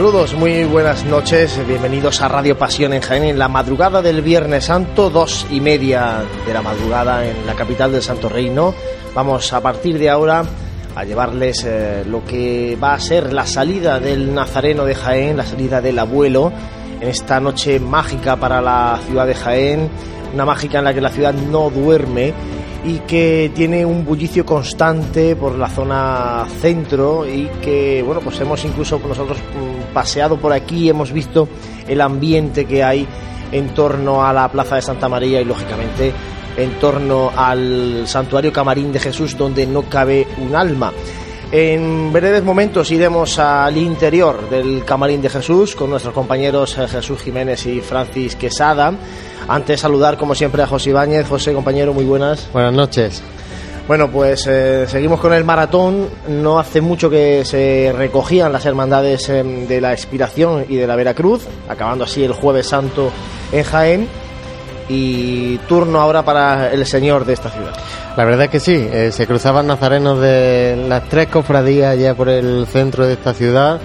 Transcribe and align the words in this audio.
Saludos, 0.00 0.32
muy 0.32 0.64
buenas 0.64 1.04
noches, 1.04 1.60
bienvenidos 1.68 2.22
a 2.22 2.28
Radio 2.28 2.56
Pasión 2.56 2.94
en 2.94 3.02
Jaén 3.02 3.22
en 3.22 3.38
la 3.38 3.48
madrugada 3.48 4.00
del 4.00 4.22
Viernes 4.22 4.64
Santo, 4.64 5.10
dos 5.10 5.46
y 5.50 5.60
media 5.60 6.22
de 6.46 6.54
la 6.54 6.62
madrugada 6.62 7.28
en 7.28 7.46
la 7.46 7.54
capital 7.54 7.92
del 7.92 8.00
Santo 8.00 8.30
Reino. 8.30 8.72
Vamos 9.14 9.52
a 9.52 9.60
partir 9.60 9.98
de 9.98 10.08
ahora 10.08 10.42
a 10.96 11.04
llevarles 11.04 11.64
eh, 11.68 12.02
lo 12.06 12.24
que 12.24 12.78
va 12.82 12.94
a 12.94 12.98
ser 12.98 13.34
la 13.34 13.44
salida 13.44 14.00
del 14.00 14.34
Nazareno 14.34 14.86
de 14.86 14.94
Jaén, 14.94 15.36
la 15.36 15.44
salida 15.44 15.82
del 15.82 15.98
abuelo, 15.98 16.50
en 16.98 17.06
esta 17.06 17.38
noche 17.38 17.78
mágica 17.78 18.36
para 18.36 18.62
la 18.62 18.98
ciudad 19.06 19.26
de 19.26 19.34
Jaén, 19.34 19.90
una 20.32 20.46
mágica 20.46 20.78
en 20.78 20.84
la 20.84 20.94
que 20.94 21.02
la 21.02 21.10
ciudad 21.10 21.34
no 21.34 21.68
duerme 21.68 22.32
y 22.86 23.00
que 23.00 23.52
tiene 23.54 23.84
un 23.84 24.06
bullicio 24.06 24.46
constante 24.46 25.36
por 25.36 25.58
la 25.58 25.68
zona 25.68 26.46
centro 26.62 27.26
y 27.26 27.50
que, 27.60 28.02
bueno, 28.02 28.22
pues 28.22 28.40
hemos 28.40 28.64
incluso 28.64 28.98
nosotros 29.06 29.36
mm, 29.38 29.69
paseado 29.92 30.36
por 30.36 30.52
aquí, 30.52 30.88
hemos 30.88 31.12
visto 31.12 31.48
el 31.86 32.00
ambiente 32.00 32.64
que 32.64 32.82
hay 32.82 33.06
en 33.52 33.68
torno 33.74 34.24
a 34.24 34.32
la 34.32 34.48
Plaza 34.50 34.76
de 34.76 34.82
Santa 34.82 35.08
María 35.08 35.40
y, 35.40 35.44
lógicamente, 35.44 36.12
en 36.56 36.78
torno 36.78 37.32
al 37.34 38.06
Santuario 38.06 38.52
Camarín 38.52 38.92
de 38.92 39.00
Jesús, 39.00 39.36
donde 39.36 39.66
no 39.66 39.82
cabe 39.82 40.26
un 40.38 40.54
alma. 40.54 40.92
En 41.52 42.12
breves 42.12 42.44
momentos 42.44 42.92
iremos 42.92 43.38
al 43.40 43.76
interior 43.76 44.48
del 44.48 44.84
Camarín 44.84 45.20
de 45.20 45.28
Jesús 45.28 45.74
con 45.74 45.90
nuestros 45.90 46.14
compañeros 46.14 46.78
eh, 46.78 46.86
Jesús 46.86 47.20
Jiménez 47.20 47.66
y 47.66 47.80
Francis 47.80 48.36
Quesada. 48.36 48.92
Antes 49.48 49.80
saludar 49.80 50.16
como 50.16 50.36
siempre 50.36 50.62
a 50.62 50.68
José 50.68 50.90
Ibáñez. 50.90 51.26
José, 51.28 51.52
compañero, 51.52 51.92
muy 51.92 52.04
buenas. 52.04 52.48
Buenas 52.52 52.72
noches. 52.72 53.20
Bueno, 53.90 54.08
pues 54.08 54.46
eh, 54.46 54.86
seguimos 54.86 55.18
con 55.18 55.32
el 55.32 55.42
maratón. 55.42 56.06
No 56.28 56.60
hace 56.60 56.80
mucho 56.80 57.10
que 57.10 57.44
se 57.44 57.92
recogían 57.92 58.52
las 58.52 58.64
hermandades 58.64 59.28
eh, 59.28 59.42
de 59.42 59.80
la 59.80 59.92
Expiración 59.92 60.64
y 60.68 60.76
de 60.76 60.86
la 60.86 60.94
Veracruz, 60.94 61.42
acabando 61.68 62.04
así 62.04 62.22
el 62.22 62.32
jueves 62.32 62.68
santo 62.68 63.10
en 63.50 63.64
Jaén. 63.64 64.08
Y 64.88 65.58
turno 65.66 66.00
ahora 66.00 66.24
para 66.24 66.70
el 66.70 66.86
señor 66.86 67.24
de 67.24 67.32
esta 67.32 67.50
ciudad. 67.50 67.72
La 68.16 68.24
verdad 68.24 68.44
es 68.44 68.50
que 68.50 68.60
sí, 68.60 68.74
eh, 68.74 69.10
se 69.10 69.26
cruzaban 69.26 69.66
nazarenos 69.66 70.20
de 70.20 70.86
las 70.88 71.08
tres 71.08 71.26
cofradías 71.26 71.98
ya 71.98 72.14
por 72.14 72.28
el 72.28 72.68
centro 72.68 73.04
de 73.04 73.14
esta 73.14 73.34
ciudad 73.34 73.80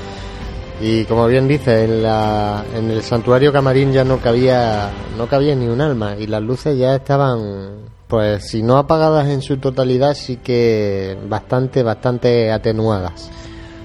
y 0.81 1.05
como 1.05 1.25
bien 1.25 1.47
dice, 1.47 1.85
en, 1.85 2.03
la, 2.03 2.63
en 2.75 2.91
el 2.91 3.01
santuario 3.01 3.51
Camarín 3.51 3.91
ya 3.91 4.03
no 4.03 4.19
cabía, 4.19 4.88
no 5.17 5.25
cabía 5.25 5.55
ni 5.55 5.67
un 5.67 5.81
alma 5.81 6.15
y 6.15 6.27
las 6.27 6.44
luces 6.44 6.77
ya 6.77 6.94
estaban, 6.94 7.94
pues 8.07 8.49
si 8.49 8.61
no 8.63 8.77
apagadas 8.77 9.27
en 9.27 9.41
su 9.41 9.57
totalidad, 9.57 10.13
sí 10.13 10.38
que 10.38 11.17
bastante, 11.27 11.83
bastante 11.83 12.51
atenuadas 12.51 13.31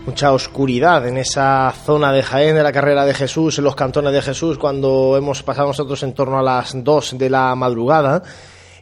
mucha 0.07 0.33
oscuridad 0.33 1.07
en 1.07 1.19
esa 1.19 1.73
zona 1.85 2.13
de 2.13 2.23
Jaén 2.23 2.57
de 2.57 2.63
la 2.63 2.73
carrera 2.73 3.05
de 3.05 3.15
Jesús, 3.15 3.59
en 3.59 3.65
los 3.65 3.77
cantones 3.77 4.13
de 4.13 4.23
Jesús, 4.23 4.59
cuando 4.59 5.17
hemos 5.17 5.43
pasado 5.43 5.69
nosotros 5.69 6.03
en 6.03 6.15
torno 6.15 6.39
a 6.39 6.43
las 6.43 6.73
2 6.75 7.19
de 7.19 7.31
la 7.31 7.55
madrugada. 7.55 8.23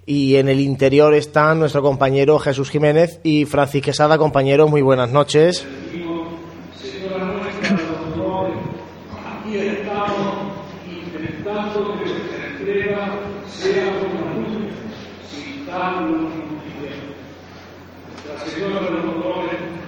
Y 0.06 0.36
en 0.36 0.48
el 0.48 0.58
interior 0.58 1.12
está 1.12 1.54
nuestro 1.54 1.82
compañero 1.82 2.38
Jesús 2.38 2.70
Jiménez 2.70 3.20
y 3.24 3.44
Francis 3.44 3.82
Quesada. 3.82 4.16
Compañero, 4.16 4.68
muy 4.68 4.80
buenas 4.80 5.10
noches. 5.10 5.66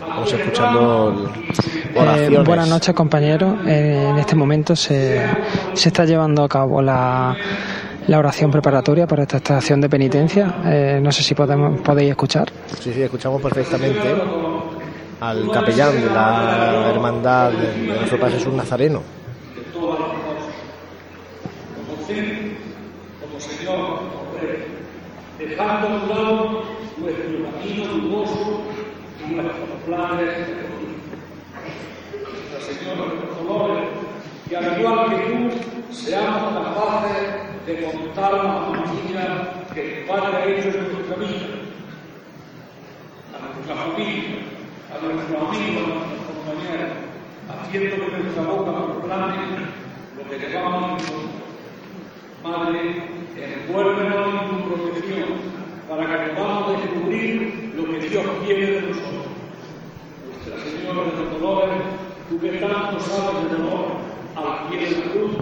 Vamos 0.00 0.32
escuchando 0.32 1.32
eh, 1.94 2.42
buenas 2.44 2.68
noches, 2.68 2.94
compañeros. 2.94 3.54
Eh, 3.66 4.08
en 4.10 4.18
este 4.18 4.36
momento 4.36 4.76
se, 4.76 5.26
se 5.74 5.88
está 5.88 6.04
llevando 6.04 6.44
a 6.44 6.48
cabo 6.48 6.80
la, 6.82 7.34
la 8.06 8.18
oración 8.18 8.50
preparatoria 8.50 9.06
para 9.06 9.22
esta 9.22 9.38
estación 9.38 9.80
de 9.80 9.88
penitencia. 9.88 10.56
Eh, 10.64 11.00
no 11.02 11.10
sé 11.10 11.22
si 11.22 11.34
podemos, 11.34 11.80
podéis 11.80 12.10
escuchar. 12.10 12.50
Sí, 12.80 12.92
sí, 12.92 13.02
escuchamos 13.02 13.40
perfectamente 13.42 14.14
al 15.20 15.50
capellán 15.50 15.92
de 15.92 16.06
la 16.10 16.90
hermandad 16.90 17.50
de 17.52 17.86
nuestro 17.86 18.18
Padre 18.18 18.34
Jesús 18.38 18.52
Nazareno. 18.54 19.02
Como 23.20 23.40
Señor, 23.40 24.00
dejando 25.38 25.86
a 25.86 25.90
un 25.90 26.08
lado 26.08 26.79
nuestro 27.00 27.50
camino 27.50 27.84
dudoso 27.94 28.62
y 29.26 29.34
nuestros 29.34 29.68
planes 29.86 30.48
Nuestra 32.12 32.60
Señora 32.60 33.10
de 33.10 33.26
los 33.26 33.36
dolores, 33.38 33.88
que 34.48 34.56
al 34.56 34.80
igual 34.80 35.08
que 35.08 35.16
tú, 35.16 35.94
seamos 35.94 36.52
capaces 36.52 37.66
de 37.66 37.84
contar 37.84 38.32
la 38.32 38.54
familia 38.64 39.52
que 39.72 40.00
el 40.00 40.06
Padre 40.06 40.36
ha 40.36 40.44
hecho 40.44 40.68
en 40.68 40.92
nuestra 40.92 41.16
vida, 41.16 41.46
a 43.34 43.54
nuestra 43.54 43.74
familia, 43.76 44.38
a 44.90 45.04
nuestros 45.04 45.42
amigos, 45.48 45.82
a 45.84 45.96
nuestros 46.08 46.32
compañeros, 46.36 46.90
haciendo 47.48 48.06
que 48.06 48.22
nuestra 48.22 48.42
boca 48.42 48.86
proclame 48.86 49.36
lo 50.16 50.30
que 50.30 50.38
llevamos 50.38 51.02
en 51.02 51.40
Madre, 52.42 52.80
envuélvenos 53.36 54.28
en 54.28 54.48
tu 54.48 54.68
protección 54.68 55.59
para 55.90 56.24
que 56.24 56.30
podamos 56.34 56.82
descubrir 56.82 57.72
lo 57.76 57.84
que 57.84 58.08
Dios 58.08 58.24
quiere 58.46 58.66
de 58.66 58.80
nosotros. 58.82 59.26
Nuestra 60.24 60.70
Señora 60.70 61.10
de 61.10 61.16
los 61.16 61.40
Dolores, 61.40 61.82
tú 62.28 62.38
que 62.38 62.48
tanto 62.58 63.00
sabes 63.00 63.50
de 63.50 63.56
dolor 63.56 63.86
al 64.36 64.68
pie 64.68 64.86
de 64.86 65.04
la 65.04 65.12
cruz, 65.12 65.32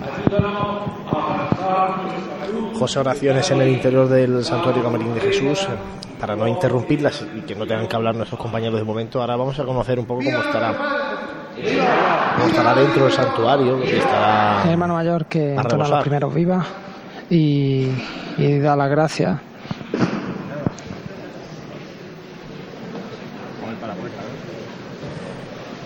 ayúdanos 0.00 0.82
a 1.12 1.34
abrazar 1.34 2.02
nuestra 2.02 2.46
cruz. 2.46 2.78
José, 2.78 2.98
oraciones 2.98 3.50
en 3.50 3.60
el 3.60 3.68
interior 3.68 4.08
del 4.08 4.42
Santuario 4.42 4.82
Camarín 4.82 5.14
de 5.14 5.20
Jesús. 5.20 5.68
Para 6.18 6.36
no 6.36 6.46
interrumpirlas 6.46 7.24
y 7.34 7.40
que 7.42 7.54
no 7.54 7.66
tengan 7.66 7.86
que 7.86 7.96
hablar 7.96 8.14
nuestros 8.14 8.38
compañeros 8.38 8.78
de 8.78 8.84
momento, 8.84 9.20
ahora 9.20 9.36
vamos 9.36 9.58
a 9.58 9.64
conocer 9.64 9.98
un 9.98 10.04
poco 10.04 10.22
cómo 10.22 10.38
estará 10.38 10.76
cómo 12.36 12.46
estará 12.46 12.74
dentro 12.74 13.04
del 13.04 13.12
santuario. 13.12 13.82
Estará 13.82 14.62
el 14.64 14.70
hermano 14.70 14.94
mayor 14.94 15.24
que 15.26 15.56
toma 15.66 15.88
los 15.88 16.02
primeros 16.02 16.34
vivas 16.34 16.66
y, 17.30 17.88
y 18.36 18.58
da 18.58 18.76
las 18.76 18.90
gracias 18.90 19.49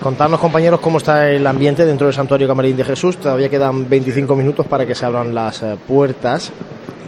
Contarnos, 0.04 0.38
compañeros, 0.38 0.80
cómo 0.80 0.98
está 0.98 1.30
el 1.30 1.46
ambiente 1.46 1.86
dentro 1.86 2.06
del 2.06 2.12
Santuario 2.14 2.46
Camarín 2.46 2.76
de 2.76 2.84
Jesús. 2.84 3.16
Todavía 3.16 3.48
quedan 3.48 3.88
25 3.88 4.36
minutos 4.36 4.66
para 4.66 4.84
que 4.84 4.94
se 4.94 5.06
abran 5.06 5.34
las 5.34 5.62
eh, 5.62 5.78
puertas, 5.88 6.52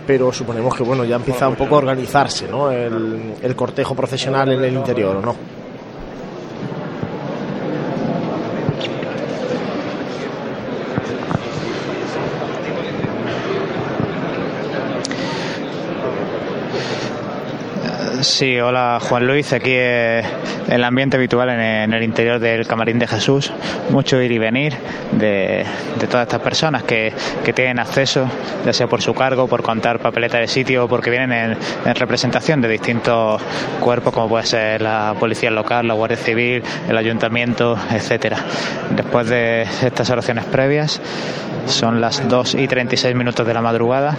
pero 0.07 0.33
suponemos 0.33 0.75
que 0.75 0.83
bueno 0.83 1.05
ya 1.05 1.17
empieza 1.17 1.47
un 1.47 1.57
poco 1.57 1.75
a 1.75 1.79
organizarse 1.79 2.49
¿no? 2.49 2.71
el, 2.71 3.55
cortejo 3.55 3.95
procesional 3.95 4.51
en 4.51 4.65
el 4.65 4.73
interior, 4.73 5.17
¿o 5.17 5.21
no? 5.21 5.37
Sí, 18.27 18.59
hola 18.59 18.99
Juan 19.01 19.25
Luis, 19.25 19.53
aquí 19.53 19.73
es 19.73 20.27
el 20.69 20.83
ambiente 20.83 21.17
habitual 21.17 21.49
en 21.49 21.95
el 21.95 22.03
interior 22.03 22.41
del 22.41 22.67
Camarín 22.67 22.99
de 22.99 23.07
Jesús, 23.07 23.53
mucho 23.91 24.21
ir 24.21 24.33
y 24.33 24.39
venir 24.39 24.75
de, 25.13 25.65
todas 26.11 26.27
estas 26.27 26.41
personas 26.41 26.83
que, 26.83 27.15
tienen 27.55 27.79
acceso, 27.79 28.29
ya 28.67 28.73
sea 28.73 28.89
por 28.89 29.01
su 29.01 29.15
cargo, 29.15 29.47
por 29.47 29.63
contar 29.63 30.01
papeleta 30.01 30.39
de 30.39 30.49
sitio 30.49 30.85
o 30.85 30.89
porque 30.89 31.09
vienen 31.09 31.57
en, 31.85 31.95
representación 31.95 32.61
de 32.61 32.69
distintos 32.69 33.41
cuerpos 33.81 34.13
como 34.13 34.29
puede 34.29 34.45
ser 34.45 34.83
la 34.83 35.15
Policía 35.19 35.53
Local, 35.53 35.87
la 35.87 35.95
Guardia 35.95 36.19
Civil, 36.19 36.65
el 36.89 36.99
Ayuntamiento, 36.99 37.79
etcétera. 37.93 38.39
Después 38.91 39.29
de 39.29 39.63
estas 39.63 40.11
oraciones 40.11 40.45
previas, 40.47 41.01
son 41.67 42.01
las 42.01 42.29
2 42.29 42.55
y 42.55 42.69
36 42.69 43.15
minutos 43.15 43.47
de 43.47 43.53
la 43.53 43.61
madrugada 43.61 44.17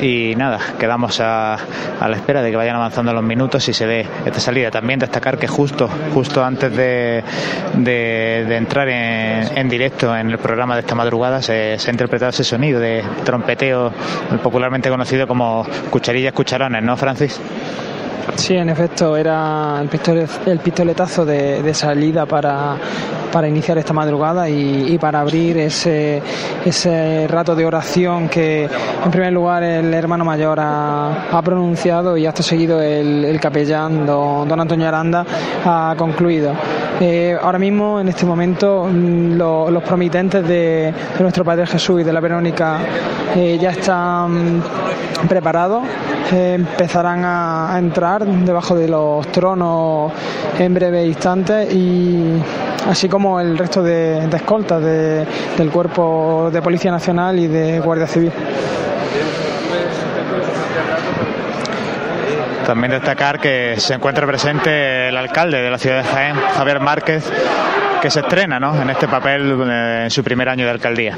y 0.00 0.34
nada, 0.36 0.58
quedamos 0.78 1.20
a, 1.20 1.54
a 1.54 2.08
la 2.08 2.16
espera 2.16 2.42
de 2.42 2.50
que 2.50 2.56
vayan 2.56 2.76
avanzando 2.76 3.12
los 3.12 3.22
minutos 3.22 3.49
si 3.58 3.72
se 3.72 3.86
ve 3.86 4.06
esta 4.24 4.38
salida. 4.38 4.70
También 4.70 5.00
destacar 5.00 5.38
que 5.38 5.48
justo, 5.48 5.88
justo 6.14 6.44
antes 6.44 6.74
de, 6.76 7.24
de, 7.74 8.56
entrar 8.56 8.88
en, 8.88 9.56
en, 9.56 9.68
directo 9.68 10.14
en 10.16 10.30
el 10.30 10.38
programa 10.38 10.74
de 10.74 10.80
esta 10.80 10.94
madrugada 10.94 11.42
se, 11.42 11.78
se, 11.78 11.90
ha 11.90 11.92
interpretado 11.92 12.30
ese 12.30 12.44
sonido 12.44 12.78
de 12.78 13.02
trompeteo 13.24 13.92
popularmente 14.42 14.90
conocido 14.90 15.26
como 15.26 15.66
cucharillas, 15.90 16.32
cucharones, 16.32 16.82
¿no, 16.82 16.96
Francis? 16.96 17.40
Sí, 18.36 18.56
en 18.56 18.68
efecto, 18.68 19.16
era 19.16 19.80
el, 19.80 20.58
pistoletazo 20.58 21.24
de, 21.24 21.74
salida 21.74 22.26
para, 22.26 22.76
para, 23.30 23.48
iniciar 23.48 23.78
esta 23.78 23.92
madrugada 23.92 24.48
y, 24.48 24.98
para 24.98 25.20
abrir 25.20 25.58
ese, 25.58 26.22
ese 26.64 27.26
rato 27.28 27.54
de 27.54 27.64
oración 27.64 28.28
que, 28.28 28.64
en 28.64 29.10
primer 29.10 29.32
lugar, 29.32 29.62
el 29.62 29.92
hermano 29.92 30.24
mayor 30.24 30.58
ha, 30.60 31.40
pronunciado 31.44 32.16
y 32.16 32.26
hasta 32.26 32.42
seguido 32.42 32.80
el, 32.80 33.38
capellán, 33.40 34.06
don, 34.06 34.60
Antonio 34.60 34.88
Aranda, 34.88 35.24
ha 35.64 35.94
concluido. 35.96 36.52
Eh, 37.00 37.36
ahora 37.40 37.58
mismo, 37.58 38.00
en 38.00 38.08
este 38.08 38.26
momento, 38.26 38.86
mm, 38.90 39.36
los 39.36 39.82
promitentes 39.84 40.46
de, 40.46 40.92
nuestro 41.18 41.44
Padre 41.44 41.66
Jesús 41.66 42.00
y 42.00 42.04
de 42.04 42.12
la 42.12 42.20
Verónica 42.20 42.78
eh, 43.36 43.58
ya 43.60 43.70
están 43.70 44.62
preparados, 45.28 45.84
eh, 46.32 46.54
empezarán 46.54 47.22
a 47.24 47.76
entrar 47.78 48.09
debajo 48.18 48.74
de 48.74 48.88
los 48.88 49.26
tronos 49.28 50.12
en 50.58 50.74
breve 50.74 51.06
instante 51.06 51.72
y 51.72 52.42
así 52.88 53.08
como 53.08 53.38
el 53.38 53.56
resto 53.56 53.82
de, 53.82 54.28
escoltas 54.34 54.82
del 54.82 55.70
cuerpo 55.70 56.50
de 56.52 56.60
Policía 56.60 56.90
Nacional 56.90 57.38
y 57.38 57.46
de 57.46 57.78
Guardia 57.78 58.06
Civil. 58.08 58.32
También 62.66 62.92
destacar 62.92 63.38
que 63.40 63.74
se 63.78 63.94
encuentra 63.94 64.26
presente 64.26 65.08
el 65.08 65.16
alcalde 65.16 65.58
de 65.58 65.70
la 65.70 65.78
ciudad 65.78 65.98
de 65.98 66.04
Jaén, 66.04 66.36
Javier 66.56 66.80
Márquez, 66.80 67.24
que 68.02 68.10
se 68.10 68.20
estrena 68.20 68.58
en 68.80 68.90
este 68.90 69.06
papel 69.08 69.56
eh, 69.68 70.00
en 70.04 70.10
su 70.10 70.24
primer 70.24 70.48
año 70.48 70.64
de 70.64 70.70
alcaldía. 70.70 71.16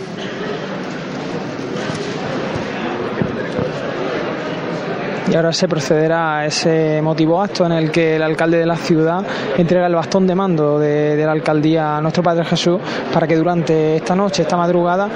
Y 5.33 5.35
ahora 5.35 5.51
se 5.51 5.67
procederá 5.67 6.41
a 6.41 6.47
ese 6.47 7.01
motivo 7.01 7.41
acto 7.41 7.65
en 7.65 7.73
el 7.73 7.91
que 7.91 8.17
el 8.17 8.23
alcalde 8.23 8.59
de 8.59 8.67
la 8.67 8.77
ciudad 8.77 9.25
entrega 9.57 9.87
el 9.87 9.95
bastón 9.95 10.27
de 10.27 10.35
mando 10.35 10.79
de, 10.79 11.17
la 11.25 11.33
alcaldía 11.33 11.97
a 11.97 12.01
nuestro 12.03 12.23
Padre 12.23 12.45
Jesús 12.45 12.79
para 13.15 13.27
que 13.27 13.37
durante 13.37 13.97
esta 13.97 14.15
noche, 14.15 14.43
esta 14.43 14.59
madrugada, 14.59 15.09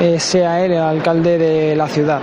eh, 0.00 0.18
sea 0.18 0.64
él 0.64 0.72
el 0.72 0.82
alcalde 0.82 1.38
de 1.38 1.76
la 1.76 1.86
ciudad. 1.86 2.20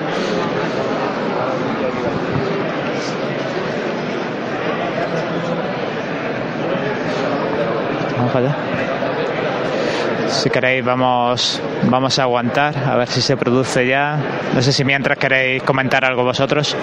Vamos 8.17 8.35
allá. 8.35 8.66
Si 10.29 10.49
queréis 10.49 10.83
vamos, 10.83 11.61
vamos 11.89 12.19
a 12.19 12.23
aguantar, 12.23 12.77
a 12.77 12.95
ver 12.95 13.07
si 13.07 13.21
se 13.21 13.37
produce 13.37 13.87
ya. 13.87 14.17
No 14.53 14.61
sé 14.61 14.71
si 14.71 14.83
mientras 14.83 15.17
queréis 15.17 15.63
comentar 15.63 16.03
algo 16.05 16.23
vosotros. 16.23 16.75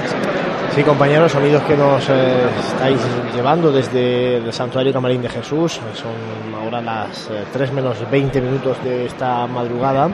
Sí, 0.75 0.83
compañeros, 0.83 1.31
sonidos 1.31 1.63
que 1.63 1.77
nos 1.77 2.09
eh, 2.09 2.47
estáis 2.73 2.99
llevando 3.35 3.71
desde 3.71 4.39
el 4.39 4.53
Santuario 4.53 4.93
Camarín 4.93 5.23
de 5.23 5.29
Jesús. 5.29 5.81
Son 5.95 6.55
ahora 6.61 6.81
las 6.81 7.31
3 7.53 7.71
eh, 7.71 7.73
menos 7.73 8.11
20 8.11 8.41
minutos 8.41 8.83
de 8.83 9.07
esta 9.07 9.47
madrugada. 9.47 10.11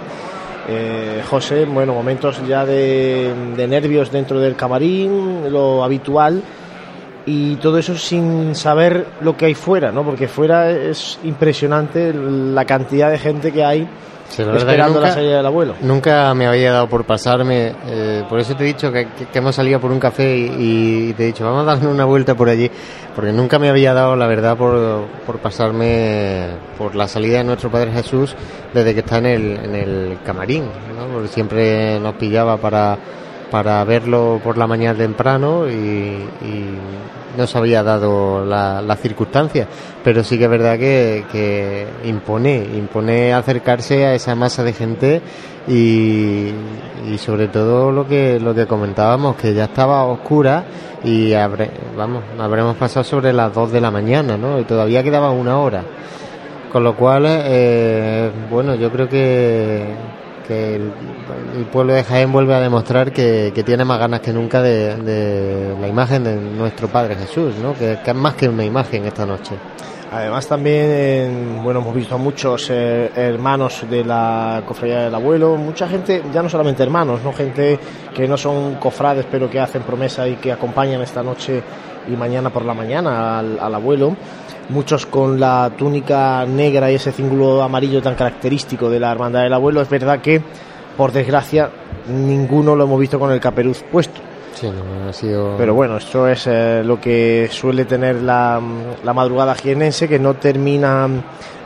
Eh, 0.69 1.23
José, 1.29 1.65
bueno, 1.65 1.95
momentos 1.95 2.47
ya 2.47 2.67
de 2.67 3.33
nervios 3.69 4.11
dentro 4.13 4.39
del 4.39 4.57
camarín, 4.57 5.51
lo 5.51 5.83
habitual 5.83 6.43
y 7.27 7.57
todo 7.57 7.79
eso 7.79 7.97
sin 7.97 8.55
saber 8.55 9.07
lo 9.21 9.37
que 9.37 9.47
hay 9.47 9.55
fuera, 9.55 9.93
¿no? 9.93 10.05
Porque 10.05 10.29
fuera 10.29 10.71
es 10.71 11.19
impresionante 11.25 12.13
la 12.15 12.65
cantidad 12.65 13.11
de 13.11 13.19
gente 13.19 13.53
que 13.53 13.65
hay 13.65 13.89
esperando 14.39 15.01
la 15.01 15.13
salida 15.13 15.39
del 15.39 15.47
abuelo. 15.47 15.75
Nunca 15.81 16.33
me 16.35 16.47
había 16.47 16.73
dado 16.73 16.89
por 16.89 17.05
pasarme, 17.05 17.75
eh, 17.87 18.25
por 18.29 18.39
eso 18.39 18.55
te 18.55 18.65
he 18.65 18.67
dicho 18.67 18.93
que, 18.93 19.09
hemos 19.35 19.55
salido 19.55 19.81
por 19.81 19.91
un 19.91 19.99
café 19.99 20.37
y, 20.37 21.13
te 21.15 21.25
he 21.25 21.27
dicho, 21.27 21.45
vamos 21.45 21.63
a 21.63 21.75
darle 21.75 21.89
una 21.89 22.05
vuelta 22.05 22.35
por 22.35 22.49
allí, 22.49 22.71
porque 23.15 23.33
nunca 23.33 23.59
me 23.59 23.69
había 23.69 23.93
dado, 23.93 24.17
la 24.17 24.27
verdad, 24.27 24.57
por, 24.57 25.07
por 25.27 25.39
pasarme 25.39 26.47
por 26.79 26.95
la 26.95 27.09
salida 27.09 27.39
de 27.39 27.45
nuestro 27.45 27.71
Padre 27.71 27.93
Jesús 27.93 28.35
desde 28.73 28.95
que 28.95 29.01
está 29.01 29.19
en 29.19 29.27
el, 29.27 29.59
en 29.65 29.75
el 29.75 30.19
camarín, 30.25 30.65
¿no? 30.65 31.13
Porque 31.13 31.29
siempre 31.29 31.99
nos 32.01 32.15
pillaba 32.15 32.57
para 32.57 32.99
para 33.51 33.83
verlo 33.85 34.41
por 34.43 34.57
la 34.57 34.67
mañana 34.67 34.99
temprano 34.99 35.69
y, 35.69 36.27
no 37.39 37.47
se 37.47 37.59
había 37.59 37.85
dado 37.85 38.45
la, 38.45 38.83
la, 38.83 38.97
circunstancia, 38.97 39.67
pero 40.03 40.25
sí 40.25 40.37
que 40.37 40.45
es 40.45 40.51
verdad 40.51 40.77
que, 40.77 41.87
impone, 42.05 42.57
impone 42.77 43.33
acercarse 43.33 44.05
a 44.05 44.15
esa 44.15 44.35
masa 44.35 44.65
de 44.65 44.73
gente 44.73 45.23
y, 45.69 46.53
sobre 47.19 47.49
todo 47.49 47.93
lo 47.93 48.07
que 48.07 48.39
lo 48.41 48.55
que 48.55 48.67
comentábamos 48.67 49.37
que 49.37 49.55
ya 49.55 49.65
estaba 49.65 50.05
oscura 50.05 50.65
y 51.05 51.33
vamos 51.97 52.23
habremos 52.39 52.77
pasado 52.77 53.05
sobre 53.05 53.33
las 53.33 53.55
2 53.55 53.73
de 53.73 53.81
la 53.81 53.91
mañana, 53.91 54.37
¿no? 54.37 54.59
Y 54.59 54.65
todavía 54.65 55.03
quedaba 55.03 55.31
una 55.31 55.59
hora. 55.59 55.85
Con 56.73 56.85
lo 56.85 56.95
cual, 56.95 57.25
eh, 57.27 58.31
bueno, 58.49 58.77
yo 58.77 58.93
creo 58.93 59.09
que, 59.09 59.93
el, 60.51 60.93
pueblo 61.73 61.93
de 61.93 62.05
Jaén 62.05 62.33
vuelve 62.33 62.55
a 62.55 62.61
demostrar 62.61 63.13
que, 63.13 63.53
tiene 63.65 63.85
más 63.85 63.99
ganas 63.99 64.21
que 64.21 64.33
nunca 64.33 64.63
de, 64.63 65.75
la 65.81 65.89
imagen 65.89 66.25
de 66.25 66.37
nuestro 66.37 66.89
Padre 66.89 67.17
Jesús, 67.17 67.55
¿no? 67.63 67.75
que, 67.75 67.99
es 68.05 68.15
más 68.15 68.35
que 68.35 68.49
una 68.49 68.65
imagen 68.65 69.05
esta 69.07 69.27
noche. 69.27 69.55
Además 70.13 70.49
también, 70.49 71.63
bueno, 71.63 71.81
hemos 71.81 71.95
visto 71.95 72.17
a 72.17 72.19
muchos 72.19 72.69
eh, 72.69 73.13
hermanos 73.15 73.85
de 73.89 74.05
la 74.05 74.61
cofradía 74.67 75.05
del 75.05 75.15
abuelo, 75.15 75.57
mucha 75.57 75.87
gente, 75.87 76.25
ya 76.33 76.43
no 76.43 76.49
solamente 76.49 76.83
hermanos, 76.83 77.23
no 77.23 77.33
gente 77.33 77.79
que 78.13 78.27
no 78.27 78.37
son 78.37 78.75
cofrades 78.75 79.27
pero 79.31 79.49
que 79.49 79.61
hacen 79.61 79.83
promesa 79.83 80.27
y 80.27 80.35
que 80.35 80.51
acompañan 80.51 81.01
esta 81.03 81.23
noche 81.23 81.63
y 82.09 82.17
mañana 82.17 82.51
por 82.51 82.65
la 82.65 82.75
mañana 82.75 83.39
al 83.39 83.75
abuelo 83.75 84.17
muchos 84.71 85.07
con 85.07 85.39
la 85.39 85.73
túnica 85.77 86.47
negra 86.47 86.91
y 86.91 86.95
ese 86.95 87.13
cíngulo 87.13 87.63
amarillo 87.63 88.01
tan 88.01 88.15
característico 88.15 88.89
de 88.89 89.01
la 89.01 89.13
hermandad 89.13 89.43
del 89.43 89.53
abuelo. 89.53 89.81
Es 89.81 89.91
verdad 89.91 90.21
que, 90.21 90.41
por 90.97 91.13
desgracia, 91.13 91.71
ninguno 92.09 92.75
lo 92.75 92.85
hemos 92.85 92.99
visto 92.99 93.19
con 93.19 93.33
el 93.33 93.41
caperuz 93.41 93.83
puesto. 93.91 94.21
Sí, 94.55 94.69
no, 94.69 95.09
ha 95.09 95.13
sido... 95.13 95.55
Pero 95.57 95.75
bueno, 95.75 95.97
esto 95.97 96.27
es 96.27 96.47
eh, 96.47 96.83
lo 96.85 97.01
que 97.01 97.49
suele 97.51 97.85
tener 97.85 98.17
la, 98.17 98.61
la 99.05 99.13
madrugada 99.13 99.55
jienense, 99.55 100.09
que 100.09 100.19
no 100.19 100.35
termina 100.35 101.09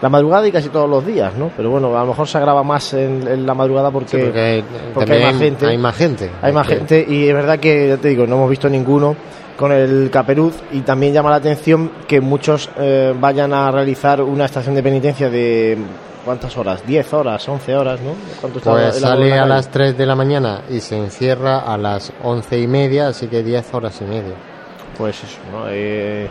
la 0.00 0.09
madrugada 0.09 0.47
y 0.47 0.53
casi 0.53 0.69
todos 0.69 0.88
los 0.88 1.05
días, 1.05 1.35
¿no? 1.35 1.50
Pero 1.57 1.71
bueno, 1.71 1.97
a 1.97 2.03
lo 2.03 2.09
mejor 2.09 2.29
se 2.29 2.38
agrava 2.38 2.62
más 2.62 2.93
en, 2.93 3.47
la 3.47 3.55
madrugada 3.55 3.91
porque, 3.91 4.62
porque, 4.93 5.12
hay, 5.12 5.23
más 5.23 5.38
gente. 5.38 5.67
Hay 5.67 5.79
más 5.79 5.97
gente. 5.97 6.31
Hay 6.43 6.53
más 6.53 6.67
gente 6.69 7.05
y 7.09 7.26
es 7.26 7.35
verdad 7.35 7.59
que, 7.59 7.88
ya 7.88 7.97
te 7.97 8.09
digo, 8.09 8.26
no 8.26 8.37
hemos 8.37 8.50
visto 8.50 8.69
ninguno 8.69 9.17
con 9.56 9.73
el 9.73 10.11
caperuz 10.11 10.54
y 10.73 10.80
también 10.80 11.12
llama 11.12 11.30
la 11.30 11.37
atención 11.37 11.90
que 12.08 12.20
muchos 12.20 12.70
eh, 12.78 13.14
vayan 13.18 13.52
a 13.52 13.70
realizar 13.70 14.20
una 14.23 14.44
estación 14.46 14.75
de 14.75 14.82
penitencia 14.82 15.30
de 15.30 15.78
¿cuántas 16.25 16.56
horas? 16.56 16.84
10 16.87 17.12
horas, 17.12 17.49
11 17.49 17.76
horas, 17.76 18.00
¿no? 18.00 18.14
pues 18.40 18.96
sale 18.96 19.38
a 19.38 19.46
las 19.46 19.70
3 19.70 19.96
de 19.96 20.06
la 20.06 20.14
mañana 20.14 20.62
y 20.70 20.80
se 20.80 20.96
encierra 20.96 21.61
a 21.61 21.76
las 21.76 22.12
11 22.23 22.58
y 22.58 22.66
media, 22.66 23.08
así 23.08 23.28
que 23.28 23.42
10 23.42 23.75
horas 23.75 24.00
y 24.00 24.04
media. 24.04 24.34
Pues 24.96 25.23
eso, 25.23 25.38
¿no? 25.52 25.66
Eh, 25.68 26.28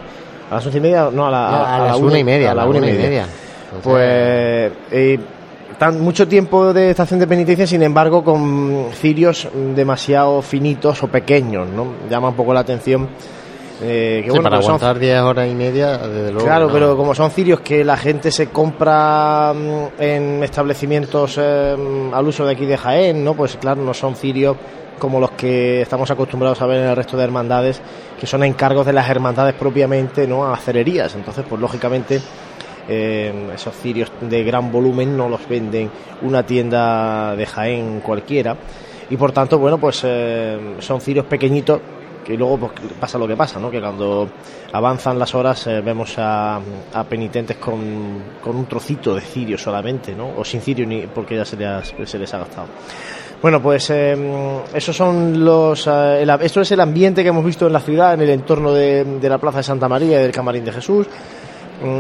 a 0.50 0.56
las 0.56 0.66
11 0.66 0.78
y 0.78 0.82
media, 0.82 1.10
no, 1.12 1.28
a, 1.28 1.32
la, 1.32 1.76
a, 1.76 1.88
las 1.88 1.98
1 1.98 2.18
y 2.18 2.24
media. 2.24 2.52
A 2.52 2.56
la 2.56 2.66
1 2.66 2.78
y 2.78 2.92
media. 2.92 3.26
Pues... 3.84 4.72
Eh, 4.92 5.20
tan, 5.78 6.02
mucho 6.02 6.28
tiempo 6.28 6.74
de 6.74 6.92
estación 6.92 7.20
de 7.20 7.28
penitencia, 7.28 7.68
sin 7.68 7.84
embargo, 7.84 8.24
con 8.24 8.88
cirios 8.94 9.48
demasiado 9.76 10.42
finitos 10.42 11.04
o 11.04 11.08
pequeños, 11.08 11.68
¿no? 11.70 11.94
Llama 12.10 12.30
un 12.30 12.36
poco 12.36 12.54
la 12.54 12.62
atención. 12.62 13.10
Eh, 13.82 14.22
que, 14.24 14.30
bueno, 14.30 14.44
para 14.44 14.58
aguantar 14.58 14.98
10 14.98 15.22
horas 15.22 15.50
y 15.50 15.56
media, 15.56 15.98
desde 15.98 16.32
luego. 16.32 16.46
Claro, 16.46 16.70
pero 16.72 16.96
como 16.96 17.14
son 17.14 17.32
cirios 17.32 17.60
que 17.60 17.84
la 17.84 17.98
gente 17.98 18.32
se 18.32 18.48
compra 18.48 19.54
mm, 19.54 20.02
en 20.02 20.44
establecimientos 20.44 21.38
eh, 21.42 21.76
al 22.14 22.28
uso 22.28 22.46
de 22.46 22.54
aquí 22.54 22.66
de 22.66 22.78
Jaén, 22.78 23.24
¿no? 23.24 23.34
Pues 23.34 23.58
claro, 23.58 23.82
no 23.82 23.94
son 23.94 24.16
cirios 24.16 24.56
como 25.00 25.20
los 25.20 25.32
que 25.32 25.82
estamos 25.82 26.10
acostumbrados 26.12 26.62
a 26.62 26.66
ver 26.66 26.80
en 26.80 26.90
el 26.90 26.96
resto 26.96 27.18
de 27.18 27.26
hermandades, 27.26 27.82
que 28.18 28.26
son 28.26 28.44
encargos 28.44 28.86
de 28.86 28.94
las 28.94 29.10
hermandades 29.10 29.54
propiamente, 29.56 30.28
¿no? 30.28 30.46
A 30.46 30.56
cererías. 30.56 31.14
Entonces, 31.16 31.44
pues 31.50 31.60
lógicamente 31.60 32.22
esos 32.88 33.76
cirios 33.76 34.12
de 34.22 34.44
gran 34.44 34.72
volumen 34.72 35.16
no 35.16 35.30
los 35.30 35.48
venden 35.48 35.90
una 36.22 36.46
tienda 36.46 37.36
de 37.36 37.46
Jaén 37.46 38.02
cualquiera 38.02 38.58
y 39.10 39.18
por 39.18 39.32
tanto 39.32 39.58
bueno 39.58 39.78
pues 39.78 40.02
eh, 40.04 40.76
son 40.80 41.00
cirios 41.00 41.26
pequeñitos 41.26 41.80
que 42.24 42.38
luego 42.38 42.58
pues, 42.58 42.72
pasa 43.00 43.18
lo 43.18 43.28
que 43.28 43.36
pasa, 43.36 43.60
¿no? 43.60 43.70
que 43.70 43.80
cuando 43.80 44.30
avanzan 44.72 45.20
las 45.20 45.36
horas 45.36 45.68
eh, 45.68 45.82
vemos 45.82 46.16
a, 46.18 46.60
penitentes 47.08 47.58
con, 47.58 47.80
un 47.80 48.66
trocito 48.66 49.14
de 49.16 49.22
cirio 49.22 49.58
solamente, 49.58 50.16
¿no? 50.16 50.32
o 50.38 50.44
sin 50.44 50.62
cirio 50.62 50.88
ni 50.88 51.02
porque 51.08 51.36
ya 51.36 51.46
se 51.46 51.58
les, 51.58 52.34
ha 52.34 52.38
gastado. 52.38 52.68
Bueno, 53.42 53.62
pues 53.62 53.90
eh, 53.90 54.16
esos 54.74 54.96
son 54.96 55.44
los. 55.44 55.86
esto 55.86 56.62
es 56.62 56.72
el 56.72 56.80
ambiente 56.80 57.24
que 57.24 57.30
hemos 57.30 57.44
visto 57.44 57.68
en 57.68 57.74
la 57.74 57.82
ciudad, 57.82 58.14
en 58.14 58.22
el 58.22 58.30
entorno 58.30 58.72
de, 58.72 59.04
de 59.04 59.30
la 59.30 59.38
Plaza 59.38 59.58
de 59.58 59.64
Santa 59.64 59.90
María 59.90 60.18
y 60.18 60.24
del 60.24 60.32
Camarín 60.32 60.64
de 60.64 60.72
Jesús 60.72 61.08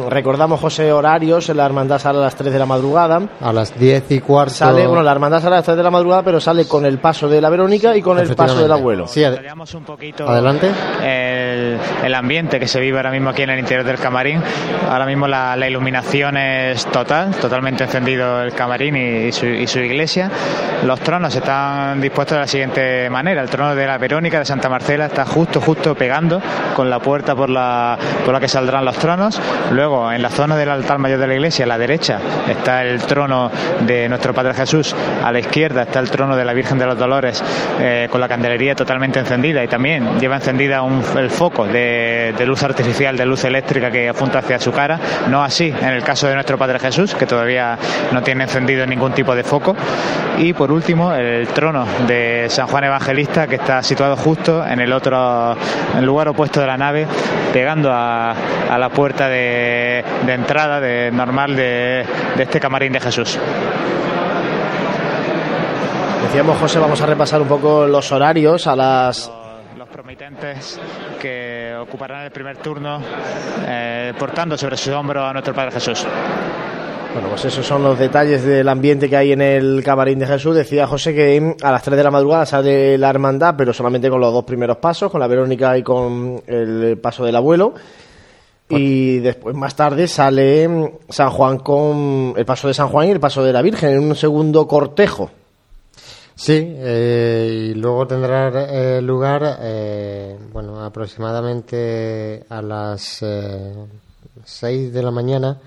recordamos, 0.09 0.59
José, 0.59 0.91
horarios. 0.91 1.49
La 1.49 1.65
hermandad 1.65 1.99
sale 1.99 2.19
a 2.19 2.21
las 2.21 2.35
3 2.35 2.51
de 2.51 2.59
la 2.59 2.65
madrugada. 2.65 3.21
A 3.41 3.53
las 3.53 3.77
10 3.77 4.11
y 4.11 4.19
cuarto. 4.19 4.53
Sale, 4.53 4.87
bueno, 4.87 5.03
la 5.03 5.11
hermandad 5.11 5.41
sale 5.41 5.55
a 5.55 5.57
las 5.59 5.65
3 5.65 5.77
de 5.77 5.83
la 5.83 5.91
madrugada, 5.91 6.23
pero 6.23 6.39
sale 6.39 6.67
con 6.67 6.85
el 6.85 6.99
paso 6.99 7.27
de 7.27 7.41
la 7.41 7.49
Verónica 7.49 7.95
y 7.95 8.01
con 8.01 8.19
el 8.19 8.35
paso 8.35 8.61
del 8.61 8.71
abuelo. 8.71 9.07
Sí, 9.07 9.23
un 9.23 9.83
poquito 9.83 10.27
adelante. 10.27 10.69
El, 11.03 11.79
el, 12.03 12.15
ambiente 12.15 12.59
que 12.59 12.67
se 12.67 12.79
vive 12.79 12.97
ahora 12.97 13.11
mismo 13.11 13.29
aquí 13.29 13.41
en 13.41 13.51
el 13.51 13.59
interior 13.59 13.85
del 13.85 13.97
camarín. 13.97 14.41
Ahora 14.89 15.05
mismo 15.05 15.27
la, 15.27 15.55
la 15.55 15.67
iluminación 15.67 16.37
es 16.37 16.85
total, 16.87 17.35
totalmente 17.35 17.83
encendido 17.83 18.41
el 18.41 18.53
camarín 18.53 18.95
y, 18.95 19.31
su, 19.31 19.45
y 19.45 19.67
su 19.67 19.79
iglesia. 19.79 20.29
Los 20.83 20.99
tronos 20.99 21.35
están 21.35 22.01
dispuestos 22.01 22.35
de 22.35 22.41
la 22.41 22.47
siguiente 22.47 23.09
manera. 23.09 23.41
El 23.41 23.49
trono 23.49 23.75
de 23.75 23.85
la 23.85 23.97
Verónica 23.97 24.39
de 24.39 24.45
Santa 24.45 24.69
Marcela 24.69 25.05
está 25.05 25.25
justo, 25.25 25.61
justo 25.61 25.95
pegando 25.95 26.41
con 26.75 26.89
la 26.89 26.99
puerta 26.99 27.35
por 27.35 27.49
la, 27.49 27.97
por 28.25 28.33
la 28.33 28.39
que 28.39 28.47
saldrán 28.47 28.85
los 28.85 28.97
tronos. 28.97 29.39
Luego, 29.72 30.12
en 30.12 30.22
la 30.22 30.29
zona 30.29 30.55
del 30.55 30.70
altar 30.70 31.00
mayor 31.00 31.20
de 31.20 31.27
la 31.27 31.34
iglesia, 31.34 31.65
a 31.65 31.67
la 31.67 31.77
derecha, 31.77 32.20
está 32.50 32.84
el 32.84 33.01
trono 33.01 33.51
de 33.82 34.08
nuestro 34.10 34.34
Padre 34.34 34.53
Jesús. 34.53 34.96
A 35.24 35.32
la 35.32 35.39
izquierda 35.39 35.84
está 35.84 36.00
el 36.00 36.10
trono 36.10 36.36
de 36.36 36.46
la 36.46 36.53
Virgen 36.53 36.77
de 36.77 36.86
los 36.86 36.98
Dolores 36.98 37.43
eh, 37.79 38.08
con 38.12 38.22
la 38.22 38.27
candelería 38.27 38.75
totalmente 38.75 39.20
encendida 39.20 39.63
y 39.63 39.67
también 39.67 40.20
lleva 40.20 40.36
encendida 40.36 40.82
un, 40.82 41.03
el 41.17 41.29
foco 41.29 41.65
de, 41.65 42.34
de, 42.38 42.46
luz 42.46 42.63
artificial, 42.63 43.17
de 43.17 43.25
luz 43.25 43.43
eléctrica 43.46 43.89
que 43.89 44.10
apunta 44.10 44.39
hacia 44.39 44.60
su 44.60 44.72
cara. 44.72 45.00
No 45.29 45.43
así 45.43 45.74
en 45.82 45.89
el 45.89 46.03
caso 46.03 46.27
de 46.27 46.36
nuestro 46.36 46.58
Padre 46.58 46.79
Jesús, 46.79 47.15
que 47.15 47.25
todavía 47.25 47.77
no 48.12 48.22
tiene 48.22 48.43
encendido 48.43 48.86
ningún 48.86 49.13
tipo 49.13 49.36
de 49.36 49.43
foco. 49.43 49.75
Y 50.38 50.53
por 50.53 50.72
último, 50.72 51.13
el 51.13 51.48
trono 51.50 51.86
de 52.08 52.46
San 52.50 52.67
Juan 52.67 52.84
Evangelista, 52.86 53.48
que 53.48 53.55
está 53.55 53.82
situado 53.84 54.15
justo 54.17 54.65
en 54.65 54.79
el 54.79 54.91
otro 54.91 55.55
en 55.93 56.00
el 56.00 56.05
lugar 56.05 56.27
opuesto 56.27 56.60
de 56.60 56.67
la 56.67 56.77
nave, 56.77 57.08
pegando 57.53 57.91
a, 57.91 58.32
a 58.70 58.77
la 58.77 58.89
puerta 58.89 59.29
de, 59.29 59.52
de 59.53 60.33
entrada 60.33 60.79
de, 60.79 61.12
normal 61.12 61.55
de, 61.55 62.05
de 62.36 62.43
este 62.43 62.60
camarín 62.60 62.93
de 62.93 63.00
Jesús. 63.00 63.38
Decíamos, 66.24 66.57
José, 66.57 66.79
vamos 66.79 67.00
a 67.01 67.05
repasar 67.05 67.41
un 67.41 67.48
poco 67.48 67.86
los 67.86 68.12
horarios 68.12 68.65
a 68.65 68.75
las 68.75 69.31
los 69.77 69.88
promitentes 69.88 70.79
que 71.22 71.75
ocuparán 71.79 72.24
el 72.24 72.31
primer 72.31 72.57
turno 72.57 73.00
eh, 73.67 74.13
portando 74.17 74.57
sobre 74.57 74.77
su 74.77 74.91
hombro 74.93 75.24
a 75.24 75.31
nuestro 75.33 75.53
Padre 75.53 75.72
Jesús. 75.72 76.07
Bueno, 77.13 77.29
pues 77.29 77.45
esos 77.45 77.63
son 77.63 77.83
los 77.83 78.00
detalles 78.00 78.43
del 78.43 78.67
ambiente 78.67 79.07
que 79.07 79.15
hay 79.15 79.33
en 79.33 79.41
el 79.41 79.83
camarín 79.83 80.17
de 80.17 80.25
Jesús. 80.25 80.55
Decía 80.55 80.88
José 80.88 81.13
que 81.13 81.55
a 81.62 81.72
las 81.72 81.83
3 81.83 81.98
de 81.98 82.03
la 82.03 82.10
madrugada 82.10 82.48
sale 82.48 82.98
la 82.98 83.12
hermandad, 83.12 83.53
pero 83.55 83.72
solamente 83.72 84.10
con 84.10 84.19
los 84.19 84.33
dos 84.33 84.43
primeros 84.43 84.77
pasos, 84.77 85.12
con 85.12 85.19
la 85.19 85.27
Verónica 85.27 85.77
y 85.77 85.83
con 85.83 86.41
el 86.48 86.98
paso 87.00 87.24
del 87.24 87.36
abuelo. 87.36 87.75
Y 88.70 89.20
después, 89.20 89.55
más 89.55 89.75
tarde, 89.75 90.08
sale 90.08 90.98
San 91.10 91.29
Juan 91.29 91.60
con 91.60 92.34
el 92.36 92.46
paso 92.46 92.67
de 92.67 92.74
San 92.74 92.88
Juan 92.88 93.08
y 93.08 93.12
el 93.12 93.20
paso 93.20 93.43
de 93.43 93.53
la 93.53 93.62
Virgen 93.62 93.91
en 93.91 94.00
un 94.00 94.15
segundo 94.15 94.67
cortejo. 94.67 95.29
Sí, 96.36 96.53
eh, 96.58 97.70
y 97.70 97.74
luego 97.75 98.08
tendrá 98.08 98.50
eh, 98.50 99.01
lugar, 99.01 99.60
eh, 99.62 100.36
bueno, 100.51 100.84
aproximadamente 100.84 102.43
a 102.50 102.62
las 102.62 103.22
eh, 103.22 103.75
6 104.43 104.91
de 104.93 105.03
la 105.03 105.12
mañana 105.12 105.60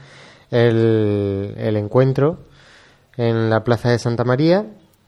el, 0.51 1.55
el 1.57 1.77
encuentro 1.77 2.39
en 3.17 3.49
la 3.49 3.63
Plaza 3.63 3.91
de 3.91 4.01
Santa 4.01 4.25
María 4.25 4.67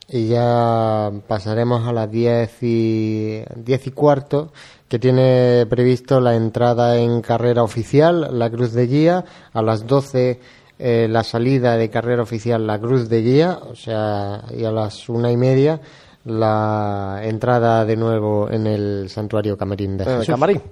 y 0.08 0.28
ya 0.28 1.10
pasaremos 1.26 1.86
a 1.86 1.92
las 1.92 2.10
10 2.10 2.62
y, 2.62 3.42
10 3.56 3.86
y 3.86 3.90
cuarto 3.90 4.52
que 4.88 4.98
tiene 4.98 5.66
previsto 5.68 6.20
la 6.20 6.34
entrada 6.34 6.96
en 6.98 7.20
carrera 7.20 7.62
oficial, 7.62 8.28
la 8.38 8.50
Cruz 8.50 8.72
de 8.72 8.86
Guía, 8.86 9.24
a 9.52 9.62
las 9.62 9.86
12 9.86 10.40
eh, 10.80 11.08
la 11.10 11.24
salida 11.24 11.76
de 11.76 11.90
carrera 11.90 12.22
oficial, 12.22 12.66
la 12.66 12.78
Cruz 12.78 13.08
de 13.08 13.20
Guía, 13.20 13.58
o 13.68 13.74
sea, 13.74 14.44
y 14.56 14.64
a 14.64 14.70
las 14.70 15.08
una 15.08 15.30
y 15.32 15.36
media 15.36 15.80
la 16.24 17.20
entrada 17.22 17.84
de 17.84 17.96
nuevo 17.96 18.48
en 18.50 18.66
el 18.66 19.08
santuario 19.08 19.56
Camarín 19.56 19.96
de 19.96 20.04
Jesús. 20.04 20.26
Camarín. 20.26 20.62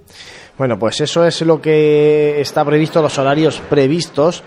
Bueno, 0.57 0.77
pues 0.79 1.01
eso 1.01 1.25
es 1.25 1.41
lo 1.41 1.61
que 1.61 2.39
está 2.39 2.63
previsto, 2.63 3.01
los 3.01 3.17
horarios 3.17 3.59
previstos. 3.69 4.43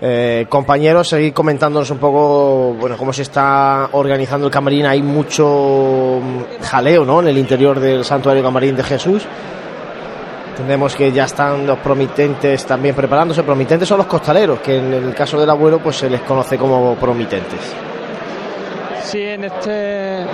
Eh, 0.00 0.46
compañeros, 0.48 1.08
seguid 1.08 1.32
comentándonos 1.32 1.90
un 1.90 1.98
poco, 1.98 2.74
bueno, 2.78 2.96
cómo 2.98 3.12
se 3.12 3.22
está 3.22 3.88
organizando 3.92 4.46
el 4.46 4.52
camarín. 4.52 4.86
Hay 4.86 5.02
mucho 5.02 6.20
jaleo, 6.62 7.04
¿no? 7.04 7.20
En 7.20 7.28
el 7.28 7.38
interior 7.38 7.80
del 7.80 8.04
santuario 8.04 8.42
Camarín 8.42 8.76
de 8.76 8.82
Jesús. 8.82 9.26
Tenemos 10.56 10.94
que 10.94 11.12
ya 11.12 11.24
están 11.24 11.66
los 11.66 11.78
promitentes 11.78 12.64
también 12.64 12.94
preparándose. 12.94 13.42
Promitentes 13.42 13.88
son 13.88 13.98
los 13.98 14.06
costaleros, 14.06 14.60
que 14.60 14.78
en 14.78 14.92
el 14.92 15.14
caso 15.14 15.38
del 15.38 15.50
abuelo, 15.50 15.78
pues 15.78 15.96
se 15.96 16.08
les 16.08 16.20
conoce 16.22 16.56
como 16.56 16.94
promitentes. 16.96 17.60
Sí, 19.02 19.22
en 19.22 19.44
este 19.44 20.24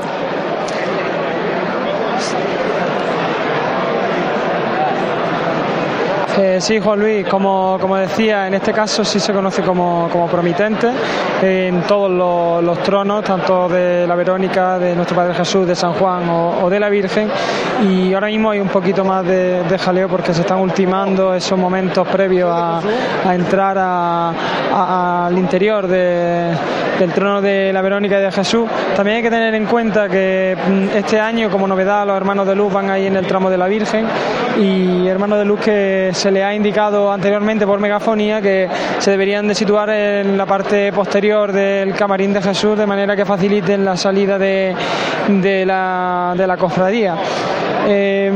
Eh, 6.38 6.58
sí, 6.60 6.80
Juan 6.80 6.98
Luis, 6.98 7.26
como, 7.26 7.76
como, 7.78 7.96
decía, 7.96 8.46
en 8.46 8.54
este 8.54 8.72
caso 8.72 9.04
sí 9.04 9.20
se 9.20 9.34
conoce 9.34 9.62
como, 9.62 10.08
como 10.10 10.26
promitente 10.28 10.90
en 11.42 11.82
todos 11.82 12.10
los, 12.64 12.82
tronos, 12.82 13.22
tanto 13.22 13.68
de 13.68 14.06
la 14.06 14.14
Verónica, 14.14 14.78
de 14.78 14.96
nuestro 14.96 15.14
Padre 15.14 15.34
Jesús, 15.34 15.66
de 15.66 15.76
San 15.76 15.92
Juan 15.92 16.28
o, 16.28 16.70
de 16.70 16.80
la 16.80 16.88
Virgen. 16.88 17.28
Y 17.86 18.14
ahora 18.14 18.28
mismo 18.28 18.50
hay 18.50 18.60
un 18.60 18.68
poquito 18.68 19.04
más 19.04 19.26
de, 19.26 19.62
jaleo 19.78 20.08
porque 20.08 20.32
se 20.32 20.40
están 20.40 20.58
ultimando 20.58 21.34
esos 21.34 21.58
momentos 21.58 22.08
previos 22.08 22.50
a, 22.50 22.80
a 23.26 23.34
entrar 23.34 23.76
al 23.78 25.36
interior 25.36 25.86
de, 25.86 26.56
del 26.98 27.12
trono 27.12 27.42
de 27.42 27.72
la 27.72 27.82
Verónica 27.82 28.18
y 28.18 28.22
de 28.22 28.32
Jesús. 28.32 28.68
También 28.94 29.18
hay 29.18 29.22
que 29.22 29.30
tener 29.30 29.54
en 29.54 29.66
cuenta 29.66 30.08
que 30.08 30.56
mm, 30.56 30.96
este 30.96 31.18
año, 31.18 31.50
como 31.50 31.66
novedad, 31.66 32.06
los 32.06 32.16
hermanos 32.16 32.46
de 32.46 32.54
luz 32.54 32.72
van 32.72 32.90
ahí 32.90 33.06
en 33.06 33.16
el 33.16 33.26
tramo 33.26 33.50
de 33.50 33.58
la 33.58 33.66
Virgen 33.66 34.06
y 34.60 35.08
hermanos 35.08 35.38
de 35.38 35.44
luz 35.44 35.60
que 35.60 36.10
se 36.22 36.30
le 36.30 36.44
ha 36.44 36.54
indicado 36.54 37.10
anteriormente 37.10 37.66
por 37.66 37.80
megafonía 37.80 38.40
que 38.40 38.68
se 39.00 39.10
deberían 39.10 39.48
de 39.48 39.56
situar 39.56 39.90
en 39.90 40.38
la 40.38 40.46
parte 40.46 40.92
posterior 40.92 41.50
del 41.50 41.94
camarín 41.94 42.32
de 42.32 42.40
Jesús 42.40 42.78
de 42.78 42.86
manera 42.86 43.16
que 43.16 43.24
faciliten 43.24 43.84
la 43.84 43.96
salida 43.96 44.38
de, 44.38 44.72
la 45.66 46.56
cofradía. 46.56 47.16
Eh, 47.88 48.30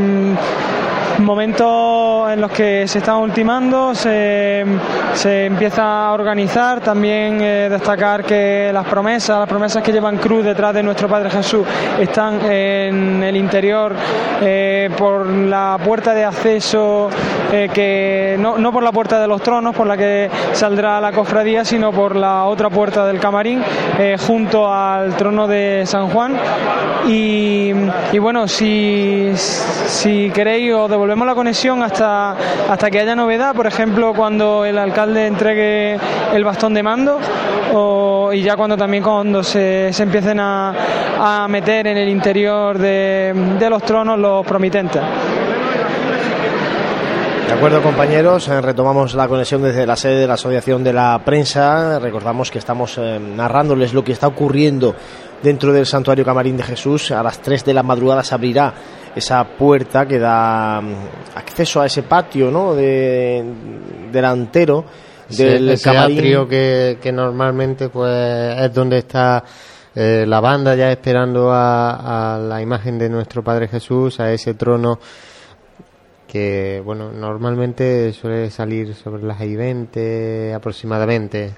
momentos 1.21 2.31
en 2.31 2.41
los 2.41 2.51
que 2.51 2.87
se 2.87 2.99
están 2.99 3.17
ultimando, 3.17 3.95
se, 3.95 4.65
se 5.15 5.47
empieza 5.47 6.07
a 6.07 6.13
organizar, 6.13 6.81
también 6.81 7.41
eh, 7.41 7.69
destacar 7.71 8.25
que 8.25 8.71
las 8.73 8.87
promesas, 8.87 9.39
las 9.39 9.49
promesas 9.49 9.83
que 9.83 9.93
llevan 9.93 10.19
cruz 10.19 10.45
detrás 10.45 10.75
de 10.75 10.83
nuestro 10.83 11.09
Padre 11.09 11.31
Jesús 11.31 11.67
están 11.99 12.41
en 12.51 13.23
el 13.23 13.37
interior 13.37 13.95
eh, 14.43 14.91
por 14.97 15.27
la 15.27 15.79
puerta 15.83 16.15
de 16.15 16.25
acceso, 16.25 17.09
eh, 17.53 17.69
que 17.73 18.37
no, 18.39 18.59
no, 18.59 18.73
por 18.73 18.83
la 18.83 18.93
puerta 18.93 19.21
de 19.21 19.27
los 19.27 19.41
tronos, 19.41 19.75
por 19.75 19.87
la 19.87 19.97
que 19.97 20.31
saldrá 20.53 21.01
la 21.01 21.13
cofradía, 21.13 21.65
sino 21.65 21.93
por 21.93 22.17
la 22.17 22.45
otra 22.45 22.71
puerta 22.71 23.07
del 23.07 23.21
camarín, 23.21 23.63
junto 24.27 24.73
al 24.73 25.17
trono 25.17 25.47
de 25.47 25.85
San 25.87 26.09
Juan. 26.09 26.37
Y, 27.09 27.73
bueno, 28.19 28.49
si, 28.49 29.31
si 29.37 30.31
queréis 30.31 30.73
os 30.75 30.91
devolvemos 31.07 31.27
la 31.29 31.35
conexión 31.37 31.85
hasta, 31.85 32.33
hasta 32.69 32.91
que 32.91 32.99
haya 32.99 33.15
novedad, 33.15 33.55
por 33.55 33.69
ejemplo, 33.69 34.13
cuando 34.13 34.65
el 34.65 34.77
alcalde 34.77 35.29
entregue 35.29 36.01
el 36.35 36.43
bastón 36.43 36.75
de 36.75 36.83
mando 36.83 37.21
o, 37.73 38.33
y 38.33 38.43
ya 38.43 38.57
cuando 38.57 38.77
también 38.77 39.05
cuando 39.05 39.45
se, 39.45 39.93
se 39.93 40.03
empiecen 40.03 40.41
a, 40.41 41.45
a, 41.45 41.47
meter 41.47 41.87
en 41.87 41.97
el 41.97 42.09
interior 42.09 42.77
de, 42.77 43.33
de 43.57 43.71
los 43.71 43.85
tronos 43.85 44.19
los 44.19 44.45
promitentes. 44.45 45.01
De 47.47 47.53
acuerdo, 47.53 47.81
compañeros, 47.81 48.49
eh, 48.49 48.61
retomamos 48.61 49.15
la 49.15 49.29
conexión 49.29 49.63
desde 49.63 49.87
la 49.87 49.95
sede 49.95 50.19
de 50.19 50.27
la 50.27 50.35
Asociación 50.35 50.83
de 50.83 50.93
la 50.93 51.21
Prensa. 51.25 52.01
Recordamos 52.01 52.51
que 52.51 52.59
estamos 52.59 52.99
eh, 52.99 53.21
narrándoles 53.21 53.95
lo 53.95 54.03
que 54.03 54.11
está 54.11 54.27
ocurriendo 54.27 54.97
dentro 55.41 55.73
del 55.73 55.87
Santuario 55.87 56.25
Camarín 56.25 56.57
de 56.57 56.65
Jesús. 56.65 57.13
A 57.13 57.23
las 57.23 57.39
3 57.39 57.65
de 57.65 57.75
la 57.75 57.85
madrugada 57.85 58.25
se 58.25 58.35
abrirá 58.35 58.75
esa 59.17 59.45
puerta 59.45 60.07
que 60.07 60.19
da 60.19 60.81
mm, 60.81 61.37
acceso 61.37 61.81
a 61.81 61.87
ese 61.87 62.03
patio 62.03 62.51
¿no? 62.51 62.75
de, 62.75 63.43
delantero 64.13 64.85
del 65.31 65.81
camarín. 65.81 66.19
atrio 66.19 66.47
que, 66.47 66.99
que 67.01 67.11
normalmente 67.11 67.89
pues 67.89 68.59
es 68.61 68.73
donde 68.75 68.99
está 68.99 69.43
eh, 69.95 70.25
la 70.29 70.41
banda 70.41 70.75
ya 70.75 70.93
esperando 70.93 71.51
a, 71.51 72.35
a 72.35 72.39
la 72.39 72.61
imagen 72.61 72.99
de 72.99 73.09
nuestro 73.09 73.43
Padre 73.43 73.67
Jesús, 73.69 74.21
a 74.21 74.31
ese 74.31 74.53
trono 74.53 75.01
que 76.29 76.83
bueno 76.85 77.11
normalmente 77.11 78.13
suele 78.13 78.51
salir 78.51 78.95
sobre 78.95 79.23
las 79.23 79.39
20 79.39 80.53
aproximadamente 80.55 81.55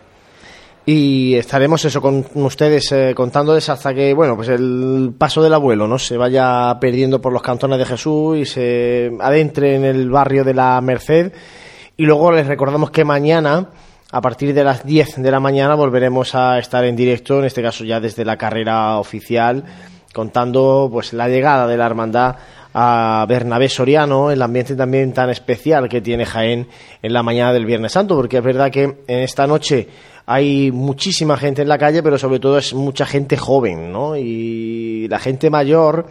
y 0.91 1.35
estaremos 1.35 1.85
eso 1.85 2.01
con 2.01 2.25
ustedes 2.33 2.93
eh, 2.93 3.13
contándoles 3.15 3.69
hasta 3.69 3.93
que 3.93 4.15
bueno 4.15 4.37
pues 4.37 4.49
el 4.49 5.13
paso 5.19 5.43
del 5.43 5.53
abuelo 5.53 5.87
no 5.87 5.99
se 5.99 6.17
vaya 6.17 6.75
perdiendo 6.81 7.21
por 7.21 7.31
los 7.31 7.43
cantones 7.43 7.79
de 7.79 7.85
Jesús 7.85 8.39
y 8.39 8.47
se 8.47 9.13
adentre 9.21 9.75
en 9.75 9.85
el 9.85 10.09
barrio 10.09 10.45
de 10.45 10.55
la 10.55 10.81
Merced. 10.81 11.31
Y 11.95 12.05
luego 12.05 12.33
les 12.33 12.47
recordamos 12.47 12.91
que 12.91 13.05
mañana, 13.05 13.69
a 14.11 14.21
partir 14.23 14.55
de 14.55 14.65
las 14.65 14.87
10 14.87 15.21
de 15.21 15.31
la 15.31 15.41
mañana, 15.41 15.75
volveremos 15.75 16.35
a 16.35 16.59
estar 16.59 16.83
en 16.87 16.97
directo, 16.97 17.39
en 17.39 17.45
este 17.45 17.61
caso 17.61 17.85
ya 17.85 18.01
desde 18.01 18.25
la 18.25 18.39
carrera 18.39 18.97
oficial, 18.97 19.65
contando 20.15 20.89
pues 20.91 21.13
la 21.13 21.29
llegada 21.29 21.67
de 21.67 21.77
la 21.77 21.85
hermandad 21.85 22.37
a 22.73 23.27
Bernabé 23.29 23.69
Soriano, 23.69 24.31
el 24.31 24.41
ambiente 24.41 24.75
también 24.75 25.13
tan 25.13 25.29
especial 25.29 25.87
que 25.87 26.01
tiene 26.01 26.25
Jaén 26.25 26.67
en 27.03 27.13
la 27.13 27.23
mañana 27.23 27.53
del 27.53 27.67
Viernes 27.67 27.93
Santo, 27.93 28.17
porque 28.17 28.39
es 28.39 28.43
verdad 28.43 28.71
que 28.71 28.85
en 28.85 29.19
esta 29.19 29.47
noche 29.47 29.89
hay 30.31 30.71
muchísima 30.71 31.39
gente 31.39 31.63
en 31.63 31.69
la 31.69 31.79
calle, 31.79 32.03
pero 32.03 32.19
sobre 32.19 32.39
todo 32.39 32.59
es 32.59 32.75
mucha 32.75 33.07
gente 33.07 33.39
joven, 33.39 33.91
¿no? 33.91 34.15
Y 34.15 35.09
la 35.09 35.19
gente 35.19 35.49
mayor, 35.49 36.05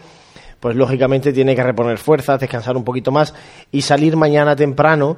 pues 0.59 0.75
lógicamente 0.75 1.31
tiene 1.31 1.55
que 1.55 1.61
reponer 1.61 1.99
fuerzas, 1.99 2.39
descansar 2.39 2.75
un 2.75 2.83
poquito 2.83 3.11
más 3.11 3.35
y 3.71 3.83
salir 3.83 4.17
mañana 4.17 4.55
temprano 4.55 5.17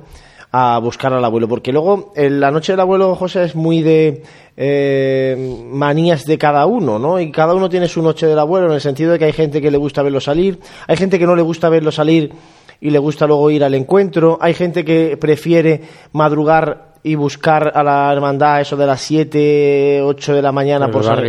a 0.52 0.80
buscar 0.80 1.14
al 1.14 1.24
abuelo, 1.24 1.48
porque 1.48 1.72
luego 1.72 2.12
la 2.14 2.52
noche 2.52 2.74
del 2.74 2.82
abuelo 2.82 3.16
José 3.16 3.46
es 3.46 3.56
muy 3.56 3.82
de 3.82 4.24
eh, 4.58 5.64
manías 5.72 6.26
de 6.26 6.38
cada 6.38 6.66
uno, 6.66 7.00
¿no? 7.00 7.22
Y 7.22 7.32
cada 7.32 7.54
uno 7.54 7.70
tiene 7.70 7.88
su 7.88 8.02
noche 8.02 8.28
del 8.28 8.40
abuelo 8.40 8.68
en 8.68 8.74
el 8.74 8.82
sentido 8.82 9.14
de 9.14 9.20
que 9.20 9.26
hay 9.26 9.34
gente 9.34 9.62
que 9.62 9.72
le 9.72 9.78
gusta 9.78 10.04
verlo 10.04 10.20
salir, 10.20 10.60
hay 10.88 10.98
gente 10.98 11.18
que 11.18 11.26
no 11.26 11.38
le 11.38 11.42
gusta 11.42 11.70
verlo 11.70 11.94
salir 11.94 12.34
y 12.82 12.90
le 12.90 13.00
gusta 13.00 13.28
luego 13.28 13.50
ir 13.50 13.64
al 13.64 13.76
encuentro, 13.76 14.38
hay 14.42 14.54
gente 14.54 14.84
que 14.84 15.16
prefiere 15.16 15.84
madrugar 16.12 16.89
y 17.04 17.16
buscar 17.16 17.72
a 17.74 17.84
la 17.84 18.12
hermandad 18.12 18.62
eso 18.62 18.76
de 18.76 18.86
las 18.86 19.02
7, 19.02 20.02
8 20.04 20.34
de 20.34 20.42
la 20.42 20.52
mañana 20.52 20.92
por, 20.92 21.04
San, 21.04 21.20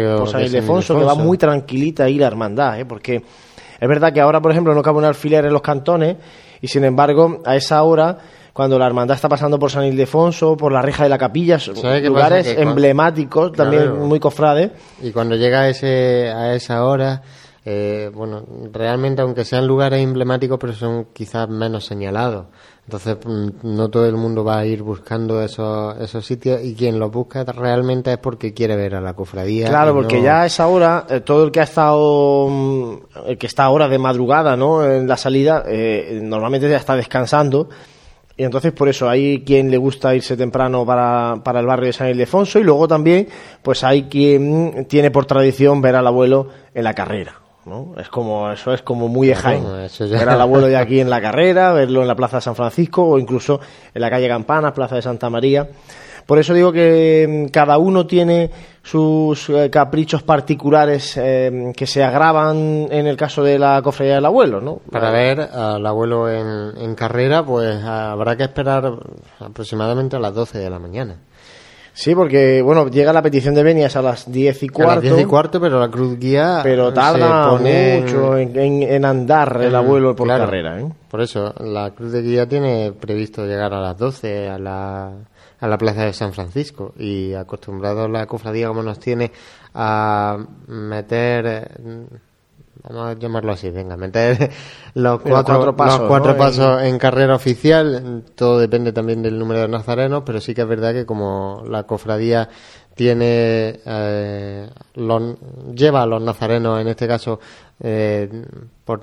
Ildefonso, 0.42 0.98
que 0.98 1.04
va 1.04 1.14
muy 1.14 1.38
tranquilita 1.38 2.04
ahí 2.04 2.18
la 2.18 2.26
hermandad, 2.26 2.80
¿eh? 2.80 2.84
porque 2.84 3.16
es 3.80 3.88
verdad 3.88 4.12
que 4.12 4.20
ahora, 4.20 4.40
por 4.40 4.50
ejemplo, 4.50 4.74
no 4.74 4.82
cabe 4.82 4.98
un 4.98 5.04
alfiler 5.04 5.44
en 5.46 5.52
los 5.52 5.62
cantones 5.62 6.16
y 6.60 6.68
sin 6.68 6.84
embargo 6.84 7.40
a 7.44 7.56
esa 7.56 7.82
hora 7.82 8.18
cuando 8.52 8.78
la 8.78 8.86
hermandad 8.86 9.14
está 9.14 9.28
pasando 9.28 9.58
por 9.58 9.70
San 9.70 9.84
Ildefonso, 9.84 10.56
por 10.56 10.72
la 10.72 10.82
reja 10.82 11.04
de 11.04 11.08
la 11.08 11.18
capilla, 11.18 11.58
lugares 12.02 12.46
emblemáticos, 12.58 13.52
también 13.52 13.98
muy 14.00 14.18
cofrades. 14.18 14.72
Y 15.00 15.12
cuando 15.12 15.36
llega 15.36 15.62
a, 15.62 15.68
ese, 15.68 16.28
a 16.28 16.52
esa 16.54 16.84
hora, 16.84 17.22
eh, 17.64 18.10
bueno, 18.12 18.44
realmente 18.72 19.22
aunque 19.22 19.44
sean 19.44 19.66
lugares 19.66 20.02
emblemáticos, 20.02 20.58
pero 20.58 20.72
son 20.72 21.06
quizás 21.12 21.48
menos 21.48 21.86
señalados. 21.86 22.46
Entonces, 22.90 23.18
mm, 23.24 23.48
no 23.62 23.88
todo 23.88 24.04
el 24.06 24.16
mundo 24.16 24.42
va 24.42 24.58
a 24.58 24.66
ir 24.66 24.82
buscando 24.82 25.40
esos, 25.40 25.96
esos 26.00 26.26
sitios 26.26 26.60
y 26.64 26.74
quien 26.74 26.98
los 26.98 27.12
busca 27.12 27.44
realmente 27.44 28.12
es 28.12 28.18
porque 28.18 28.52
quiere 28.52 28.74
ver 28.74 28.96
a 28.96 29.00
la 29.00 29.14
cofradía. 29.14 29.68
Claro, 29.68 29.94
porque 29.94 30.20
ya 30.20 30.42
a 30.42 30.46
esa 30.46 30.66
hora, 30.66 31.06
eh, 31.08 31.20
todo 31.20 31.44
el 31.44 31.52
que 31.52 31.60
ha 31.60 31.62
estado, 31.62 32.48
mm, 32.50 32.94
el 33.28 33.38
que 33.38 33.46
está 33.46 33.62
ahora 33.62 33.86
de 33.86 33.96
madrugada, 33.98 34.56
¿no? 34.56 34.84
En 34.84 35.06
la 35.06 35.16
salida, 35.16 35.62
eh, 35.68 36.18
normalmente 36.20 36.68
ya 36.68 36.78
está 36.78 36.96
descansando 36.96 37.68
y 38.36 38.42
entonces 38.42 38.72
por 38.72 38.88
eso 38.88 39.08
hay 39.08 39.44
quien 39.44 39.70
le 39.70 39.76
gusta 39.76 40.12
irse 40.12 40.36
temprano 40.36 40.84
para, 40.84 41.36
para 41.44 41.60
el 41.60 41.66
barrio 41.66 41.86
de 41.86 41.92
San 41.92 42.08
Ildefonso 42.08 42.58
y 42.58 42.64
luego 42.64 42.88
también 42.88 43.28
pues 43.62 43.84
hay 43.84 44.04
quien 44.04 44.86
tiene 44.88 45.12
por 45.12 45.26
tradición 45.26 45.80
ver 45.80 45.94
al 45.94 46.08
abuelo 46.08 46.48
en 46.74 46.82
la 46.82 46.94
carrera. 46.94 47.39
¿No? 47.70 47.94
Es 47.98 48.08
como, 48.08 48.50
eso 48.50 48.74
es 48.74 48.82
como 48.82 49.08
muy 49.08 49.28
de 49.28 49.34
Jaén. 49.36 49.64
Ver 50.10 50.28
al 50.28 50.40
abuelo 50.40 50.66
de 50.66 50.76
aquí 50.76 51.00
en 51.00 51.08
la 51.08 51.22
carrera, 51.22 51.72
verlo 51.72 52.02
en 52.02 52.08
la 52.08 52.16
Plaza 52.16 52.36
de 52.36 52.42
San 52.42 52.56
Francisco 52.56 53.02
o 53.02 53.18
incluso 53.18 53.60
en 53.94 54.02
la 54.02 54.10
calle 54.10 54.28
Campanas, 54.28 54.72
Plaza 54.72 54.96
de 54.96 55.02
Santa 55.02 55.30
María. 55.30 55.68
Por 56.26 56.38
eso 56.38 56.54
digo 56.54 56.72
que 56.72 57.26
mm, 57.28 57.50
cada 57.50 57.78
uno 57.78 58.06
tiene 58.06 58.50
sus 58.82 59.48
eh, 59.50 59.70
caprichos 59.70 60.22
particulares 60.22 61.16
eh, 61.16 61.72
que 61.76 61.86
se 61.86 62.04
agravan 62.04 62.86
en 62.90 63.06
el 63.06 63.16
caso 63.16 63.42
de 63.42 63.58
la 63.58 63.80
cofradía 63.82 64.16
del 64.16 64.26
abuelo, 64.26 64.60
¿no? 64.60 64.80
Para 64.90 65.10
ver 65.10 65.40
al 65.40 65.84
abuelo 65.86 66.30
en, 66.30 66.94
carrera, 66.94 67.44
pues 67.44 67.82
habrá 67.82 68.36
que 68.36 68.44
esperar 68.44 68.92
aproximadamente 69.38 70.16
a 70.16 70.18
las 70.20 70.34
12 70.34 70.58
de 70.58 70.70
la 70.70 70.78
mañana. 70.78 71.16
Sí, 71.92 72.14
porque, 72.14 72.62
bueno, 72.62 72.88
llega 72.88 73.12
la 73.12 73.22
petición 73.22 73.54
de 73.54 73.62
Benias 73.62 73.96
a 73.96 74.02
las 74.02 74.30
10 74.30 74.62
y 74.62 74.68
cuarto. 74.68 74.92
A 74.92 74.94
las 74.96 75.02
10 75.02 75.20
y 75.20 75.24
cuarto, 75.24 75.60
pero 75.60 75.80
la 75.80 75.88
cruz 75.88 76.18
guía. 76.18 76.60
Pero 76.62 76.92
tarda 76.92 77.52
mucho 77.58 78.36
en, 78.36 79.04
andar 79.04 79.60
el 79.62 79.74
abuelo 79.74 80.14
por 80.14 80.28
carrera, 80.28 80.80
¿eh? 80.80 80.88
Por 81.10 81.20
eso, 81.20 81.52
la 81.58 81.90
cruz 81.90 82.12
de 82.12 82.22
guía 82.22 82.48
tiene 82.48 82.92
previsto 82.92 83.44
llegar 83.44 83.74
a 83.74 83.80
las 83.80 83.98
12, 83.98 84.48
a 84.48 84.58
la 84.58 85.12
a 85.60 85.68
la 85.68 85.78
plaza 85.78 86.04
de 86.04 86.12
San 86.12 86.32
Francisco 86.32 86.94
y 86.98 87.34
acostumbrado 87.34 88.08
la 88.08 88.26
cofradía 88.26 88.68
como 88.68 88.82
nos 88.82 88.98
tiene 88.98 89.30
a 89.74 90.38
meter 90.66 91.70
vamos 92.82 93.08
a 93.08 93.18
llamarlo 93.18 93.52
así, 93.52 93.70
venga, 93.70 93.96
meter 93.96 94.50
los 94.94 95.20
cuatro, 95.20 95.76
pasos, 95.76 96.08
cuatro 96.08 96.36
pasos 96.36 96.82
en 96.82 96.98
carrera 96.98 97.34
oficial, 97.34 98.24
todo 98.34 98.58
depende 98.58 98.92
también 98.92 99.22
del 99.22 99.38
número 99.38 99.60
de 99.60 99.68
nazarenos, 99.68 100.22
pero 100.24 100.40
sí 100.40 100.54
que 100.54 100.62
es 100.62 100.68
verdad 100.68 100.92
que 100.92 101.06
como 101.06 101.62
la 101.68 101.84
cofradía 101.84 102.48
tiene 102.94 103.80
eh, 103.84 104.68
lleva 105.74 106.02
a 106.02 106.06
los 106.06 106.22
nazarenos 106.22 106.80
en 106.80 106.88
este 106.88 107.08
caso 107.08 107.40
eh, 107.80 108.44
por, 108.84 109.00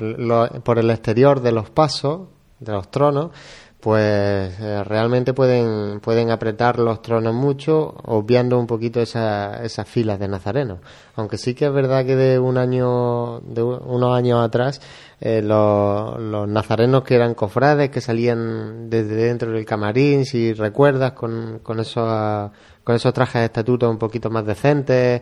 por 0.62 0.78
el 0.80 0.90
exterior 0.92 1.42
de 1.42 1.52
los 1.52 1.70
pasos 1.70 2.28
de 2.60 2.72
los 2.72 2.90
tronos 2.92 3.32
pues 3.80 4.60
eh, 4.60 4.84
realmente 4.84 5.34
pueden, 5.34 6.00
pueden 6.00 6.32
apretar 6.32 6.80
los 6.80 7.02
tronos 7.02 7.34
mucho, 7.36 7.96
obviando 8.06 8.58
un 8.58 8.66
poquito 8.66 9.02
esa, 9.02 9.64
esas 9.64 9.88
filas 9.88 10.20
de 10.20 10.28
nazarenos. 10.28 10.80
Aunque 11.16 11.38
sí 11.38 11.54
que 11.54 11.66
es 11.66 11.72
verdad 11.74 12.04
que 12.06 12.16
de 12.16 12.40
un 12.40 12.58
año, 12.58 13.40
de 13.42 13.62
unos 13.62 14.18
años 14.18 14.44
atrás, 14.44 14.82
eh, 15.22 15.42
los, 15.44 16.20
los, 16.20 16.48
nazarenos 16.48 17.04
que 17.04 17.16
eran 17.16 17.36
cofrades, 17.36 17.92
que 17.92 18.02
salían 18.02 18.90
desde 18.90 19.16
dentro 19.16 19.52
del 19.52 19.66
camarín, 19.66 20.26
si 20.26 20.54
recuerdas, 20.54 21.12
con, 21.12 21.60
con, 21.60 21.80
esos, 21.80 22.52
con 22.84 22.96
esos 22.96 23.14
trajes 23.14 23.42
de 23.42 23.46
estatuto 23.46 23.90
un 23.90 24.00
poquito 24.00 24.32
más 24.32 24.46
decentes, 24.46 25.22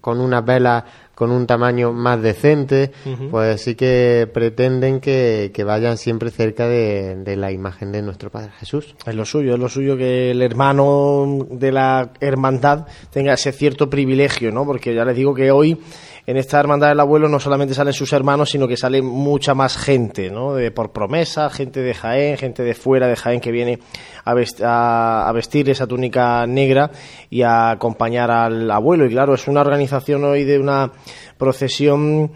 con 0.00 0.20
unas 0.20 0.44
velas 0.44 0.84
con 1.16 1.30
un 1.30 1.46
tamaño 1.46 1.94
más 1.94 2.20
decente, 2.20 2.92
pues 3.30 3.62
sí 3.62 3.74
que 3.74 4.28
pretenden 4.32 5.00
que, 5.00 5.50
vayan 5.66 5.96
siempre 5.96 6.30
cerca 6.30 6.68
de, 6.68 7.36
la 7.36 7.50
imagen 7.50 7.90
de 7.90 8.02
nuestro 8.02 8.30
Padre 8.30 8.50
Jesús. 8.58 8.94
Es 9.06 9.14
lo 9.14 9.24
suyo, 9.24 9.54
es 9.54 9.58
lo 9.58 9.70
suyo 9.70 9.96
que 9.96 10.32
el 10.32 10.42
hermano 10.42 11.46
de 11.50 11.72
la 11.72 12.10
hermandad 12.20 12.86
tenga 13.10 13.32
ese 13.32 13.52
cierto 13.52 13.88
privilegio, 13.88 14.52
¿no? 14.52 14.66
Porque 14.66 14.94
ya 14.94 15.06
les 15.06 15.16
digo 15.16 15.34
que 15.34 15.50
hoy 15.50 15.78
en 16.26 16.36
esta 16.36 16.58
hermandad 16.58 16.88
del 16.88 16.98
abuelo 16.98 17.28
no 17.28 17.38
solamente 17.38 17.72
salen 17.74 17.92
sus 17.92 18.12
hermanos, 18.12 18.50
sino 18.50 18.66
que 18.66 18.76
sale 18.76 19.00
mucha 19.00 19.54
más 19.54 19.76
gente, 19.76 20.28
¿no? 20.28 20.54
De, 20.54 20.72
por 20.72 20.90
promesa, 20.90 21.48
gente 21.50 21.80
de 21.82 21.94
Jaén, 21.94 22.36
gente 22.36 22.64
de 22.64 22.74
fuera 22.74 23.06
de 23.06 23.14
Jaén 23.14 23.40
que 23.40 23.52
viene 23.52 23.78
a, 24.24 25.32
vestir 25.32 25.70
esa 25.70 25.86
túnica 25.86 26.44
negra 26.48 26.90
y 27.30 27.42
a 27.42 27.70
acompañar 27.70 28.32
al 28.32 28.68
abuelo. 28.72 29.06
Y 29.06 29.10
claro, 29.10 29.34
es 29.34 29.46
una 29.46 29.60
organización 29.60 30.24
hoy 30.24 30.42
de 30.42 30.58
una 30.58 30.90
procesión 31.38 32.32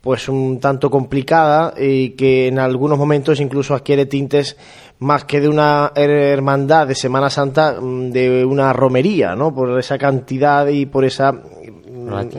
pues 0.00 0.28
un 0.28 0.60
tanto 0.60 0.90
complicada 0.90 1.74
y 1.78 2.10
que 2.10 2.48
en 2.48 2.58
algunos 2.58 2.98
momentos 2.98 3.40
incluso 3.40 3.74
adquiere 3.74 4.04
tintes 4.04 4.56
más 4.98 5.24
que 5.24 5.40
de 5.40 5.48
una 5.48 5.92
hermandad 5.94 6.86
de 6.86 6.94
Semana 6.94 7.30
Santa, 7.30 7.78
mm, 7.80 8.10
de 8.10 8.44
una 8.44 8.72
romería, 8.72 9.34
¿no? 9.34 9.54
Por 9.54 9.78
esa 9.78 9.98
cantidad 9.98 10.66
y 10.68 10.86
por 10.86 11.04
esa 11.04 11.32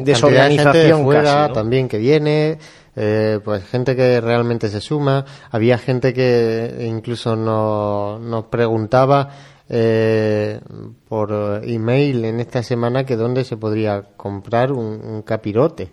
desorganización 0.03 1.03
fuera 1.03 1.51
también 1.53 1.87
que 1.87 1.97
viene 1.97 2.57
eh, 2.95 3.39
pues 3.43 3.65
gente 3.65 3.95
que 3.95 4.21
realmente 4.21 4.69
se 4.69 4.81
suma. 4.81 5.25
Había 5.51 5.77
gente 5.77 6.13
que 6.13 6.85
incluso 6.87 7.35
nos, 7.35 8.45
preguntaba 8.45 9.29
eh, 9.67 10.59
por 11.07 11.61
email 11.63 12.25
en 12.25 12.39
esta 12.39 12.63
semana 12.63 13.05
que 13.05 13.15
dónde 13.15 13.43
se 13.43 13.57
podría 13.57 14.03
comprar 14.15 14.71
un, 14.71 15.21
capirote. 15.23 15.91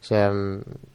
O 0.00 0.04
sea, 0.04 0.32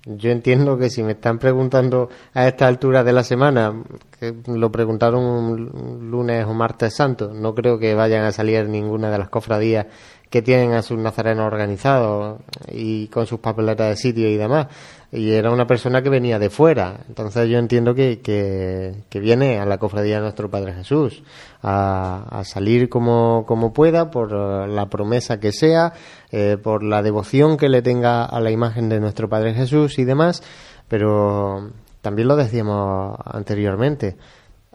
yo 0.06 0.32
entiendo 0.32 0.78
que 0.78 0.90
si 0.90 1.02
me 1.02 1.13
están 1.13 1.40
preguntando 1.40 2.10
a 2.34 2.46
esta 2.46 2.68
altura 2.68 3.06
de 3.06 3.13
la 3.13 3.24
semana, 3.24 3.74
que 4.20 4.36
lo 4.48 4.70
preguntaron 4.70 5.24
un 5.24 6.12
lunes 6.12 6.46
o 6.46 6.54
martes 6.54 6.94
santo, 6.94 7.32
no 7.34 7.56
creo 7.56 7.80
que 7.80 7.96
vayan 7.96 8.26
a 8.26 8.34
salir 8.34 8.68
ninguna 8.68 9.10
de 9.10 9.18
las 9.18 9.30
cofradías 9.30 9.86
que 10.30 10.42
tienen 10.42 10.74
a 10.74 10.82
sus 10.82 10.98
nazarenos 10.98 11.46
organizados 11.46 12.42
y 12.70 13.08
con 13.08 13.26
sus 13.26 13.40
papeletas 13.40 13.90
de 13.90 13.96
sitio 13.96 14.30
y 14.30 14.36
demás. 14.36 14.68
Y 15.10 15.32
era 15.32 15.52
una 15.52 15.66
persona 15.66 16.02
que 16.02 16.10
venía 16.10 16.38
de 16.38 16.50
fuera. 16.50 17.00
Entonces 17.08 17.50
yo 17.50 17.58
entiendo 17.58 17.96
que, 17.96 18.20
que, 18.20 19.20
viene 19.20 19.60
a 19.60 19.66
la 19.66 19.78
cofradía 19.78 20.16
de 20.16 20.22
nuestro 20.22 20.50
Padre 20.50 20.74
Jesús 20.74 21.24
a, 21.63 22.42
salir 22.44 22.90
como, 22.90 23.46
como, 23.48 23.72
pueda, 23.72 24.12
por 24.12 24.34
la 24.34 24.88
promesa 24.88 25.40
que 25.40 25.54
sea, 25.54 25.94
eh, 26.32 26.58
por 26.62 26.84
la 26.84 27.02
devoción 27.02 27.56
que 27.56 27.70
le 27.70 27.82
tenga 27.82 28.26
a 28.26 28.40
la 28.42 28.52
imagen 28.52 28.90
de 28.90 29.00
nuestro 29.00 29.30
Padre 29.30 29.54
Jesús 29.54 29.98
y 29.98 30.04
demás. 30.04 30.44
Pero 30.90 31.72
también 32.02 32.28
lo 32.28 32.36
decíamos 32.36 33.18
anteriormente. 33.24 34.18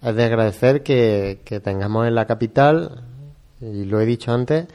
Es 0.01 0.15
de 0.15 0.25
agradecer 0.25 0.83
que, 0.83 1.43
que 1.45 1.61
tengamos 1.61 2.09
en 2.09 2.15
la 2.15 2.27
capital, 2.27 3.05
y 3.61 3.85
lo 3.85 4.01
he 4.01 4.07
dicho 4.07 4.33
antes, 4.33 4.67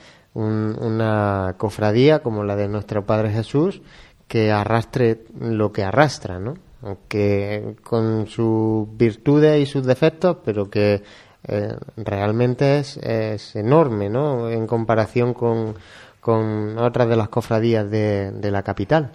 una 0.43 1.55
cofradía 1.57 2.19
como 2.19 2.43
la 2.43 2.55
de 2.55 2.67
nuestro 2.67 3.05
Padre 3.05 3.31
Jesús 3.31 3.81
que 4.27 4.51
arrastre 4.51 5.23
lo 5.39 5.71
que 5.71 5.83
arrastra, 5.83 6.39
¿no? 6.39 6.55
Aunque 6.81 7.75
con 7.83 8.27
sus 8.27 8.87
virtudes 8.97 9.61
y 9.61 9.65
sus 9.65 9.85
defectos, 9.85 10.37
pero 10.45 10.69
que 10.69 11.01
eh, 11.47 11.75
realmente 11.95 12.79
es, 12.79 12.97
es, 12.97 13.55
enorme, 13.55 14.09
¿no? 14.09 14.49
En 14.49 14.67
comparación 14.67 15.33
con, 15.33 15.75
con 16.19 16.77
otras 16.77 17.07
de 17.07 17.15
las 17.15 17.29
cofradías 17.29 17.89
de, 17.89 18.31
de 18.31 18.51
la 18.51 18.63
capital. 18.63 19.11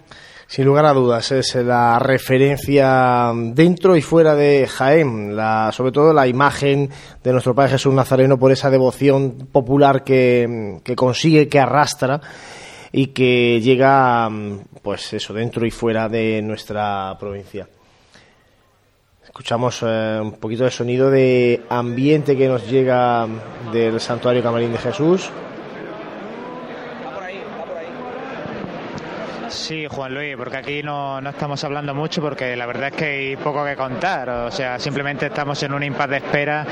Sin 0.53 0.65
lugar 0.65 0.85
a 0.85 0.93
dudas, 0.93 1.31
es 1.31 1.55
la 1.55 1.97
referencia 1.97 3.31
dentro 3.33 3.95
y 3.95 4.03
fuera 4.03 4.35
de 4.35 4.67
Jaén, 4.67 5.35
la, 5.35 5.71
sobre 5.71 5.91
todo 5.91 6.13
la 6.13 6.27
imagen 6.27 6.91
de 7.23 7.31
nuestro 7.31 7.55
Padre 7.55 7.71
Jesús 7.71 7.91
Nazareno 7.91 8.37
por 8.37 8.51
esa 8.51 8.69
devoción 8.69 9.47
popular 9.51 10.03
que, 10.03 10.79
consigue, 10.95 11.49
que 11.49 11.59
arrastra 11.59 12.21
y 12.91 13.07
que 13.07 13.61
llega, 13.61 14.29
pues 14.83 15.13
eso, 15.13 15.33
dentro 15.33 15.65
y 15.65 15.71
fuera 15.71 16.07
de 16.07 16.43
nuestra 16.43 17.17
provincia. 17.19 17.67
Escuchamos 19.25 19.79
eh, 19.81 20.19
un 20.21 20.33
poquito 20.33 20.65
de 20.65 20.69
sonido 20.69 21.09
de 21.09 21.63
ambiente 21.67 22.37
que 22.37 22.47
nos 22.47 22.69
llega 22.69 23.27
del 23.71 23.99
Santuario 23.99 24.43
Camarín 24.43 24.71
de 24.71 24.77
Jesús. 24.77 25.31
Sí, 29.53 29.85
Juan 29.87 30.15
Luis, 30.15 30.35
porque 30.35 30.57
aquí 30.57 30.81
no, 30.81 31.21
no, 31.21 31.29
estamos 31.29 31.63
hablando 31.63 31.93
mucho 31.93 32.21
porque 32.21 32.55
la 32.55 32.65
verdad 32.65 32.87
es 32.87 32.95
que 32.95 33.05
hay 33.05 33.35
poco 33.35 33.63
que 33.63 33.75
contar. 33.75 34.27
O 34.27 34.51
sea, 34.51 34.79
simplemente 34.79 35.27
estamos 35.27 35.61
en 35.61 35.73
un 35.73 35.83
impasse 35.83 36.09
de 36.09 36.17
espera, 36.17 36.65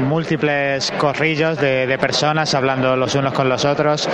múltiples 0.00 0.90
corrillos 0.98 1.56
de, 1.60 1.96
personas 2.00 2.52
hablando 2.54 2.96
los 2.96 3.14
unos 3.14 3.32
con 3.32 3.48
los 3.48 3.64
otros. 3.64 4.08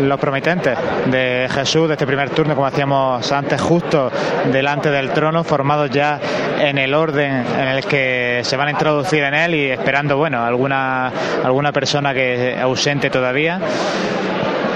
Los 0.00 0.20
promitentes 0.20 0.78
de 1.06 1.48
Jesús 1.50 1.88
de 1.88 1.94
este 1.94 2.06
primer 2.06 2.28
turno, 2.30 2.54
como 2.54 2.66
hacíamos 2.66 3.32
antes, 3.32 3.58
justo 3.60 4.12
delante 4.52 4.90
del 4.90 5.10
trono, 5.10 5.42
formados 5.42 5.90
ya 5.90 6.20
en 6.60 6.76
el 6.76 6.92
orden 6.92 7.44
en 7.58 7.68
el 7.68 7.86
que 7.86 8.42
se 8.44 8.54
van 8.54 8.68
a 8.68 8.70
introducir 8.72 9.24
en 9.24 9.32
él 9.32 9.54
y 9.54 9.70
esperando, 9.70 10.18
bueno, 10.18 10.44
alguna, 10.44 11.10
alguna 11.42 11.72
persona 11.72 12.12
que 12.12 12.54
ausente 12.60 13.08
todavía 13.08 13.58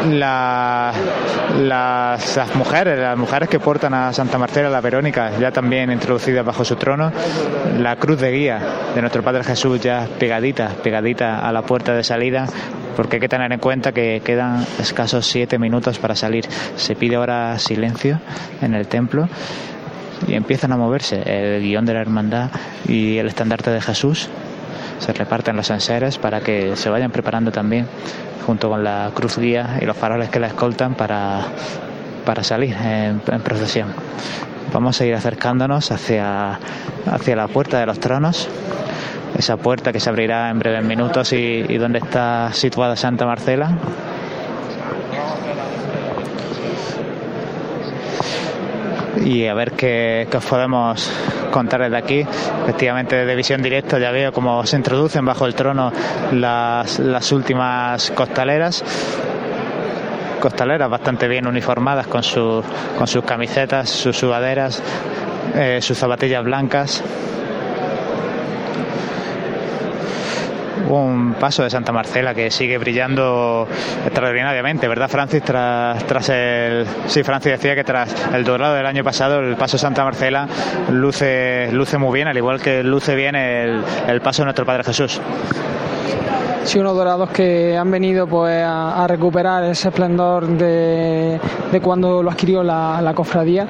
la, 0.05 0.93
las, 1.59 2.37
las, 2.37 2.55
mujeres, 2.55 2.99
las 2.99 3.17
mujeres 3.17 3.49
que 3.49 3.59
portan 3.59 3.95
a 3.95 4.13
Santa 4.13 4.39
Marcela, 4.39 4.69
la 4.69 4.81
Verónica, 4.81 5.33
ya 5.39 5.51
también 5.51 5.91
introducidas 5.91 6.45
bajo 6.45 6.65
su 6.65 6.77
trono, 6.77 7.11
la 7.79 7.97
cruz 7.97 8.21
de 8.21 8.31
guía 8.33 8.61
de 8.95 9.01
nuestro 9.01 9.23
Padre 9.23 9.45
Jesús 9.45 9.81
ya 9.81 10.07
pegadita, 10.19 10.71
pegadita 10.83 11.47
a 11.47 11.53
la 11.53 11.63
puerta 11.63 11.95
de 11.95 12.05
salida, 12.05 12.47
porque 12.97 13.17
hay 13.17 13.21
que 13.21 13.29
tener 13.29 13.53
en 13.53 13.59
cuenta 13.59 13.93
que 13.93 14.23
quedan 14.25 14.65
escasos 14.81 15.27
siete 15.27 15.59
minutos 15.59 15.99
para 15.99 16.15
salir. 16.15 16.47
Se 16.77 16.97
pide 16.97 17.17
ahora 17.17 17.59
silencio 17.59 18.21
en 18.63 18.75
el 18.75 18.87
templo 18.87 19.29
y 20.27 20.35
empiezan 20.35 20.73
a 20.73 20.77
moverse 20.77 21.23
el 21.27 21.63
guion 21.63 21.85
de 21.85 21.95
la 21.95 22.01
hermandad 22.01 22.51
y 22.89 23.19
el 23.19 23.27
estandarte 23.27 23.71
de 23.71 23.81
Jesús. 23.81 24.29
Se 24.99 25.13
reparten 25.13 25.57
los 25.57 25.69
enseres 25.71 26.17
para 26.17 26.41
que 26.41 26.75
se 26.75 26.89
vayan 26.89 27.11
preparando 27.11 27.53
también 27.53 27.87
junto 28.47 28.71
con 28.71 28.85
la 28.85 29.11
cruz 29.13 29.39
guía 29.39 29.79
y 29.81 29.85
los 29.85 29.97
faroles 29.97 30.29
que 30.31 30.39
la 30.39 30.47
escoltan 30.47 30.95
para, 30.95 31.41
para 32.25 32.45
salir 32.45 32.77
en, 32.77 33.21
procesión. 33.43 33.89
Vamos 34.73 35.01
a 35.01 35.07
ir 35.07 35.15
acercándonos 35.15 35.91
hacia, 35.91 36.59
hacia 37.07 37.37
la 37.37 37.49
puerta 37.49 37.81
de 37.81 37.87
los 37.87 37.99
tronos, 37.99 38.49
esa 39.37 39.57
puerta 39.57 39.93
que 39.93 40.01
se 40.01 40.09
abrirá 40.09 40.51
en 40.51 40.59
breves 40.61 40.85
minutos 40.85 41.33
y, 41.33 41.65
y 41.69 41.77
donde 41.77 41.99
está 41.99 42.53
situada 42.53 42.95
Santa 42.95 43.27
Marcela. 43.27 43.77
y 49.25 49.47
a 49.47 49.55
ver 49.55 49.73
qué, 49.73 50.29
qué, 50.31 50.37
os 50.37 50.45
podemos 50.45 51.11
contar 51.51 51.83
desde 51.83 51.97
aquí. 51.97 52.27
Efectivamente, 52.63 53.25
de 53.25 53.35
visión 53.35 53.63
directa 53.63 53.99
ya 53.99 54.11
veo 54.11 54.33
cómo 54.33 54.65
se 54.67 54.77
introducen 54.77 55.25
bajo 55.25 55.47
el 55.47 55.55
trono 55.55 55.93
las, 56.33 56.99
las 56.99 57.33
últimas 57.33 58.11
costaleras 58.13 58.85
costaleras 60.41 60.89
bastante 60.89 61.27
bien 61.27 61.47
uniformadas 61.47 62.07
con, 62.07 62.23
su, 62.23 62.63
con 62.97 63.07
sus 63.07 63.25
camisetas, 63.25 63.89
sus 63.89 64.17
sudaderas, 64.17 64.81
eh, 65.55 65.81
sus 65.81 65.99
zapatillas 65.99 66.45
blancas. 66.45 67.03
Un 70.89 71.35
paso 71.35 71.63
de 71.63 71.71
Santa 71.71 71.93
Marcela 71.93 72.35
que 72.35 72.51
sigue 72.51 72.79
brillando 72.79 73.69
extraordinariamente, 74.05 74.89
¿verdad, 74.89 75.09
Francis? 75.09 75.43
Tras, 75.43 76.05
tras 76.05 76.29
el. 76.29 76.87
Sí, 77.07 77.23
Francis 77.23 77.53
decía 77.53 77.75
que 77.75 77.85
tras 77.85 78.15
el 78.33 78.45
dorado 78.45 78.75
del 78.75 78.87
año 78.87 79.05
pasado, 79.05 79.41
el 79.41 79.57
paso 79.57 79.77
de 79.77 79.81
Santa 79.81 80.05
Marcela 80.05 80.49
luce, 80.91 81.71
luce 81.73 81.99
muy 81.99 82.15
bien, 82.15 82.29
al 82.29 82.37
igual 82.37 82.61
que 82.61 82.83
luce 82.83 83.15
bien 83.15 83.35
el, 83.35 83.83
el 84.09 84.21
paso 84.21 84.43
de 84.43 84.47
nuestro 84.47 84.65
Padre 84.65 84.85
Jesús. 84.85 85.21
Sí, 86.67 86.81
unos 86.81 86.97
dorados 86.97 87.31
que 87.31 87.77
han 87.77 87.89
venido 87.93 88.27
pues 88.27 88.61
a, 88.65 89.05
a 89.05 89.07
recuperar 89.07 89.63
ese 89.65 89.89
esplendor 89.89 90.49
de, 90.49 91.39
de, 91.71 91.81
cuando 91.81 92.25
lo 92.25 92.31
adquirió 92.31 92.65
la, 92.65 93.01
la, 93.01 93.15
cofradía. 93.15 93.69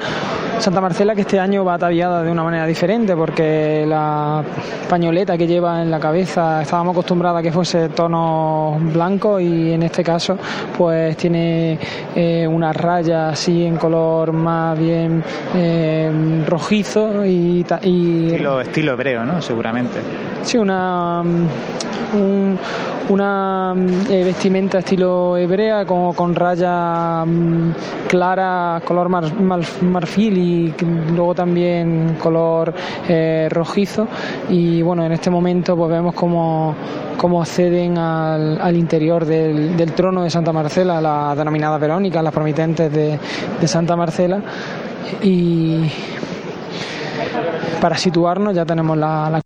Santa 0.59 0.81
Marcela 0.81 1.15
que 1.15 1.21
este 1.21 1.39
año 1.39 1.63
va 1.63 1.75
ataviada 1.75 2.23
de 2.23 2.33
una 2.33 2.43
manera 2.43 2.67
diferente 2.67 3.15
porque 3.15 3.85
la 3.87 4.43
pañoleta 4.89 5.37
que 5.37 5.47
lleva 5.47 5.83
en 5.83 5.91
la 5.91 6.01
cabeza 6.01 6.63
estábamos 6.63 6.95
acostumbrados 6.95 7.41
a 7.41 7.43
que 7.43 7.53
fuese 7.53 7.91
tono 7.91 8.79
blanco 8.81 9.39
y 9.39 9.73
en 9.73 9.83
este 9.83 10.03
caso 10.03 10.39
pues 10.79 11.19
tiene 11.19 11.79
eh, 12.15 12.47
una 12.49 12.73
raya 12.73 13.29
así 13.29 13.67
en 13.67 13.77
color 13.77 14.33
más 14.33 14.79
bien 14.79 15.23
eh, 15.55 16.43
rojizo 16.49 17.27
y, 17.27 17.67
y 17.83 18.27
estilo, 18.29 18.63
estilo 18.63 18.93
hebreo, 18.95 19.27
¿no? 19.27 19.43
Seguramente. 19.43 19.99
Sí, 20.43 20.57
una 20.57 21.23
un, 22.27 22.59
una 23.09 23.75
eh, 24.11 24.25
vestimenta 24.25 24.79
estilo 24.79 25.37
hebrea 25.37 25.85
con, 25.85 26.13
con 26.15 26.35
raya 26.35 27.23
um, 27.23 27.73
clara, 28.09 28.81
color 28.85 29.09
mar, 29.09 29.41
mar, 29.41 29.61
marfil 29.83 30.39
y 30.39 30.75
luego 31.15 31.35
también 31.35 32.17
color 32.21 32.75
eh, 33.09 33.49
rojizo. 33.51 34.09
Y 34.49 34.83
bueno, 34.83 35.05
en 35.05 35.13
este 35.13 35.31
momento 35.31 35.77
pues 35.77 35.91
vemos 35.91 36.15
cómo, 36.15 36.75
cómo 37.17 37.43
acceden 37.43 37.99
al, 37.99 38.61
al 38.61 38.77
interior 38.77 39.25
del, 39.25 39.93
trono 39.93 40.23
de 40.23 40.31
Santa 40.31 40.53
Marcela, 40.53 41.01
la 41.01 41.35
denominada 41.37 41.79
Verónica, 41.79 42.23
las 42.23 42.33
promitentes 42.33 42.93
de, 42.93 43.19
Santa 43.67 43.97
Marcela. 43.97 44.41
Y 45.23 45.91
para 47.81 47.97
situarnos 47.97 48.55
ya 48.55 48.65
tenemos 48.65 48.97
la 48.97 49.41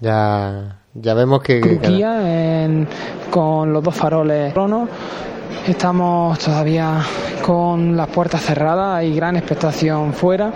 ya, 0.00 0.78
ya 0.94 1.14
vemos 1.14 1.42
que. 1.42 1.60
Turquía 1.60 2.64
en, 2.64 2.88
con 3.30 3.72
los 3.72 3.82
dos 3.82 3.94
faroles 3.94 4.52
trono. 4.52 4.88
Estamos 5.66 6.38
todavía 6.38 7.00
con 7.42 7.96
las 7.96 8.08
puertas 8.08 8.42
cerradas, 8.42 8.98
hay 8.98 9.14
gran 9.14 9.36
expectación 9.36 10.12
fuera. 10.12 10.52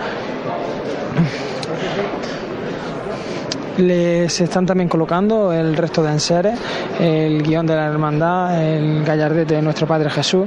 Les 3.79 4.41
están 4.41 4.67
también 4.67 4.89
colocando 4.89 5.53
el 5.53 5.77
resto 5.77 6.03
de 6.03 6.13
enseres, 6.13 6.59
el 6.99 7.43
guion 7.43 7.67
de 7.67 7.77
la 7.77 7.87
hermandad, 7.87 8.63
el 8.63 9.05
gallardete 9.05 9.55
de 9.55 9.63
nuestro 9.63 9.87
Padre 9.87 10.11
Jesús 10.11 10.47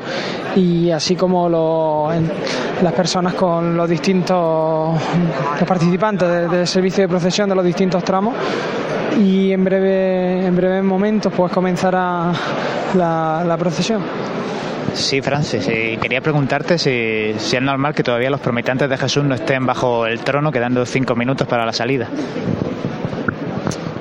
y 0.56 0.92
así 0.92 1.16
como 1.16 1.50
los, 1.50 2.14
las 2.82 2.94
personas 2.94 3.34
con 3.34 3.76
los 3.76 3.90
distintos 3.90 5.00
los 5.60 5.68
participantes 5.68 6.52
del, 6.52 6.68
servicio 6.68 7.04
de 7.04 7.08
procesión 7.08 7.50
de 7.50 7.56
los 7.56 7.66
distintos 7.66 8.04
tramos 8.04 8.36
y 9.20 9.52
en 9.52 9.64
breve 9.64 10.46
en 10.46 10.56
breves 10.56 10.84
momentos 10.84 11.32
pues 11.36 11.52
comenzará 11.52 12.32
la, 12.96 13.44
la 13.46 13.58
procesión. 13.58 14.04
Sí, 14.94 15.22
Francis, 15.22 15.68
y 15.70 15.98
quería 15.98 16.22
preguntarte 16.22 16.78
si, 16.78 17.34
si, 17.38 17.56
es 17.56 17.62
normal 17.62 17.96
que 17.96 18.04
todavía 18.04 18.30
los 18.30 18.40
prometantes 18.40 18.88
de 18.88 18.96
Jesús 18.96 19.24
no 19.24 19.34
estén 19.34 19.66
bajo 19.66 20.06
el 20.06 20.20
trono, 20.20 20.52
quedando 20.52 20.86
cinco 20.86 21.16
minutos 21.16 21.48
para 21.48 21.66
la 21.66 21.74
salida. 21.74 22.10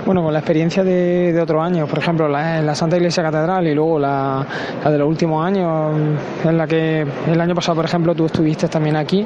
Bueno, 0.05 0.25
con 0.25 0.33
la 0.33 0.41
experiencia 0.41 0.83
de, 0.83 1.33
de 1.33 1.41
otros 1.41 1.63
años, 1.63 1.89
por 1.89 2.01
ejemplo, 2.01 2.29
la, 2.29 2.61
la, 2.61 2.75
Santa 2.75 2.97
Iglesia 2.97 3.23
Catedral 3.23 3.69
y 3.69 3.75
luego 3.75 4.01
la, 4.01 4.45
la, 4.83 4.91
de 4.91 4.99
los 4.99 5.09
últimos 5.09 5.47
años, 5.47 5.97
en 6.45 6.59
la 6.59 6.67
que 6.67 7.07
el 7.29 7.41
año 7.41 7.55
pasado, 7.55 7.77
por 7.77 7.85
ejemplo, 7.85 8.13
tú 8.13 8.27
estuviste 8.27 8.67
también 8.67 8.97
aquí, 8.97 9.25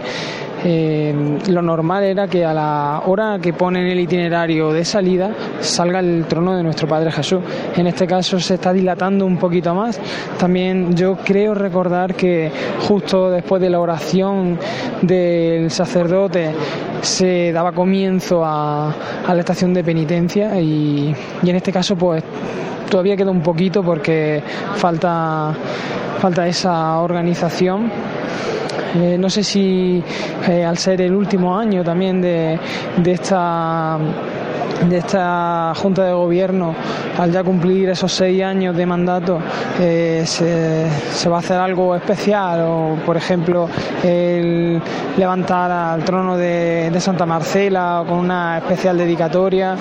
eh, 0.68 1.14
lo 1.48 1.62
normal 1.62 2.02
era 2.02 2.26
que 2.26 2.44
a 2.44 2.52
la 2.52 3.02
hora 3.07 3.38
que 3.40 3.52
pone 3.52 3.83
en 3.83 3.87
el 3.87 4.00
itinerario 4.00 4.72
de 4.72 4.85
salida 4.85 5.31
salga 5.61 6.00
el 6.00 6.24
trono 6.24 6.57
de 6.57 6.64
nuestro 6.64 6.88
Padre 6.88 7.12
Jesús. 7.12 7.40
En 7.76 7.87
este 7.87 8.05
caso 8.05 8.40
se 8.40 8.55
está 8.55 8.72
dilatando 8.72 9.24
un 9.26 9.37
poquito 9.37 9.72
más. 9.76 10.00
También 10.37 10.96
yo 10.96 11.18
creo 11.24 11.55
recordar 11.55 12.16
que 12.16 12.50
justo 12.81 13.31
después 13.31 13.62
de 13.62 13.70
la 13.70 13.79
oración 13.79 14.59
del 15.02 15.70
sacerdote 15.70 16.50
se 17.00 17.52
daba 17.52 17.70
comienzo 17.70 18.44
a, 18.44 18.92
a 19.24 19.35
la 19.35 19.40
estación 19.40 19.72
de 19.72 19.85
penitencia 19.85 20.61
y, 20.61 21.14
y 21.44 21.50
en 21.50 21.55
este 21.55 21.70
caso 21.70 21.94
pues 21.94 22.24
todavía 22.90 23.16
queda 23.16 23.31
un 23.31 23.42
poquito 23.42 23.83
porque 23.83 24.42
falta, 24.77 25.55
falta 26.20 26.46
esa 26.46 27.01
organización. 27.01 27.90
Eh, 28.94 29.16
no 29.18 29.29
sé 29.29 29.42
si 29.42 30.03
eh, 30.49 30.64
al 30.64 30.79
ser 30.79 31.01
el 31.03 31.14
último 31.14 31.59
año 31.59 31.85
también 31.85 32.20
de, 32.22 32.59
de 32.96 33.12
esta 33.12 33.99
de 34.88 34.99
esta 34.99 35.72
Junta 35.75 36.05
de 36.05 36.12
Gobierno, 36.12 36.75
al 37.18 37.33
ya 37.33 37.42
cumplir 37.42 37.88
esos 37.88 38.12
seis 38.12 38.42
años 38.42 38.77
de 38.77 38.87
mandato, 38.87 39.40
eh, 39.81 40.22
se, 40.27 41.29
va 41.29 41.37
a 41.37 41.38
hacer 41.38 41.59
algo 41.59 41.94
especial 41.96 42.61
o, 42.62 42.96
por 43.05 43.16
ejemplo, 43.16 43.68
el 44.03 44.81
levantar 45.16 45.70
al 45.70 46.05
trono 46.05 46.37
de, 46.37 46.92
Santa 46.99 47.27
Marcela 47.27 48.05
con 48.07 48.18
una 48.18 48.59
especial 48.59 48.96
dedicatoria 48.96 49.77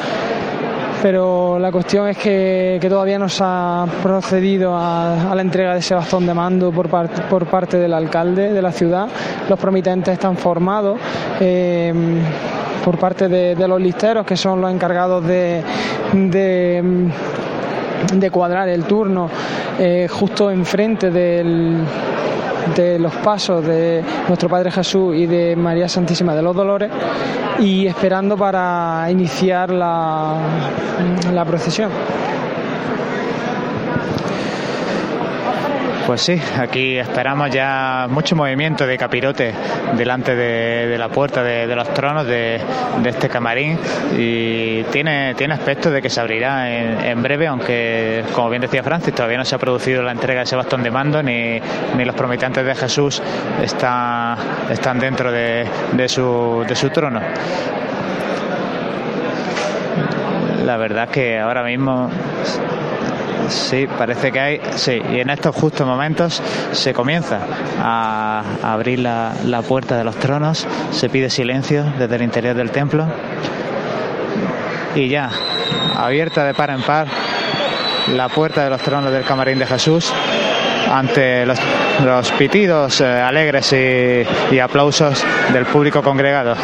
pero 1.05 1.59
la 1.59 1.71
cuestión 1.71 2.07
es 2.07 2.17
que, 2.17 2.83
todavía 2.89 3.19
no 3.19 3.29
se 3.29 3.43
ha 3.45 3.85
procedido 4.01 4.75
a, 4.75 5.35
la 5.35 5.41
entrega 5.43 5.73
de 5.73 5.79
ese 5.79 5.93
bastón 5.93 6.25
de 6.25 6.33
mando 6.33 6.71
por, 6.71 6.89
por 7.29 7.45
parte 7.45 7.77
del 7.77 7.93
alcalde 7.93 8.51
de 8.51 8.59
la 8.59 8.71
ciudad. 8.71 9.07
Los 9.47 9.59
promitentes 9.59 10.15
están 10.15 10.35
formados. 10.35 10.97
Eh, 11.39 11.93
por 12.83 12.97
parte 12.97 13.27
de, 13.27 13.67
los 13.67 13.79
listeros, 13.79 14.25
que 14.25 14.35
son 14.35 14.59
los 14.61 14.71
encargados 14.71 15.23
de, 15.27 15.63
de, 16.11 17.11
cuadrar 18.31 18.67
el 18.69 18.85
turno 18.85 19.29
eh, 19.77 20.07
justo 20.09 20.49
enfrente 20.49 21.11
del, 21.11 21.83
de 22.75 22.99
los 22.99 23.13
pasos 23.15 23.65
de 23.65 24.03
nuestro 24.27 24.49
Padre 24.49 24.71
Jesús 24.71 25.15
y 25.15 25.25
de 25.25 25.55
María 25.55 25.87
Santísima 25.87 26.33
de 26.35 26.41
los 26.41 26.55
Dolores 26.55 26.91
y 27.59 27.85
esperando 27.87 28.37
para 28.37 29.07
iniciar 29.09 29.71
la, 29.71 30.37
la 31.31 31.45
procesión. 31.45 31.91
Pues 36.15 36.23
sí, 36.23 36.41
aquí 36.57 36.97
esperamos 36.97 37.51
ya 37.51 38.07
mucho 38.09 38.37
movimiento 38.37 38.87
de 38.87 38.97
capirote 38.97 39.53
delante 39.97 40.33
de, 40.33 40.97
la 40.97 41.09
puerta 41.09 41.43
de, 41.43 41.75
los 41.75 41.93
tronos 41.93 42.25
de, 42.25 42.61
este 43.03 43.27
camarín 43.27 43.77
y 44.17 44.83
tiene, 44.83 45.35
tiene 45.35 45.55
aspecto 45.55 45.91
de 45.91 46.01
que 46.01 46.09
se 46.09 46.21
abrirá 46.21 46.71
en, 46.71 47.21
breve, 47.21 47.47
aunque 47.47 48.23
como 48.31 48.49
bien 48.49 48.61
decía 48.61 48.81
Francis, 48.81 49.13
todavía 49.13 49.37
no 49.39 49.43
se 49.43 49.55
ha 49.55 49.57
producido 49.57 50.03
la 50.03 50.13
entrega 50.13 50.39
de 50.39 50.43
ese 50.45 50.55
bastón 50.55 50.83
de 50.83 50.89
mando 50.89 51.21
ni, 51.21 51.59
ni 51.97 52.05
los 52.05 52.15
prometantes 52.15 52.65
de 52.65 52.75
Jesús 52.75 53.21
están, 53.61 54.37
están 54.69 54.97
dentro 54.97 55.33
de, 55.33 55.67
su, 56.07 56.63
de 56.65 56.75
su 56.77 56.91
trono. 56.91 57.19
La 60.63 60.77
verdad 60.77 61.09
que 61.09 61.37
ahora 61.37 61.61
mismo 61.61 62.09
Sí, 63.49 63.87
parece 63.97 64.31
que 64.31 64.39
hay. 64.39 64.61
Sí, 64.75 65.01
y 65.11 65.19
en 65.19 65.29
estos 65.29 65.55
justos 65.55 65.85
momentos 65.85 66.41
se 66.71 66.93
comienza 66.93 67.39
a 67.79 68.43
abrir 68.63 68.99
la, 68.99 69.61
puerta 69.67 69.97
de 69.97 70.03
los 70.03 70.15
tronos, 70.15 70.67
se 70.91 71.09
pide 71.09 71.29
silencio 71.29 71.85
desde 71.97 72.15
el 72.15 72.21
interior 72.23 72.55
del 72.55 72.71
templo. 72.71 73.07
Y 74.95 75.09
ya, 75.09 75.29
abierta 75.97 76.45
de 76.45 76.53
par 76.53 76.69
en 76.69 76.81
par 76.81 77.07
la 78.13 78.29
puerta 78.29 78.63
de 78.63 78.69
los 78.69 78.81
tronos 78.81 79.11
del 79.11 79.23
camarín 79.23 79.59
de 79.59 79.65
Jesús 79.65 80.13
ante 80.91 81.45
los, 81.45 82.31
pitidos 82.37 83.01
eh, 83.01 83.05
alegres 83.05 83.73
y, 83.73 84.55
y 84.55 84.59
aplausos 84.59 85.23
del 85.51 85.65
público 85.65 86.01
congregado. 86.01 86.55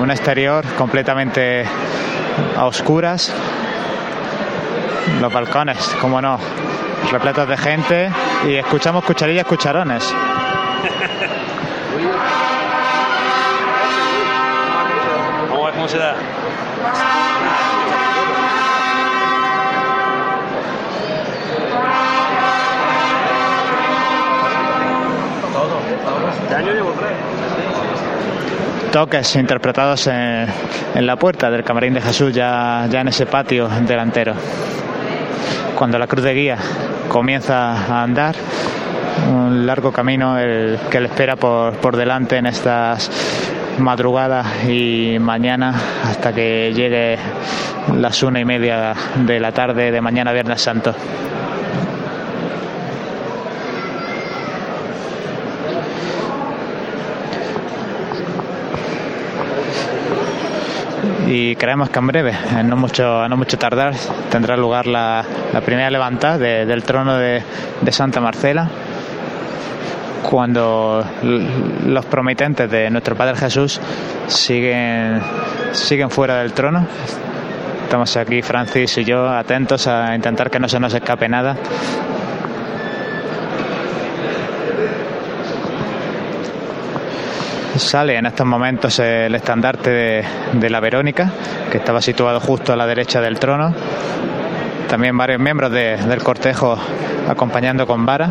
Un 0.00 0.10
exterior 0.10 0.64
completamente 0.76 1.64
a 2.56 2.66
oscuras, 2.66 3.32
los 5.20 5.32
balcones, 5.32 5.78
como 6.00 6.20
no, 6.20 6.38
repletos 7.10 7.48
de 7.48 7.56
gente 7.56 8.10
y 8.46 8.54
escuchamos 8.54 9.04
cucharillas, 9.04 9.44
cucharones. 9.44 10.14
¿Cómo 15.74 15.88
se 15.88 15.98
da? 15.98 16.14
toques 28.92 29.36
interpretados 29.36 30.08
en, 30.08 30.46
en, 30.94 31.06
la 31.06 31.16
puerta 31.16 31.48
del 31.48 31.62
camarín 31.62 31.94
de 31.94 32.00
Jesús, 32.00 32.34
ya, 32.34 32.86
ya 32.90 33.00
en 33.00 33.08
ese 33.08 33.24
patio 33.24 33.68
delantero 33.68 34.34
cuando 35.80 35.98
la 35.98 36.06
cruz 36.06 36.22
de 36.22 36.34
guía 36.34 36.58
comienza 37.08 37.72
a 37.72 38.02
andar, 38.02 38.36
un 39.32 39.64
largo 39.64 39.90
camino 39.90 40.38
el 40.38 40.78
que 40.90 41.00
le 41.00 41.06
espera 41.06 41.36
por, 41.36 41.72
por 41.76 41.96
delante 41.96 42.36
en 42.36 42.44
estas 42.44 43.10
madrugadas 43.78 44.46
y 44.68 45.16
mañana 45.18 45.74
hasta 46.04 46.34
que 46.34 46.74
llegue 46.74 47.16
las 47.96 48.22
una 48.22 48.40
y 48.40 48.44
media 48.44 48.92
de 49.24 49.40
la 49.40 49.52
tarde 49.52 49.90
de 49.90 50.02
mañana 50.02 50.34
Viernes 50.34 50.60
Santo. 50.60 50.94
Y 61.30 61.54
creemos 61.54 61.90
que 61.90 61.98
en 62.00 62.06
breve, 62.08 62.32
no 62.64 62.76
mucho, 62.76 63.28
no 63.28 63.36
mucho 63.36 63.56
tardar, 63.56 63.94
tendrá 64.30 64.56
lugar 64.56 64.88
la, 64.88 65.24
primera 65.64 65.88
levantada 65.88 66.38
del 66.38 66.82
trono 66.82 67.16
de, 67.16 67.42
Santa 67.90 68.20
Marcela 68.20 68.68
cuando 70.28 71.04
los 71.22 72.04
prometentes 72.06 72.70
de 72.70 72.90
nuestro 72.90 73.16
Padre 73.16 73.36
Jesús 73.36 73.80
siguen, 74.26 75.20
siguen 75.72 76.10
fuera 76.10 76.38
del 76.38 76.52
trono. 76.52 76.86
Estamos 77.84 78.16
aquí, 78.16 78.42
Francis 78.42 78.98
y 78.98 79.04
yo, 79.04 79.28
atentos 79.28 79.86
a 79.86 80.14
intentar 80.14 80.50
que 80.50 80.58
no 80.58 80.68
se 80.68 80.80
nos 80.80 80.92
escape 80.94 81.28
nada 81.28 81.56
sale 87.76 88.16
en 88.16 88.26
estos 88.26 88.46
momentos 88.46 88.98
el 88.98 89.34
estandarte 89.34 90.24
de, 90.52 90.70
la 90.70 90.80
Verónica, 90.80 91.30
que 91.70 91.78
estaba 91.78 92.00
situado 92.00 92.40
justo 92.40 92.72
a 92.72 92.76
la 92.76 92.86
derecha 92.86 93.20
del 93.20 93.38
trono. 93.38 93.74
También 94.88 95.16
varios 95.16 95.40
miembros 95.40 95.70
del 95.70 96.22
cortejo 96.22 96.76
acompañando 97.28 97.86
con 97.86 98.04
vara. 98.04 98.30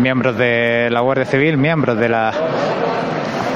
Miembros 0.00 0.36
de 0.36 0.88
la 0.90 1.00
Guardia 1.00 1.24
Civil, 1.24 1.56
miembros 1.56 1.98
de 1.98 2.08
la 2.08 2.32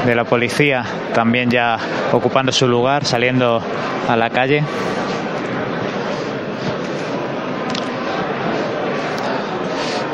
de 0.07 0.15
la 0.15 0.25
policía 0.25 0.85
también 1.13 1.51
ya 1.51 1.77
ocupando 2.13 2.53
su 2.53 2.69
lugar, 2.69 3.05
saliendo 3.05 3.61
a 4.09 4.17
la 4.17 4.31
calle. 4.31 4.63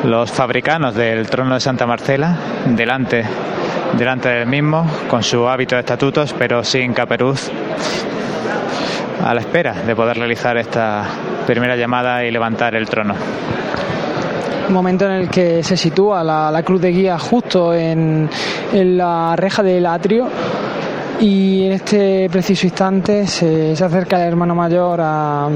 Los 0.03 0.31
fabricanos 0.31 0.95
del 0.95 1.29
trono 1.29 1.53
de 1.53 1.59
Santa 1.61 1.85
Marcela 1.85 2.37
delante, 2.65 3.23
delante 3.97 4.29
del 4.29 4.47
mismo, 4.47 4.85
con 5.09 5.23
su 5.23 5.47
hábito 5.47 5.75
de 5.75 5.81
estatutos, 5.81 6.33
pero 6.37 6.63
sin 6.63 6.93
caperuz, 6.93 7.49
a 9.23 9.33
la 9.33 9.39
espera 9.39 9.73
de 9.73 9.95
poder 9.95 10.17
realizar 10.17 10.57
esta 10.57 11.05
primera 11.47 11.75
llamada 11.77 12.25
y 12.25 12.31
levantar 12.31 12.75
el 12.75 12.87
trono. 12.89 13.15
Momento 14.69 15.05
en 15.05 15.11
el 15.11 15.29
que 15.29 15.63
se 15.63 15.77
sitúa 15.77 16.23
la, 16.23 16.63
cruz 16.63 16.81
de 16.81 16.91
guía 16.91 17.17
justo 17.17 17.73
en, 17.73 18.29
la 18.73 19.35
reja 19.37 19.63
del 19.63 19.85
atrio 19.85 20.27
y 21.19 21.65
en 21.65 21.71
este 21.73 22.29
preciso 22.29 22.65
instante 22.65 23.27
se, 23.27 23.71
acerca 23.71 24.17
el 24.21 24.27
hermano 24.27 24.55
mayor 24.55 24.99
a, 25.01 25.47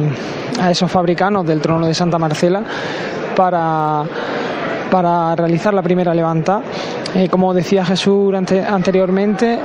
a, 0.62 0.72
esos 0.72 0.90
fabricanos 0.90 1.46
del 1.46 1.60
trono 1.60 1.88
de 1.88 1.94
Santa 1.94 2.18
Marcela 2.18 2.64
para 3.36 4.04
para 4.90 5.36
realizar 5.36 5.74
la 5.74 5.82
primera 5.82 6.14
levanta. 6.14 6.62
Eh, 7.16 7.30
como 7.30 7.54
decía 7.54 7.86
Jesús 7.86 8.34
anteriormente, 8.34 9.60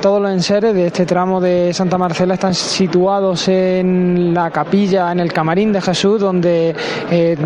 todos 0.00 0.22
los 0.22 0.30
enseres 0.30 0.74
de 0.74 0.86
este 0.86 1.04
tramo 1.04 1.40
de 1.40 1.72
Santa 1.74 1.98
Marcela 1.98 2.34
están 2.34 2.54
situados 2.54 3.48
en 3.48 4.32
la 4.32 4.50
capilla, 4.50 5.10
en 5.12 5.20
el 5.20 5.32
camarín 5.32 5.72
de 5.72 5.80
Jesús, 5.80 6.20
donde 6.20 6.74
eh, 7.10 7.36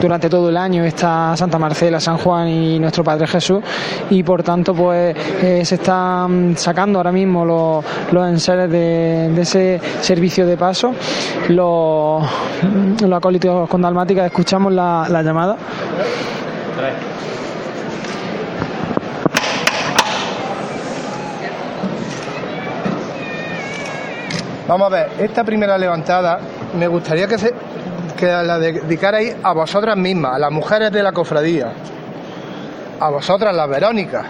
durante 0.00 0.28
todo 0.28 0.50
el 0.50 0.56
año 0.56 0.84
está 0.84 1.36
Santa 1.36 1.58
Marcela, 1.58 2.00
San 2.00 2.18
Juan 2.18 2.48
y 2.48 2.78
nuestro 2.78 3.02
Padre 3.02 3.26
Jesús, 3.26 3.60
y 4.10 4.22
por 4.22 4.42
tanto 4.42 4.74
pues 4.74 5.16
eh, 5.42 5.64
se 5.64 5.76
están 5.76 6.54
sacando 6.56 6.98
ahora 6.98 7.12
mismo 7.12 7.44
los, 7.44 7.84
los 8.12 8.28
enseres 8.28 8.70
de, 8.70 9.40
ese 9.40 9.80
servicio 10.00 10.46
de 10.46 10.56
paso. 10.56 10.94
Los, 11.48 12.22
los 13.00 13.12
acólitos 13.12 13.68
con 13.68 13.80
dalmática 13.80 14.26
escuchamos 14.26 14.72
la 14.72 15.22
llamada. 15.22 15.56
Vamos 24.68 24.92
a 24.92 24.96
ver, 24.96 25.08
esta 25.18 25.44
primera 25.44 25.78
levantada 25.78 26.40
me 26.78 26.86
gustaría 26.88 27.26
que, 27.26 27.38
se, 27.38 27.54
la 28.20 28.58
dedicarais 28.58 29.36
a 29.42 29.54
vosotras 29.54 29.96
mismas, 29.96 30.34
a 30.34 30.38
las 30.38 30.52
mujeres 30.52 30.92
de 30.92 31.02
la 31.02 31.10
cofradía, 31.10 31.72
a 33.00 33.08
vosotras 33.08 33.56
las 33.56 33.66
Verónicas, 33.66 34.26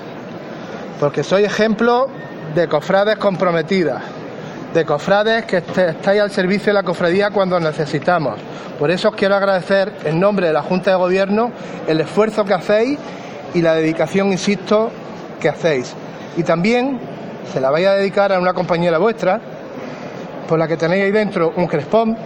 porque 1.01 1.24
soy 1.24 1.42
ejemplo 1.42 2.07
de 2.55 2.68
cofrades 2.68 3.16
comprometidas, 3.16 4.01
de 4.72 4.85
cofrades 4.85 5.44
que 5.44 5.57
estáis 5.57 6.20
al 6.20 6.31
servicio 6.31 6.66
de 6.66 6.74
la 6.74 6.85
cofradía 6.85 7.31
cuando 7.31 7.59
necesitamos. 7.59 8.38
Por 8.79 8.92
eso 8.92 9.09
os 9.09 9.16
quiero 9.16 9.35
agradecer 9.35 9.92
en 10.05 10.20
nombre 10.20 10.46
de 10.46 10.53
la 10.53 10.62
Junta 10.62 10.92
de 10.92 10.98
Gobierno 10.98 11.51
el 11.88 12.01
esfuerzo 12.01 12.44
que 12.44 12.55
hacéis 12.55 12.96
y 13.55 13.61
la 13.61 13.74
dedicación, 13.74 14.31
insisto, 14.31 14.92
que 15.40 15.48
hacéis. 15.48 15.94
Y 16.37 16.44
también 16.44 17.01
se 17.53 17.61
la 17.61 17.70
vais 17.70 17.88
a 17.88 17.94
dedicar 17.94 18.33
a 18.33 18.38
una 18.38 18.53
compañera 18.53 18.98
vuestra, 18.98 19.40
por 20.49 20.59
la 20.59 20.67
que 20.67 20.77
tenéis 20.77 21.05
ahí 21.05 21.11
dentro 21.11 21.53
un 21.55 21.67
crespón, 21.67 22.17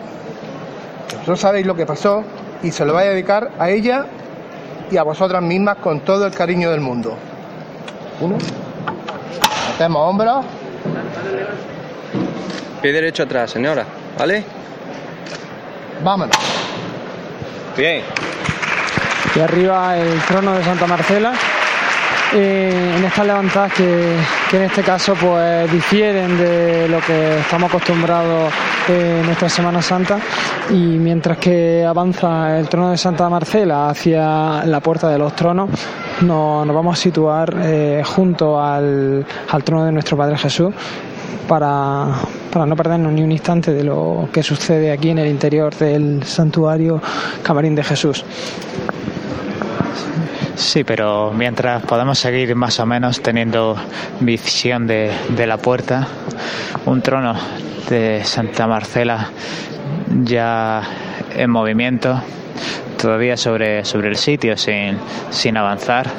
no 1.27 1.37
sabéis 1.37 1.67
lo 1.67 1.75
que 1.75 1.85
pasó, 1.85 2.25
y 2.63 2.71
se 2.71 2.85
lo 2.85 2.95
vais 2.95 3.09
a 3.09 3.11
dedicar 3.11 3.51
a 3.59 3.69
ella 3.69 4.07
y 4.91 4.97
a 4.97 5.03
vosotras 5.03 5.43
mismas 5.43 5.79
con 5.79 6.01
todo 6.01 6.27
el 6.27 6.33
cariño 6.33 6.71
del 6.71 6.81
mundo. 6.81 7.17
Uno. 8.21 8.39
Hacemos 9.75 10.09
hombros. 10.09 10.45
Pie 12.81 12.93
derecho 12.93 13.25
atrás, 13.25 13.51
señora. 13.51 13.85
¿Vale? 14.19 14.45
Vámonos. 16.05 16.37
Bien. 17.77 18.03
Y 19.35 19.41
arriba 19.41 19.97
el 19.97 20.21
trono 20.23 20.53
de 20.53 20.63
Santa 20.63 20.87
Marcela. 20.87 21.33
Eh, 22.35 22.95
en 22.97 23.05
estas 23.05 23.27
levantadas 23.27 23.75
que, 23.75 24.17
en 24.53 24.63
este 24.63 24.83
caso 24.83 25.15
pues 25.15 25.71
difieren 25.71 26.39
de 26.39 26.89
lo 26.89 26.99
que 27.01 27.41
estamos 27.41 27.69
acostumbrados 27.69 28.51
en 28.89 29.29
esta 29.29 29.51
Semana 29.51 29.83
Santa 29.83 30.19
y 30.71 30.77
mientras 30.77 31.37
que 31.37 31.85
avanza 31.85 32.59
el 32.59 32.69
trono 32.69 32.91
de 32.91 32.97
Santa 32.97 33.29
Marcela 33.29 33.91
hacia 33.91 34.65
la 34.65 34.81
puerta 34.81 35.11
de 35.11 35.19
los 35.19 35.37
tronos 35.37 35.69
nos, 36.23 36.67
vamos 36.67 36.99
a 36.99 37.03
situar 37.03 37.55
eh, 37.65 38.03
junto 38.03 38.59
al, 38.59 39.27
al 39.51 39.65
trono 39.65 39.85
de 39.85 39.93
nuestro 39.93 40.17
Padre 40.17 40.39
Jesús 40.39 40.73
para, 41.47 42.07
para, 42.51 42.65
no 42.65 42.75
perdernos 42.75 43.13
ni 43.13 43.23
un 43.23 43.33
instante 43.33 43.75
de 43.75 43.85
lo 43.85 44.31
que 44.33 44.43
sucede 44.43 44.91
aquí 44.91 45.11
en 45.11 45.19
el 45.19 45.29
interior 45.29 45.75
del 45.75 46.23
santuario 46.25 46.99
Camarín 47.43 47.75
de 47.75 47.85
Jesús. 47.85 48.25
Sí, 50.55 50.85
pero 50.85 51.33
mientras 51.33 51.83
podemos 51.83 52.19
seguir 52.19 52.55
más 52.55 52.79
o 52.79 52.87
menos 52.87 53.21
teniendo 53.21 53.77
visión 54.21 54.87
de, 54.87 55.13
la 55.47 55.57
puerta, 55.57 56.07
un 56.87 57.01
trono 57.01 57.35
de 57.89 58.23
Santa 58.25 58.67
Marcela 58.67 59.31
ya 60.25 60.83
en 61.35 61.51
movimiento, 61.51 62.23
todavía 63.01 63.37
sobre, 63.37 63.85
sobre 63.85 64.09
el 64.09 64.17
sitio 64.17 64.57
sin, 64.57 64.99
sin 65.31 65.57
avanzar. 65.57 66.11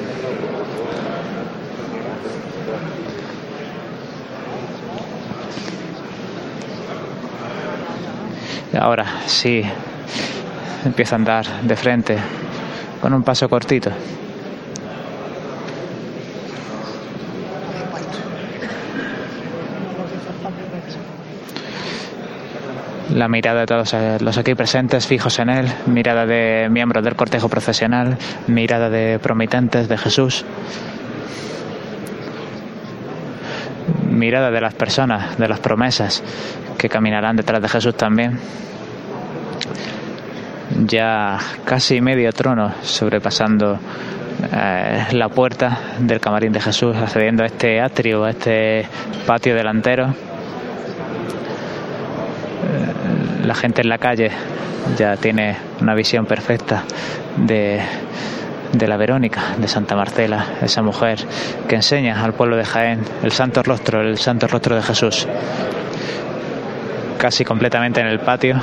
Ahora 8.79 9.05
sí, 9.27 9.63
empieza 10.83 11.15
a 11.15 11.19
andar 11.19 11.61
de 11.61 11.75
frente 11.75 12.17
con 12.99 13.13
un 13.13 13.21
paso 13.21 13.47
cortito. 13.47 13.91
La 23.11 23.27
mirada 23.27 23.61
de 23.61 23.65
todos 23.65 23.93
eh, 23.93 24.17
los 24.21 24.37
aquí 24.37 24.55
presentes 24.55 25.07
fijos 25.07 25.39
en 25.39 25.49
él, 25.49 25.67
mirada 25.87 26.25
de 26.25 26.67
miembros 26.69 27.03
del 27.03 27.15
cortejo 27.15 27.49
profesional, 27.49 28.17
mirada 28.47 28.89
de 28.89 29.19
promitentes 29.19 29.89
de 29.89 29.97
Jesús, 29.97 30.45
mirada 34.09 34.51
de 34.51 34.61
las 34.61 34.73
personas, 34.73 35.37
de 35.37 35.47
las 35.47 35.59
promesas 35.59 36.23
que 36.77 36.89
caminarán 36.89 37.35
detrás 37.35 37.61
de 37.61 37.69
Jesús 37.69 37.95
también. 37.95 38.39
Ya 40.85 41.37
casi 41.65 42.01
medio 42.01 42.31
trono 42.31 42.73
sobrepasando 42.81 43.79
eh, 44.51 45.05
la 45.11 45.29
puerta 45.29 45.77
del 45.99 46.19
camarín 46.19 46.51
de 46.51 46.61
Jesús, 46.61 46.95
accediendo 46.95 47.43
a 47.43 47.47
este 47.47 47.79
atrio, 47.79 48.23
a 48.23 48.31
este 48.31 48.87
patio 49.25 49.55
delantero 49.55 50.32
la 53.43 53.55
gente 53.55 53.81
en 53.81 53.89
la 53.89 53.97
calle 53.97 54.31
ya 54.97 55.15
tiene 55.17 55.57
una 55.81 55.93
visión 55.95 56.25
perfecta 56.25 56.83
de, 57.37 57.81
de 58.71 58.87
la 58.87 58.97
Verónica, 58.97 59.55
de 59.57 59.67
Santa 59.67 59.95
Marcela, 59.95 60.45
esa 60.61 60.81
mujer 60.81 61.19
que 61.67 61.75
enseña 61.75 62.23
al 62.23 62.33
pueblo 62.33 62.57
de 62.57 62.65
Jaén 62.65 63.01
el 63.23 63.31
santo 63.31 63.63
rostro, 63.63 64.01
el 64.01 64.17
santo 64.17 64.47
rostro 64.47 64.75
de 64.75 64.81
Jesús. 64.81 65.27
Casi 67.17 67.45
completamente 67.45 68.01
en 68.01 68.07
el 68.07 68.19
patio, 68.19 68.57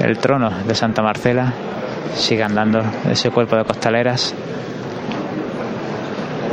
el 0.00 0.18
trono 0.18 0.50
de 0.50 0.74
Santa 0.74 1.02
Marcela, 1.02 1.52
sigue 2.14 2.42
andando 2.42 2.82
ese 3.10 3.30
cuerpo 3.30 3.56
de 3.56 3.64
costaleras 3.64 4.34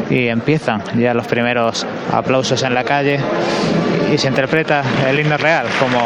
y 0.10 0.28
empiezan 0.28 0.82
ya 1.00 1.14
los 1.14 1.28
primeros 1.28 1.86
aplausos 2.12 2.62
en 2.64 2.74
la 2.74 2.84
calle 2.84 3.20
y 4.14 4.18
se 4.20 4.28
interpreta 4.28 4.84
el 5.08 5.20
himno 5.20 5.38
real 5.38 5.66
como 5.80 6.00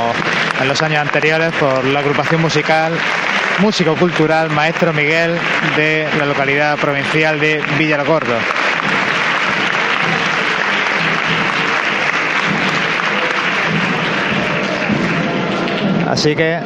en 0.62 0.68
los 0.68 0.82
años 0.82 1.00
anteriores 1.00 1.52
por 1.60 1.84
la 1.84 2.00
agrupación 2.00 2.42
musical 2.42 2.94
músico 3.60 3.96
cultural 3.96 4.50
Maestro 4.50 4.94
Miguel 4.94 5.38
de 5.76 6.08
la 6.18 6.26
localidad 6.26 6.78
provincial 6.78 7.38
de 7.40 7.62
Villargordo. 7.78 8.36
Así 16.10 16.34
que 16.34 16.60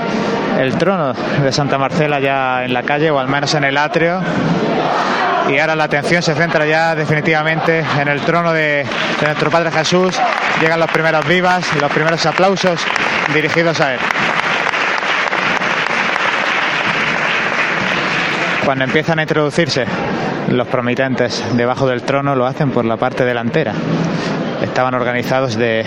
el 0.60 0.77
trono 0.77 1.13
de 1.13 1.51
Santa 1.51 1.80
Marcela 1.80 2.19
ya 2.19 2.65
en 2.65 2.73
la 2.73 2.84
calle 2.84 3.10
o 3.10 3.17
al 3.17 3.27
menos 3.27 3.54
en 3.56 3.63
el 3.63 3.77
atrio 3.77 4.21
y 5.52 5.60
ahora 5.60 5.76
la 5.76 5.84
atención 5.84 6.22
se 6.22 6.34
centra 6.34 6.66
ya 6.66 6.96
definitivamente 6.96 7.84
en 8.00 8.08
el 8.08 8.22
trono 8.22 8.54
de, 8.54 8.86
nuestro 9.22 9.52
Padre 9.52 9.72
Jesús. 9.72 10.18
Llegan 10.62 10.80
los 10.80 10.90
primeros 10.90 11.28
vivas, 11.28 11.68
y 11.76 11.80
los 11.80 11.92
primeros 11.92 12.26
aplausos 12.26 12.82
dirigidos 13.34 13.82
a 13.82 13.94
él. 13.96 14.00
Cuando 18.65 18.86
empiezan 18.86 19.19
a 19.19 19.23
introducirse 19.23 19.86
los 20.50 20.67
promitentes 20.67 21.44
debajo 21.54 21.88
del 21.88 22.04
trono 22.04 22.36
lo 22.36 22.46
hacen 22.46 22.71
por 22.71 22.86
la 22.86 22.98
parte 22.98 23.25
delantera. 23.25 23.73
Estaban 24.62 24.94
organizados 24.94 25.56
de 25.56 25.86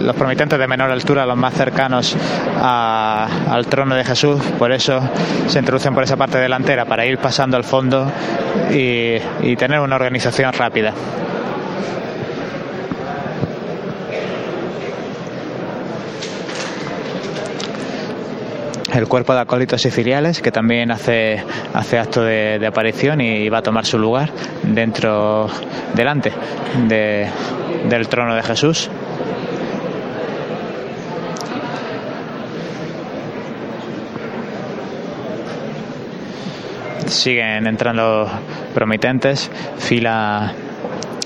los 0.00 0.16
promitentes 0.16 0.58
de 0.58 0.66
menor 0.66 0.90
altura, 0.90 1.26
los 1.26 1.36
más 1.36 1.54
cercanos 1.54 2.16
al 2.60 3.66
trono 3.66 3.94
de 3.94 4.04
Jesús, 4.04 4.40
por 4.58 4.72
eso 4.72 5.00
se 5.46 5.58
introducen 5.58 5.94
por 5.94 6.04
esa 6.04 6.16
parte 6.16 6.38
delantera, 6.38 6.84
para 6.84 7.04
ir 7.04 7.18
pasando 7.18 7.56
al 7.56 7.64
fondo 7.64 8.10
y 8.70 9.56
tener 9.56 9.80
una 9.80 9.96
organización 9.96 10.52
rápida. 10.52 10.92
El 18.94 19.06
cuerpo 19.06 19.34
de 19.34 19.40
acólitos 19.40 19.82
siciliales, 19.82 20.40
que 20.40 20.50
también 20.50 20.90
hace, 20.90 21.42
hace 21.72 21.98
acto 21.98 22.22
de, 22.22 22.64
aparición 22.66 23.20
y 23.20 23.48
va 23.48 23.58
a 23.58 23.62
tomar 23.62 23.86
su 23.86 23.98
lugar 23.98 24.30
dentro, 24.62 25.48
delante 25.94 26.32
del 27.88 28.08
trono 28.08 28.34
de 28.34 28.42
Jesús. 28.42 28.90
Siguen 37.06 37.66
entrando 37.66 38.30
promitentes, 38.72 39.50
fila, 39.78 40.52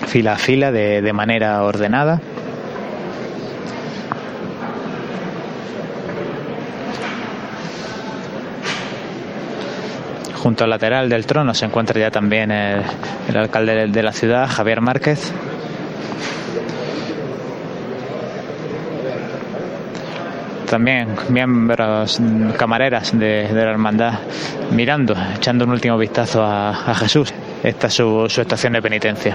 fila 0.07 0.33
a 0.33 0.37
fila, 0.37 0.73
de, 0.73 1.03
de 1.03 1.13
manera 1.13 1.63
ordenada. 1.63 2.21
Junto 10.45 10.65
al 10.65 10.69
lateral 10.69 11.09
del 11.09 11.25
trono 11.25 11.55
se 11.55 11.65
encuentra 11.65 11.99
ya 11.99 12.11
también 12.11 12.51
el, 12.51 12.85
alcalde 13.35 13.87
de 13.87 14.03
la 14.03 14.13
ciudad, 14.13 14.47
Javier 14.47 14.83
Márquez. 14.83 15.33
También 20.69 21.17
miembros, 21.31 22.21
camareras 22.59 23.19
de, 23.19 23.49
la 23.55 23.71
hermandad, 23.71 24.19
mirando, 24.71 25.17
echando 25.35 25.65
un 25.65 25.71
último 25.71 25.97
vistazo 25.97 26.45
a, 26.45 26.95
Jesús. 26.95 27.33
Esta 27.63 27.87
es 27.87 27.95
su 27.95 28.27
estación 28.27 28.75
de 28.75 28.83
penitencia. 28.83 29.35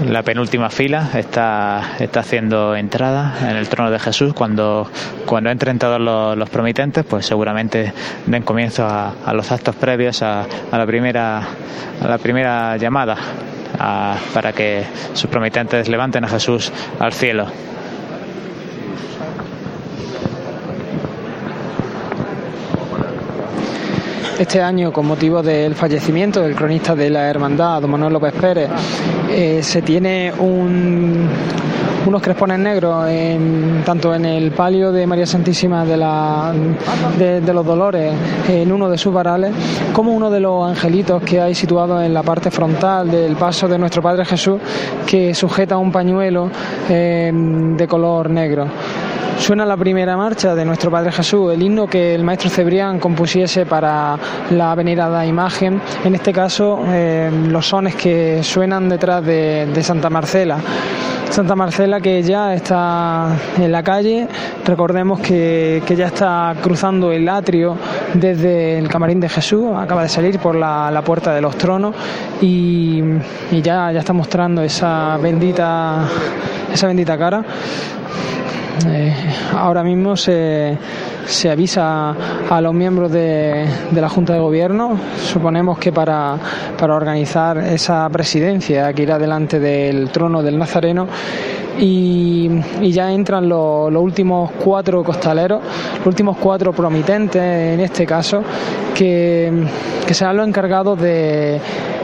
La 0.00 0.22
penúltima 0.22 0.70
fila 0.70 1.10
está, 1.14 1.96
está 1.98 2.20
haciendo 2.20 2.74
entrada 2.74 3.34
en 3.42 3.56
el 3.56 3.68
trono 3.68 3.90
de 3.90 3.98
Jesús. 3.98 4.32
Cuando, 4.32 4.90
cuando 5.26 5.50
entren 5.50 5.78
todos 5.78 6.00
los, 6.00 6.50
promitentes, 6.50 7.04
pues 7.04 7.26
seguramente 7.26 7.92
den 8.26 8.42
comienzo 8.42 8.86
a, 8.86 9.32
los 9.32 9.50
actos 9.52 9.74
previos 9.76 10.22
a, 10.22 10.46
la, 10.70 10.86
primera, 10.86 11.42
a 12.00 12.08
la 12.08 12.18
primera 12.18 12.76
llamada 12.76 13.16
para 13.78 14.52
que 14.52 14.84
sus 15.14 15.28
promitentes 15.28 15.88
levanten 15.88 16.24
a 16.24 16.28
Jesús 16.28 16.72
al 16.98 17.12
cielo. 17.12 17.46
Este 24.42 24.60
año, 24.60 24.92
con 24.92 25.06
motivo 25.06 25.40
del 25.40 25.76
fallecimiento 25.76 26.40
del 26.42 26.56
cronista 26.56 26.96
de 26.96 27.08
la 27.08 27.30
Hermandad, 27.30 27.80
don 27.80 27.92
Manuel 27.92 28.14
López 28.14 28.32
Pérez, 28.32 28.68
eh, 29.30 29.62
se 29.62 29.82
tiene 29.82 30.32
unos 32.06 32.22
crespones 32.22 32.58
negros 32.58 33.06
tanto 33.84 34.14
en 34.14 34.24
el 34.24 34.52
palio 34.52 34.92
de 34.92 35.06
María 35.06 35.26
Santísima 35.26 35.84
de, 35.84 35.96
la, 35.96 36.52
de, 37.18 37.52
los 37.52 37.64
Dolores, 37.64 38.12
en 38.48 38.72
uno 38.72 38.88
de 38.88 38.98
sus 38.98 39.12
varales, 39.12 39.52
como 39.92 40.12
uno 40.12 40.30
de 40.30 40.40
los 40.40 40.68
angelitos 40.68 41.22
que 41.22 41.40
hay 41.40 41.54
situado 41.54 42.02
en 42.02 42.12
la 42.12 42.22
parte 42.22 42.50
frontal 42.50 43.10
del 43.10 43.36
paso 43.36 43.68
de 43.68 43.78
nuestro 43.78 44.02
Padre 44.02 44.24
Jesús, 44.24 44.60
que 45.06 45.34
sujeta 45.34 45.76
un 45.76 45.92
pañuelo 45.92 46.50
eh, 46.88 47.30
de 47.32 47.88
color 47.88 48.30
negro. 48.30 48.66
Suena 49.38 49.66
la 49.66 49.76
primera 49.76 50.16
marcha 50.16 50.54
de 50.54 50.64
nuestro 50.64 50.88
Padre 50.88 51.10
Jesús, 51.10 51.52
el 51.52 51.60
himno 51.60 51.88
que 51.88 52.14
el 52.14 52.22
maestro 52.22 52.48
Cebrián 52.48 53.00
compusiese 53.00 53.66
para 53.66 54.16
la 54.50 54.72
venerada 54.76 55.26
imagen, 55.26 55.80
en 56.04 56.14
este 56.14 56.32
caso 56.32 56.84
eh, 56.86 57.28
los 57.48 57.66
sones 57.66 57.96
que 57.96 58.44
suenan 58.44 58.88
detrás 58.88 59.24
de, 59.24 59.82
Santa 59.82 60.10
Marcela. 60.10 60.58
Santa 61.28 61.56
Marcela 61.56 61.91
que 62.00 62.22
ya 62.22 62.54
está 62.54 63.36
en 63.58 63.70
la 63.70 63.82
calle, 63.82 64.28
recordemos 64.64 65.20
que, 65.20 65.82
ya 65.96 66.06
está 66.06 66.54
cruzando 66.62 67.12
el 67.12 67.28
atrio 67.28 67.76
desde 68.14 68.78
el 68.78 68.88
camarín 68.88 69.20
de 69.20 69.28
Jesús, 69.28 69.70
acaba 69.76 70.02
de 70.02 70.08
salir 70.08 70.38
por 70.38 70.54
la, 70.54 71.02
puerta 71.04 71.34
de 71.34 71.40
los 71.40 71.56
tronos 71.56 71.94
y, 72.40 73.02
ya, 73.50 73.92
ya 73.92 74.00
está 74.00 74.12
mostrando 74.12 74.62
esa 74.62 75.16
bendita, 75.18 76.08
esa 76.72 76.86
bendita 76.86 77.18
cara. 77.18 77.44
Eh, 78.86 79.14
ahora 79.54 79.82
mismo 79.82 80.16
se, 80.16 80.78
se, 81.26 81.50
avisa 81.50 82.14
a 82.48 82.60
los 82.60 82.74
miembros 82.74 83.10
de, 83.12 83.66
la 83.92 84.08
Junta 84.08 84.34
de 84.34 84.40
Gobierno, 84.40 84.98
suponemos 85.24 85.78
que 85.78 85.92
para, 85.92 86.36
para 86.78 86.94
organizar 86.94 87.58
esa 87.58 88.08
presidencia 88.10 88.92
que 88.92 89.02
irá 89.02 89.18
delante 89.18 89.58
del 89.58 90.10
trono 90.10 90.42
del 90.42 90.58
Nazareno. 90.58 91.06
Y, 91.78 92.50
ya 92.82 93.10
entran 93.12 93.48
los, 93.48 93.94
últimos 93.94 94.50
cuatro 94.52 95.02
costaleros, 95.02 95.62
los 95.98 96.06
últimos 96.06 96.36
cuatro 96.36 96.72
promitentes 96.72 97.42
en 97.42 97.80
este 97.80 98.04
caso, 98.04 98.42
que, 98.94 99.50
que 100.06 100.14
serán 100.14 100.36
los 100.36 100.46
encargados 100.46 101.00
de 101.00 101.60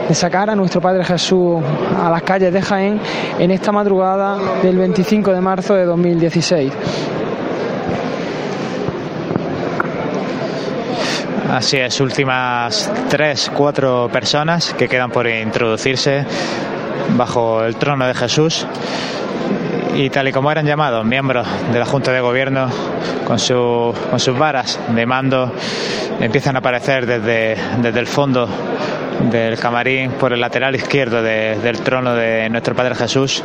de 0.09 0.15
sacar 0.15 0.49
a 0.49 0.55
nuestro 0.55 0.81
Padre 0.81 1.05
Jesús 1.05 1.61
a 1.95 2.09
las 2.09 2.23
calles 2.23 2.51
de 2.51 2.63
Jaén 2.63 2.99
en 3.37 3.51
esta 3.51 3.71
madrugada 3.71 4.39
del 4.63 4.75
25 4.75 5.31
de 5.31 5.39
marzo 5.39 5.75
de 5.75 5.85
2016. 5.85 6.73
Así 11.51 11.77
es, 11.77 11.99
últimas 11.99 12.91
tres, 13.09 13.51
cuatro 13.51 14.07
personas 14.11 14.73
que 14.75 14.87
quedan 14.87 15.09
por 15.09 15.27
introducirse 15.27 16.23
bajo 17.17 17.63
el 17.63 17.75
trono 17.75 18.05
de 18.05 18.13
Jesús 18.13 18.67
y 19.95 20.11
tal 20.11 20.27
y 20.27 20.31
como 20.31 20.51
eran 20.51 20.67
llamados 20.67 21.03
miembros 21.03 21.47
de 21.73 21.79
la 21.79 21.85
Junta 21.85 22.11
de 22.11 22.21
Gobierno 22.21 22.69
con, 23.25 23.39
su, 23.39 23.95
con 24.11 24.19
sus 24.19 24.37
varas 24.37 24.79
de 24.93 25.05
mando 25.07 25.51
empiezan 26.19 26.55
a 26.55 26.59
aparecer 26.59 27.07
desde, 27.07 27.57
desde 27.81 27.99
el 27.99 28.07
fondo 28.07 28.47
del 29.31 29.57
camarín 29.57 30.11
por 30.11 30.31
el 30.33 30.41
lateral 30.41 30.75
izquierdo 30.75 31.23
del 31.23 31.79
trono 31.79 32.13
de 32.13 32.47
nuestro 32.49 32.75
Padre 32.75 32.93
Jesús. 32.93 33.43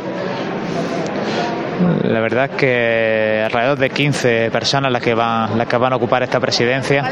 La 2.03 2.19
verdad 2.21 2.49
es 2.51 2.57
que 2.57 3.41
alrededor 3.45 3.77
de 3.77 3.89
15 3.89 4.51
personas 4.51 4.91
las 4.91 5.01
que 5.01 5.13
van, 5.13 5.57
las 5.57 5.67
que 5.67 5.77
van 5.77 5.93
a 5.93 5.95
ocupar 5.97 6.23
esta 6.23 6.39
presidencia. 6.39 7.03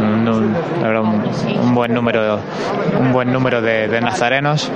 Un, 0.00 1.74
buen 1.74 1.92
número, 1.92 2.38
un 2.98 3.12
buen 3.12 3.32
número 3.32 3.60
de, 3.60 3.88
de 3.88 4.00
nazarenos. 4.00 4.70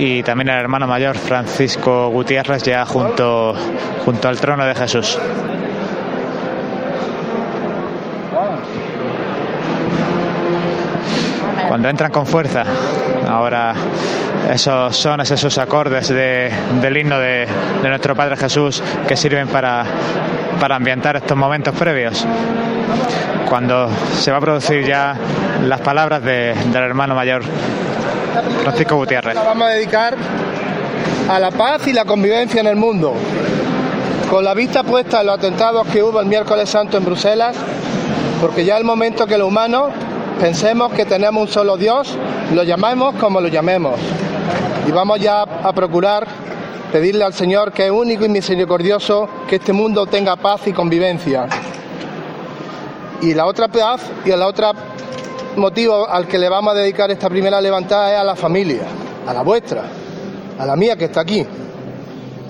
y 0.00 0.22
también 0.22 0.48
el 0.48 0.58
hermano 0.58 0.86
mayor 0.86 1.14
Francisco 1.14 2.08
Gutiérrez 2.08 2.62
ya 2.62 2.86
junto, 2.86 3.54
junto 4.02 4.28
al 4.28 4.40
trono 4.40 4.64
de 4.64 4.74
Jesús. 4.74 5.18
Cuando 11.70 11.88
entran 11.88 12.10
con 12.10 12.26
fuerza. 12.26 12.64
Ahora 13.28 13.72
esos 14.52 14.96
sones, 14.96 15.30
esos 15.30 15.56
acordes 15.56 16.08
del 16.08 16.96
himno 16.96 17.16
de, 17.20 17.46
nuestro 17.84 18.16
Padre 18.16 18.36
Jesús 18.36 18.82
que 19.06 19.16
sirven 19.16 19.46
para, 19.46 19.84
para 20.58 20.74
ambientar 20.74 21.14
estos 21.14 21.36
momentos 21.36 21.72
previos. 21.76 22.26
Cuando 23.48 23.88
se 24.18 24.32
va 24.32 24.38
a 24.38 24.40
producir 24.40 24.84
ya 24.84 25.14
las 25.64 25.80
palabras 25.80 26.24
del 26.24 26.74
hermano 26.74 27.14
mayor 27.14 27.44
Francisco 28.64 28.96
Gutiérrez. 28.96 29.36
vamos 29.36 29.68
a 29.68 29.70
dedicar 29.70 30.16
a 31.28 31.38
la 31.38 31.52
paz 31.52 31.86
y 31.86 31.92
la 31.92 32.04
convivencia 32.04 32.60
en 32.62 32.66
el 32.66 32.74
mundo. 32.74 33.14
Con 34.28 34.42
la 34.42 34.54
vista 34.54 34.82
puesta 34.82 35.20
en 35.20 35.28
los 35.28 35.38
atentados 35.38 35.86
que 35.86 36.02
hubo 36.02 36.20
el 36.20 36.26
miércoles 36.26 36.68
santo 36.68 36.96
en 36.96 37.04
Bruselas, 37.04 37.54
porque 38.40 38.64
ya 38.64 38.76
el 38.76 38.82
momento 38.82 39.24
que 39.24 39.38
los 39.38 39.46
humanos 39.46 39.90
Pensemos 40.40 40.90
que 40.94 41.04
tenemos 41.04 41.42
un 41.42 41.48
solo 41.48 41.76
Dios, 41.76 42.16
lo 42.54 42.62
llamemos 42.62 43.14
como 43.16 43.42
lo 43.42 43.48
llamemos. 43.48 44.00
Y 44.88 44.90
vamos 44.90 45.20
ya 45.20 45.42
a 45.42 45.72
procurar 45.74 46.26
pedirle 46.90 47.24
al 47.24 47.34
Señor 47.34 47.72
que 47.72 47.84
es 47.84 47.90
único 47.90 48.24
y 48.24 48.30
misericordioso 48.30 49.28
que 49.46 49.56
este 49.56 49.74
mundo 49.74 50.06
tenga 50.06 50.36
paz 50.36 50.66
y 50.66 50.72
convivencia. 50.72 51.46
Y 53.20 53.34
la 53.34 53.44
otra 53.44 53.68
paz 53.68 54.00
y 54.24 54.30
el 54.30 54.40
otro 54.40 54.70
motivo 55.56 56.08
al 56.08 56.26
que 56.26 56.38
le 56.38 56.48
vamos 56.48 56.72
a 56.74 56.78
dedicar 56.78 57.10
esta 57.10 57.28
primera 57.28 57.60
levantada 57.60 58.10
es 58.10 58.18
a 58.18 58.24
la 58.24 58.34
familia, 58.34 58.84
a 59.26 59.34
la 59.34 59.42
vuestra, 59.42 59.82
a 60.58 60.64
la 60.64 60.74
mía 60.74 60.96
que 60.96 61.04
está 61.04 61.20
aquí. 61.20 61.46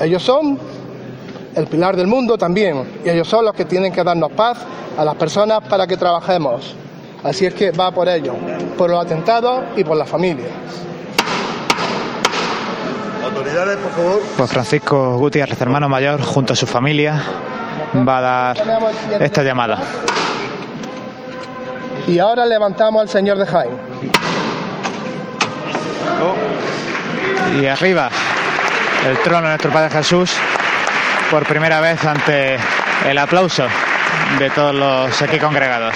Ellos 0.00 0.22
son 0.22 0.60
el 1.56 1.66
pilar 1.66 1.96
del 1.96 2.06
mundo 2.06 2.38
también, 2.38 3.00
y 3.04 3.08
ellos 3.08 3.26
son 3.26 3.44
los 3.44 3.54
que 3.54 3.64
tienen 3.64 3.92
que 3.92 4.04
darnos 4.04 4.30
paz 4.30 4.58
a 4.96 5.04
las 5.04 5.16
personas 5.16 5.64
para 5.68 5.88
que 5.88 5.96
trabajemos. 5.96 6.76
Así 7.22 7.44
es 7.44 7.54
que 7.54 7.70
va 7.70 7.90
por 7.90 8.08
ello, 8.08 8.34
por 8.78 8.90
los 8.90 9.04
atentados 9.04 9.64
y 9.76 9.84
por 9.84 9.96
la 9.96 10.06
familia. 10.06 10.46
Autoridades, 13.22 13.76
por 13.76 13.92
favor. 13.92 14.22
Pues 14.36 14.50
Francisco 14.50 15.18
Gutiérrez, 15.18 15.60
hermano 15.60 15.88
mayor, 15.88 16.22
junto 16.22 16.54
a 16.54 16.56
su 16.56 16.66
familia, 16.66 17.22
va 18.08 18.18
a 18.18 18.20
dar 18.20 18.56
esta 19.20 19.42
llamada. 19.42 19.78
Y 22.08 22.18
ahora 22.18 22.46
levantamos 22.46 23.02
al 23.02 23.08
Señor 23.08 23.36
de 23.36 23.46
Jaén. 23.46 23.70
Y 27.60 27.66
arriba, 27.66 28.08
el 29.06 29.18
trono 29.18 29.42
de 29.42 29.48
nuestro 29.48 29.70
Padre 29.70 29.90
Jesús, 29.90 30.32
por 31.30 31.44
primera 31.46 31.80
vez 31.80 32.02
ante 32.04 32.56
el 33.06 33.18
aplauso 33.18 33.66
de 34.38 34.50
todos 34.50 34.74
los 34.74 35.22
aquí 35.22 35.38
congregados. 35.38 35.94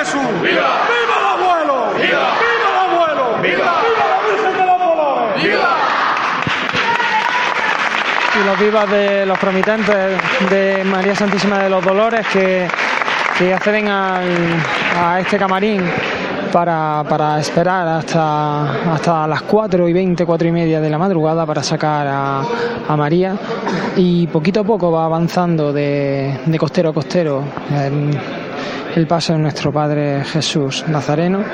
Jesús! 0.00 0.42
¡Viva! 0.42 0.86
¡Viva 0.88 1.16
el 1.18 1.26
abuelo! 1.26 1.92
¡Viva! 1.94 2.32
¡Viva 2.40 2.68
el 2.70 2.78
abuelo! 2.90 3.24
¡Viva! 3.42 3.82
¡Viva 3.82 4.04
la 4.08 4.18
Virgen 4.26 4.54
de 4.56 4.66
los 4.66 4.78
Dolores! 4.78 5.42
¡Viva! 5.42 5.72
Y 8.34 8.39
vivas 8.58 8.90
de 8.90 9.26
los 9.26 9.38
promitentes 9.38 10.18
de 10.50 10.84
María 10.84 11.14
Santísima 11.14 11.58
de 11.58 11.70
los 11.70 11.84
Dolores 11.84 12.26
que, 12.32 12.66
que 13.38 13.54
acceden 13.54 13.88
a 13.88 15.18
este 15.20 15.36
camarín 15.36 15.82
para, 16.50 17.04
para, 17.08 17.38
esperar 17.38 17.86
hasta, 17.86 18.92
hasta 18.94 19.26
las 19.26 19.42
4 19.42 19.88
y 19.88 19.92
20, 19.92 20.26
4 20.26 20.48
y 20.48 20.52
media 20.52 20.80
de 20.80 20.90
la 20.90 20.98
madrugada 20.98 21.46
para 21.46 21.62
sacar 21.62 22.06
a, 22.08 22.96
María 22.96 23.36
y 23.96 24.26
poquito 24.26 24.60
a 24.60 24.64
poco 24.64 24.90
va 24.90 25.04
avanzando 25.04 25.72
de, 25.72 26.40
de 26.44 26.58
costero 26.58 26.90
a 26.90 26.92
costero 26.92 27.44
el 28.96 29.06
paso 29.06 29.32
de 29.32 29.38
nuestro 29.38 29.72
Padre 29.72 30.24
Jesús 30.24 30.84
Nazareno. 30.88 31.44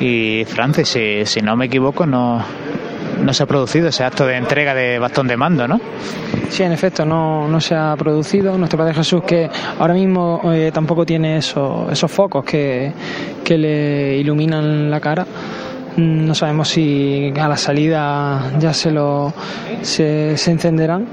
Y 0.00 0.44
Francis, 0.46 0.96
si, 1.24 1.40
no 1.40 1.56
me 1.56 1.66
equivoco, 1.66 2.06
no, 2.06 2.42
no 3.24 3.32
se 3.32 3.42
ha 3.42 3.46
producido 3.46 3.88
ese 3.88 4.04
acto 4.04 4.26
de 4.26 4.36
entrega 4.36 4.74
de 4.74 4.98
bastón 4.98 5.26
de 5.26 5.36
mando, 5.36 5.66
¿no? 5.66 5.80
Sí, 6.50 6.62
en 6.62 6.72
efecto, 6.72 7.04
no, 7.04 7.48
no 7.48 7.60
se 7.60 7.74
ha 7.74 7.96
producido. 7.96 8.56
Nuestro 8.58 8.78
Padre 8.78 8.94
Jesús, 8.94 9.22
que 9.24 9.48
ahora 9.78 9.94
mismo 9.94 10.40
eh, 10.52 10.70
tampoco 10.72 11.04
tiene 11.06 11.38
esos, 11.38 11.90
esos 11.90 12.10
focos 12.10 12.44
que, 12.44 12.92
que 13.42 13.58
le 13.58 14.16
iluminan 14.18 14.90
la 14.90 15.00
cara. 15.00 15.26
Mm, 15.96 16.26
no 16.26 16.34
sabemos 16.34 16.68
si 16.68 17.32
a 17.38 17.48
la 17.48 17.56
salida 17.56 18.52
ya 18.58 18.74
se, 18.74 18.90
lo, 18.90 19.32
se, 19.82 20.36
se 20.36 20.50
encenderán. 20.50 21.06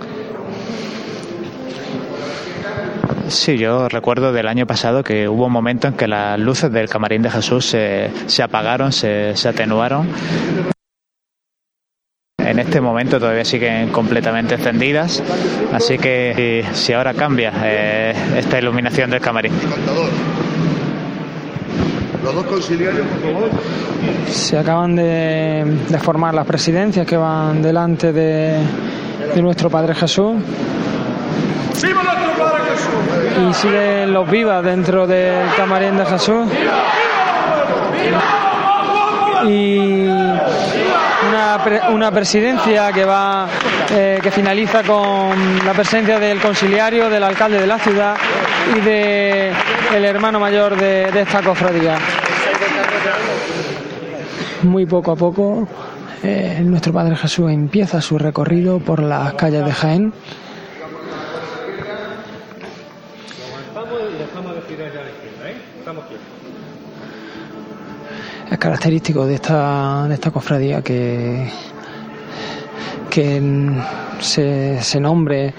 Sí, 3.30 3.58
yo 3.58 3.88
recuerdo 3.88 4.34
del 4.34 4.48
año 4.50 4.68
pasado 4.68 5.04
que 5.04 5.30
hubo 5.30 5.46
un 5.46 5.54
momento 5.54 5.88
en 5.88 5.94
que 5.94 6.06
las 6.06 6.38
luces 6.38 6.70
del 6.70 6.90
camarín 6.90 7.22
de 7.22 7.32
Jesús 7.32 7.66
se, 7.66 8.12
se 8.26 8.44
apagaron, 8.44 8.92
se, 8.92 9.38
se 9.38 9.48
atenuaron. 9.48 10.10
En 12.52 12.60
este 12.60 12.82
momento 12.82 13.18
todavía 13.18 13.46
siguen 13.46 13.92
completamente 13.94 14.56
encendidas, 14.56 15.24
así 15.72 15.98
que 15.98 16.66
si, 16.74 16.78
si 16.78 16.92
ahora 16.92 17.14
cambia 17.14 17.54
eh, 17.64 18.14
esta 18.36 18.60
iluminación 18.60 19.10
del 19.10 19.22
camarín. 19.22 19.54
Los 22.22 22.36
dos 22.36 22.46
conciliarios, 22.46 23.08
por 23.08 23.22
favor. 23.22 23.50
Se 24.28 24.58
acaban 24.58 24.98
de, 24.98 25.64
de 25.88 26.00
formar 26.00 26.34
las 26.34 26.46
presidencias 26.46 27.08
que 27.08 27.16
van 27.16 27.62
delante 27.62 28.12
de, 28.12 28.58
de 29.34 29.42
nuestro 29.42 29.70
Padre 29.70 29.96
Jesús 29.96 30.36
¡Viva 31.82 32.04
nuestro 32.04 32.34
Padre 32.38 32.64
Jesús! 32.76 33.50
y 33.50 33.54
siguen 33.54 34.12
los 34.12 34.30
vivas 34.30 34.62
dentro 34.62 35.08
del 35.08 35.48
camarín 35.56 35.96
de 35.96 36.06
Jesús. 36.06 36.48
Y 39.48 40.06
una, 41.42 41.64
pre- 41.64 41.82
una 41.90 42.12
presidencia 42.12 42.92
que 42.92 43.04
va 43.06 43.48
eh, 43.90 44.20
que 44.22 44.30
finaliza 44.32 44.84
con 44.84 45.66
la 45.66 45.74
presencia 45.74 46.20
del 46.20 46.40
conciliario, 46.40 47.10
del 47.10 47.24
alcalde 47.24 47.60
de 47.60 47.68
la 47.68 47.80
ciudad 47.80 48.16
y 48.76 48.80
de 48.82 49.52
el 49.96 50.06
hermano 50.06 50.40
mayor 50.40 50.78
de, 50.78 51.12
de 51.12 51.22
esta 51.22 51.42
cofradía. 51.42 51.98
Muy 54.64 54.86
poco 54.86 55.12
a 55.12 55.16
poco 55.16 55.68
eh, 56.24 56.62
nuestro 56.64 56.94
Padre 56.94 57.16
Jesús 57.16 57.50
empieza 57.52 58.00
su 58.02 58.18
recorrido 58.20 58.80
por 58.80 59.02
las 59.02 59.34
calles 59.34 59.66
de 59.66 59.72
Jaén. 59.72 60.14
Es 68.52 68.58
característico 68.58 69.26
de 69.26 69.36
esta, 69.36 70.10
de 70.10 70.16
esta 70.16 70.30
cofradía 70.30 70.82
que, 70.82 71.50
que 73.10 73.42
se, 74.20 75.00
nombre 75.00 75.54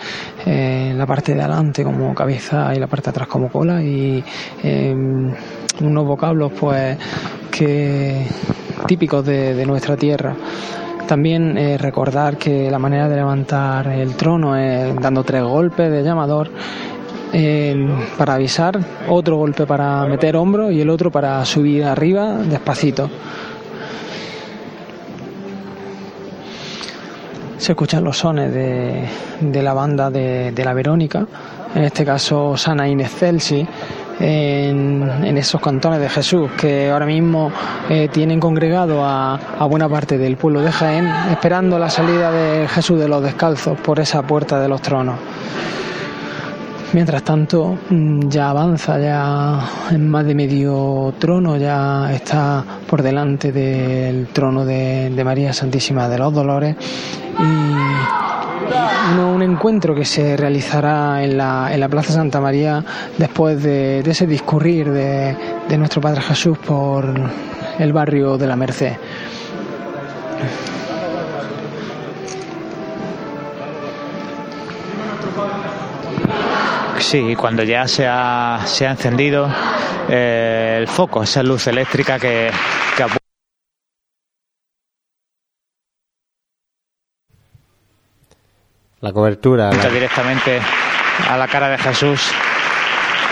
eh, 0.45 0.93
la 0.95 1.07
parte 1.07 1.35
de 1.35 1.41
adelante 1.41 1.85
como 1.85 2.15
cabeza 2.15 2.71
y 2.75 2.79
la 2.79 2.87
parte 2.89 3.07
de 3.07 3.11
atrás 3.13 3.29
como 3.29 3.49
cola 3.49 3.83
y 3.83 4.23
eh, 4.63 4.95
unos 5.81 6.07
vocablos 6.07 6.53
pues 6.53 6.99
que 7.51 8.27
típicos 8.87 9.25
de, 9.25 9.55
de 9.55 9.65
nuestra 9.65 9.97
tierra. 9.97 10.37
También 11.07 11.57
eh, 11.57 11.79
recordar 11.79 12.37
que 12.37 12.71
la 12.71 12.79
manera 12.79 13.09
de 13.09 13.17
levantar 13.17 13.87
el 13.89 14.15
trono 14.17 14.55
es 14.55 14.95
dando 14.97 15.25
tres 15.25 15.43
golpes 15.43 15.91
de 15.91 16.03
llamador 16.03 16.51
eh, 17.33 17.75
para 18.19 18.35
avisar, 18.35 18.79
otro 19.09 19.37
golpe 19.37 19.67
para 19.67 20.05
meter 20.07 20.37
hombro 20.37 20.71
y 20.71 20.81
el 20.81 20.91
otro 20.91 21.11
para 21.11 21.45
subir 21.45 21.85
arriba 21.85 22.39
despacito. 22.39 23.09
Se 27.57 27.73
escuchan 27.73 28.03
los 28.03 28.19
sones 28.19 28.53
de, 28.53 29.09
de 29.41 29.63
la 29.63 29.73
banda 29.73 30.11
de, 30.11 30.53
la 30.65 30.75
Verónica, 30.75 31.27
en 31.75 31.85
este 31.85 32.05
caso 32.05 32.57
Sana 32.57 32.89
in 32.89 33.01
en 34.21 35.39
esos 35.39 35.61
cantones 35.61 36.01
de 36.01 36.09
Jesús 36.09 36.51
que 36.53 36.91
ahora 36.91 37.07
mismo 37.07 37.51
eh, 37.89 38.09
tienen 38.13 38.39
congregado 38.39 39.05
a, 39.05 39.35
a 39.35 39.65
buena 39.67 39.89
parte 39.89 40.19
del 40.19 40.37
pueblo 40.37 40.61
de 40.61 40.71
Jaén, 40.71 41.07
esperando 41.31 41.79
la 41.79 41.89
salida 41.89 42.31
de 42.31 42.69
Jesús 42.69 43.01
de 43.01 43.09
los 43.09 43.23
Descalzos 43.23 43.79
por 43.81 44.01
esa 44.01 44.23
puerta 44.23 44.61
de 44.61 44.69
los 44.69 44.83
tronos. 44.83 45.17
Mientras 46.93 47.23
tanto, 47.23 47.79
mm, 47.89 48.29
ya 48.29 48.51
avanza, 48.51 48.99
ya 48.99 49.61
en 49.91 50.11
más 50.11 50.27
de 50.27 50.35
medio 50.35 51.15
trono, 51.19 51.57
ya 51.57 52.13
está 52.13 52.63
por 52.87 53.01
delante 53.03 53.51
del 53.51 54.27
trono 54.27 54.65
de, 54.67 55.11
María 55.25 55.53
Santísima 55.55 56.07
de 56.09 56.19
los 56.19 56.35
Dolores 56.35 56.77
y 57.39 59.13
uno- 59.15 59.33
un 59.33 59.43
encuentro 59.43 59.95
que 59.95 60.05
se 60.05 60.37
realizará 60.37 61.23
en 61.25 61.39
la, 61.39 61.71
en 61.73 61.81
la 61.81 61.89
Plaza 61.89 62.13
Santa 62.13 62.41
María 62.43 62.85
después 63.17 63.63
de, 63.63 64.03
de 64.03 64.11
ese 64.11 64.27
discurrir 64.27 64.91
de, 64.91 65.35
de 65.69 65.79
nuestro 65.79 66.01
Padre 66.03 66.21
Jesús 66.21 66.59
por 66.59 67.07
el 67.79 67.93
barrio 67.95 68.37
de 68.37 68.47
la 68.47 68.57
Merced. 68.57 68.93
Sí, 77.13 77.37
cuando 77.37 77.63
ya 77.63 77.87
se 77.87 78.07
ha, 78.09 78.61
se 78.65 78.87
ha 78.87 78.91
encendido 78.93 79.47
eh, 80.09 80.77
el 80.81 80.89
foco, 80.89 81.23
esa 81.23 81.43
luz 81.43 81.67
eléctrica 81.67 82.19
que, 82.19 82.51
que 82.97 83.05
La 89.01 89.13
cobertura. 89.13 89.71
la- 89.73 89.89
directamente 89.91 90.61
a 91.29 91.37
la 91.37 91.49
cara 91.49 91.69
de 91.69 91.79
Jesús 91.79 92.31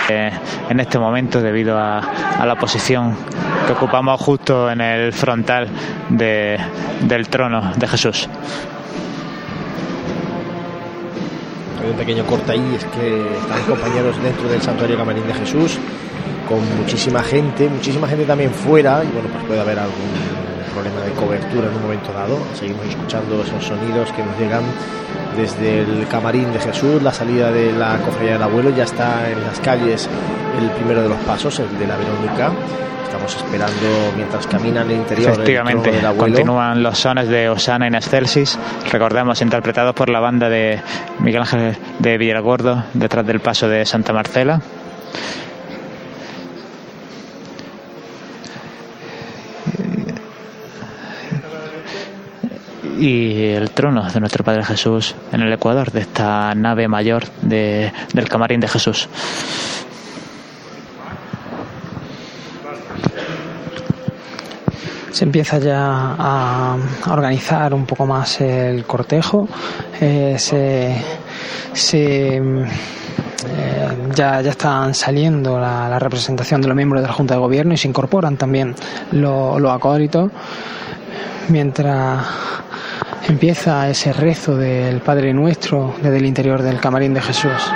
eh, 0.09 0.31
en 0.69 0.81
este 0.81 0.99
momento 0.99 1.41
debido 1.41 1.79
a, 1.79 1.99
a 2.01 2.45
la 2.45 2.57
posición 2.57 3.17
que 3.67 3.73
ocupamos 3.73 4.21
justo 4.21 4.71
en 4.71 4.81
el 4.81 5.13
frontal 5.13 5.69
de- 6.11 6.59
del 7.03 7.29
trono 7.29 7.73
de 7.77 7.87
Jesús. 7.87 8.29
Hay 11.83 11.91
un 11.91 11.97
pequeño 11.97 12.27
corte 12.27 12.53
ahí, 12.53 12.75
es 12.77 12.85
que 12.85 13.37
están 13.39 13.63
compañeros 13.63 14.23
dentro 14.23 14.49
del 14.49 14.61
Santuario 14.61 14.97
Camarín 14.97 15.27
de 15.27 15.35
Jesús, 15.35 15.79
con 16.49 16.59
muchísima 16.77 17.23
gente, 17.23 17.69
muchísima 17.69 18.07
gente 18.07 18.25
también 18.25 18.51
fuera, 18.51 19.03
y 19.03 19.09
bueno, 19.09 19.29
pues 19.33 19.45
puede 19.45 19.61
haber 19.61 19.79
algún 19.79 20.50
problema 20.71 21.01
de 21.01 21.13
cobertura 21.13 21.69
en 21.69 21.75
un 21.75 21.83
momento 21.83 22.13
dado. 22.13 22.39
Seguimos 22.55 22.87
escuchando 22.87 23.43
esos 23.43 23.65
sonidos 23.65 24.13
que 24.13 24.23
nos 24.23 24.39
llegan 24.39 24.63
desde 25.37 25.81
el 25.81 26.07
Camarín 26.09 26.53
de 26.53 26.61
Jesús, 26.61 27.03
la 27.03 27.13
salida 27.13 27.51
de 27.51 27.73
la 27.73 27.99
Cofradía 27.99 28.33
del 28.35 28.43
Abuelo, 28.43 28.71
ya 28.71 28.85
está 28.85 29.31
en 29.31 29.41
las 29.43 29.61
calles 29.61 30.09
el 30.61 30.71
primero 30.71 31.03
de 31.03 31.09
los 31.09 31.19
pasos, 31.19 31.59
el 31.61 31.79
de 31.79 31.87
la 31.87 31.97
Verónica. 31.97 32.53
Estamos 33.05 33.37
esperando 33.37 34.13
mientras 34.17 34.47
camina 34.47 34.83
en 34.83 34.91
el 34.91 34.97
interior 34.99 35.31
el 35.31 35.35
Efectivamente, 35.35 35.91
trono 35.91 36.09
del 36.09 36.17
continúan 36.17 36.83
los 36.83 36.99
sones 36.99 37.29
de 37.29 37.49
Osana 37.49 37.89
in 37.89 37.95
Excelsis, 37.95 38.59
recordemos, 38.91 39.43
interpretados 39.43 39.95
por 39.95 40.09
la 40.09 40.21
banda 40.21 40.49
de 40.49 40.81
Miguel 41.19 41.43
Ángel 41.43 41.77
de 41.99 42.19
Villargordo, 42.19 42.85
detrás 42.95 43.27
del 43.27 43.41
paso 43.41 43.69
de 43.69 43.85
Santa 43.85 44.13
Marcela. 44.13 44.61
Y 53.01 53.45
el 53.53 53.71
trono 53.71 54.03
de 54.11 54.21
nuestro 54.21 54.45
Padre 54.45 54.63
Jesús 54.63 55.15
en 55.33 55.41
el 55.41 55.51
Ecuador, 55.53 55.91
de 55.91 56.01
esta 56.01 56.55
nave 56.55 56.87
mayor 56.87 57.25
de- 57.41 57.91
del 58.13 58.29
camarín 58.29 58.61
de 58.61 58.69
Jesús. 58.69 59.09
se 65.13 65.25
empieza 65.25 65.59
ya 65.59 66.15
a, 66.19 66.77
organizar 67.11 67.75
un 67.75 67.85
poco 67.85 68.07
más 68.07 68.41
el 68.41 68.85
cortejo, 68.85 69.49
eh, 70.01 70.37
se, 70.39 70.97
se, 71.73 72.37
eh, 72.37 72.43
ya, 74.15 74.41
ya 74.41 74.51
están 74.51 74.95
saliendo 74.95 75.59
la, 75.59 75.99
representación 75.99 76.61
de 76.63 76.69
los 76.69 76.77
miembros 76.77 77.03
de 77.03 77.09
la 77.09 77.13
Junta 77.15 77.35
de 77.35 77.41
Gobierno 77.41 77.75
y 77.75 77.77
se 77.77 77.89
incorporan 77.89 78.37
también 78.37 78.75
lo- 79.13 79.59
los 79.59 79.73
acólitos, 79.73 80.31
mientras 81.49 82.25
empieza 83.29 83.89
ese 83.89 84.13
rezo 84.13 84.57
del 84.57 85.01
Padre 85.01 85.33
Nuestro 85.33 85.95
desde 86.03 86.17
el 86.19 86.27
interior 86.27 86.63
del 86.63 86.81
camarín 86.81 87.15
de 87.15 87.21
Jesús. 87.21 87.73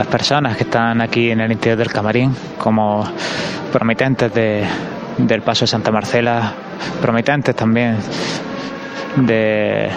las 0.00 0.06
personas 0.06 0.56
que 0.56 0.64
están 0.64 1.02
aquí 1.02 1.30
en 1.30 1.42
el 1.42 1.52
interior 1.52 1.76
del 1.76 1.92
camarín 1.92 2.34
como 2.56 3.04
promitentes 3.70 4.32
de, 4.32 4.64
del 5.18 5.42
paso 5.42 5.64
de 5.64 5.66
Santa 5.66 5.90
Marcela, 5.90 6.54
promitentes 7.02 7.54
también 7.54 7.98
de, 9.16 9.90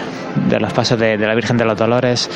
de 0.48 0.60
los 0.60 0.72
pasos 0.72 0.98
de, 0.98 1.16
la 1.16 1.34
Virgen 1.34 1.56
de 1.56 1.64
los 1.64 1.76
Dolores, 1.76 2.30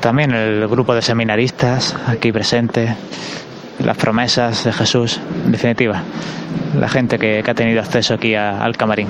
también 0.00 0.32
el 0.32 0.66
grupo 0.68 0.94
de 0.94 1.02
seminaristas 1.02 1.96
aquí 2.06 2.32
presente, 2.32 2.94
las 3.84 3.96
promesas 3.96 4.64
de 4.64 4.72
Jesús, 4.72 5.20
en 5.44 5.52
definitiva, 5.52 6.02
la 6.78 6.88
gente 6.88 7.18
que, 7.18 7.44
ha 7.46 7.54
tenido 7.54 7.80
acceso 7.80 8.14
aquí 8.14 8.34
al 8.34 8.76
camarín. 8.76 9.08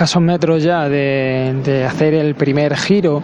Escasos 0.00 0.22
metros 0.22 0.62
ya 0.62 0.88
de, 0.88 1.84
hacer 1.86 2.14
el 2.14 2.34
primer 2.34 2.74
giro 2.74 3.22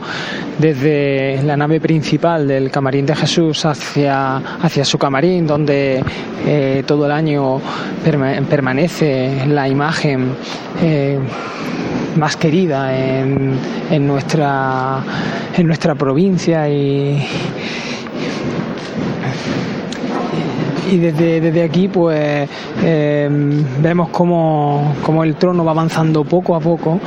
desde 0.58 1.42
la 1.42 1.56
nave 1.56 1.80
principal 1.80 2.46
del 2.46 2.70
camarín 2.70 3.06
de 3.06 3.16
Jesús 3.16 3.64
hacia, 3.64 4.36
hacia 4.36 4.84
su 4.84 4.98
camarín, 4.98 5.46
donde 5.46 6.04
eh, 6.46 6.84
todo 6.86 7.06
el 7.06 7.12
año 7.12 7.62
perma- 8.04 8.44
permanece 8.44 9.46
la 9.48 9.66
imagen 9.70 10.34
eh, 10.82 11.18
más 12.16 12.36
querida 12.36 12.94
en, 12.94 13.58
en 13.90 14.06
nuestra, 14.06 14.98
en 15.56 15.66
nuestra 15.66 15.94
provincia 15.94 16.68
y, 16.68 17.26
y 20.90 20.98
desde, 20.98 21.40
desde 21.40 21.62
aquí 21.62 21.88
pues 21.88 22.48
eh, 22.82 23.28
vemos 23.80 24.08
cómo, 24.10 24.94
cómo 25.04 25.24
el 25.24 25.34
trono 25.36 25.64
va 25.64 25.72
avanzando 25.72 26.24
poco 26.24 26.54
a 26.54 26.60
poco 26.60 27.00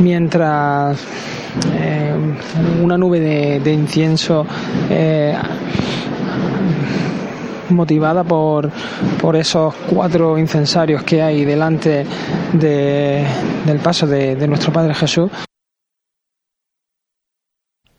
mientras 0.00 0.98
eh, 1.74 2.12
una 2.82 2.98
nube 2.98 3.20
de, 3.20 3.60
de 3.60 3.72
incienso 3.72 4.44
eh, 4.90 5.34
motivada 7.70 8.24
por, 8.24 8.70
por 9.20 9.36
esos 9.36 9.74
cuatro 9.88 10.36
incensarios 10.38 11.02
que 11.02 11.22
hay 11.22 11.44
delante 11.44 12.04
de- 12.52 13.24
del 13.64 13.78
paso 13.78 14.06
de, 14.06 14.36
de 14.36 14.46
nuestro 14.48 14.72
Padre 14.72 14.94
Jesús. 14.94 15.30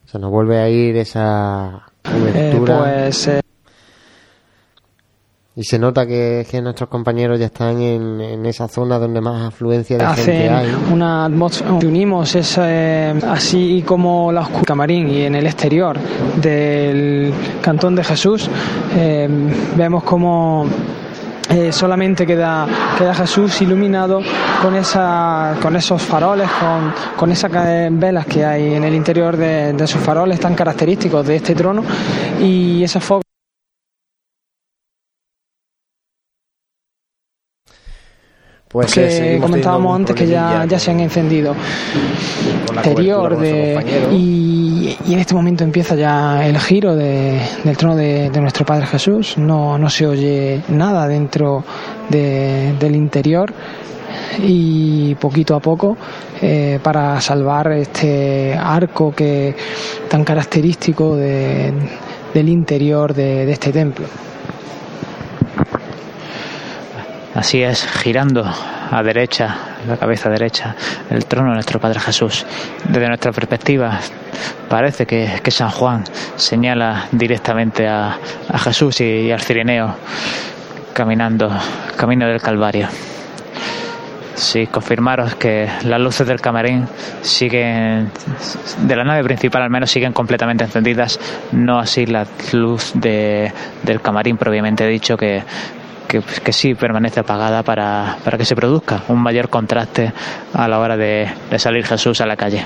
Se 0.05 0.20
nos 0.20 0.30
vuelve 0.32 0.59
a 0.59 0.70
ir 0.70 0.95
esa 0.97 1.88
eh, 2.36 2.51
pues 2.66 3.28
eh, 3.28 3.41
Y 5.58 5.64
se 5.64 5.80
nota 5.80 6.06
que, 6.06 6.45
que 6.51 6.62
nuestros 6.62 6.89
compañeros 6.89 7.39
ya 7.39 7.45
están 7.45 7.82
en, 7.82 8.20
en 8.20 8.45
esa 8.45 8.68
zona 8.68 8.99
donde 8.99 9.22
más 9.22 9.41
afluencia 9.41 9.97
de 9.97 10.06
gente 10.08 10.49
hacen 10.49 10.53
hay. 10.53 10.76
una 10.91 11.24
atmósfera 11.26 11.72
unimos 11.72 12.36
ese, 12.36 13.16
así 13.26 13.82
como 13.88 14.34
la 14.34 14.41
oscuridad 14.41 14.66
camarín 14.66 15.08
y 15.08 15.22
en 15.22 15.34
el 15.36 15.45
exterior 15.45 15.97
del 16.41 17.34
cantón 17.62 17.95
de 17.95 18.03
Jesús 18.03 18.49
eh, 18.97 19.30
vemos 19.78 20.03
como 20.03 20.66
eh, 21.49 21.72
solamente 21.72 22.26
queda, 22.26 22.68
queda 22.97 23.14
Jesús 23.14 23.62
iluminado 23.62 24.20
con 24.62 24.76
esa 24.76 25.56
con 25.62 25.78
esos 25.78 26.01
faroles 26.01 26.49
con, 26.49 26.93
con 27.16 27.32
esas 27.32 27.49
velas 27.91 28.26
que 28.26 28.43
hay 28.43 28.74
en 28.74 28.84
el 28.84 28.93
interior 28.93 29.38
de, 29.38 29.72
de 29.72 29.88
sus 29.88 30.01
faroles 30.01 30.38
tan 30.38 30.53
característicos 30.53 31.26
de 31.26 31.38
este 31.38 31.56
trono 31.56 31.82
y 32.41 32.84
esos 32.84 33.01
focos 33.01 33.24
Pues 38.82 38.97
eh, 38.97 39.32
que 39.36 39.39
comentábamos 39.39 39.95
antes 39.95 40.15
que 40.15 40.28
ya, 40.28 40.65
ya 40.67 40.78
se 40.80 40.91
han 40.91 40.99
encendido. 40.99 41.55
con 42.67 43.39
de, 43.39 44.09
y, 44.11 44.97
y 45.07 45.13
en 45.13 45.19
este 45.19 45.34
momento 45.34 45.63
empieza 45.63 45.95
ya 45.95 46.45
el 46.45 46.59
giro 46.59 46.93
de- 46.95 47.39
del 47.63 47.78
trono 47.78 47.95
de, 47.95 48.30
de 48.30 48.41
nuestro 48.41 48.65
Padre 48.65 48.86
Jesús. 48.86 49.38
No, 49.38 49.78
no 49.78 49.89
se 49.89 50.05
oye 50.05 50.61
nada 50.67 51.07
dentro 51.07 51.63
de- 52.09 52.73
del 52.80 52.95
interior. 52.95 53.53
Y 54.39 55.15
poquito 55.15 55.55
a 55.55 55.59
poco 55.61 55.95
eh, 56.41 56.80
para 56.84 57.21
salvar 57.21 57.71
este 57.71 58.53
arco 58.55 59.13
que 59.15 59.55
tan 60.09 60.26
característico 60.26 61.15
de- 61.15 61.71
del 62.34 62.49
interior 62.49 63.13
de- 63.13 63.45
de 63.45 63.51
este 63.53 63.71
templo 63.71 64.05
Así 67.36 67.61
es, 67.61 67.86
girando 67.86 68.45
a 68.45 69.03
derecha, 69.03 69.57
la 69.86 69.97
cabeza 69.97 70.29
derecha, 70.29 70.73
el 71.09 71.25
trono 71.25 71.49
de 71.49 71.55
nuestro 71.55 71.81
Padre 71.81 71.99
Jesús. 71.99 72.45
Desde 72.88 73.09
nuestra 73.09 73.33
perspectiva, 73.33 73.99
parece 74.69 75.05
que, 75.05 75.51
San 75.51 75.69
Juan 75.69 76.05
señala 76.38 77.07
directamente 77.11 77.89
a, 77.89 78.17
Jesús 78.63 79.01
y, 79.01 79.29
al 79.31 79.41
Cirineo 79.41 79.95
caminando, 80.93 81.51
camino 81.97 82.25
del 82.25 82.41
Calvario. 82.41 82.88
Sí, 84.36 84.67
confirmaros 84.67 85.36
que 85.36 85.69
las 85.83 85.99
luces 85.99 86.25
del 86.27 86.39
camarín 86.39 86.88
siguen, 87.21 88.11
de 88.79 88.95
la 88.95 89.03
nave 89.03 89.25
principal 89.25 89.61
al 89.61 89.69
menos, 89.69 89.91
siguen 89.91 90.13
completamente 90.13 90.63
encendidas, 90.63 91.19
no 91.51 91.79
así 91.79 92.05
la 92.05 92.25
luz 92.53 92.93
de, 92.93 93.51
del 93.83 93.99
camarín 93.99 94.38
propiamente 94.38 94.88
dicho, 94.88 95.17
que, 95.17 95.43
que, 96.08 96.22
que 96.22 96.53
sí 96.53 96.76
permanece 96.76 97.20
apagada 97.20 97.64
para, 97.64 98.18
para 98.24 98.38
que 98.38 98.45
se 98.45 98.56
produzca 98.56 99.03
un 99.08 99.22
mayor 99.22 99.49
contraste 99.49 100.12
a 100.53 100.68
la 100.68 100.80
hora 100.80 100.97
de, 100.97 101.30
de 101.49 101.60
salir 101.60 101.86
Jesús 101.86 102.22
a 102.22 102.26
la 102.26 102.36
calle. 102.36 102.66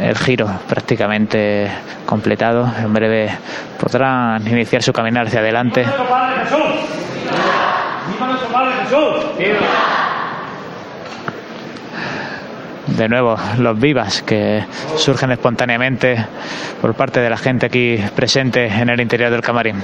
el 0.00 0.16
giro 0.16 0.48
prácticamente 0.68 1.68
completado. 2.04 2.70
En 2.78 2.92
breve 2.92 3.30
podrán 3.78 4.46
iniciar 4.46 4.82
su 4.82 4.92
caminar 4.92 5.26
hacia 5.26 5.40
adelante. 5.40 5.82
nuestro 5.82 6.08
Padre 6.08 6.44
Jesús! 6.44 6.58
¡Viva 8.12 8.26
nuestro 8.26 8.48
Padre 8.50 8.72
Jesús! 8.84 10.15
De 12.86 13.08
nuevo, 13.08 13.36
los 13.58 13.78
vivas 13.78 14.22
que 14.22 14.64
surgen 14.96 15.32
espontáneamente 15.32 16.24
por 16.80 16.94
parte 16.94 17.20
de 17.20 17.28
la 17.28 17.36
gente 17.36 17.66
aquí 17.66 17.98
presente 18.14 18.66
en 18.66 18.88
el 18.88 19.00
interior 19.00 19.30
del 19.30 19.40
camarín. 19.40 19.82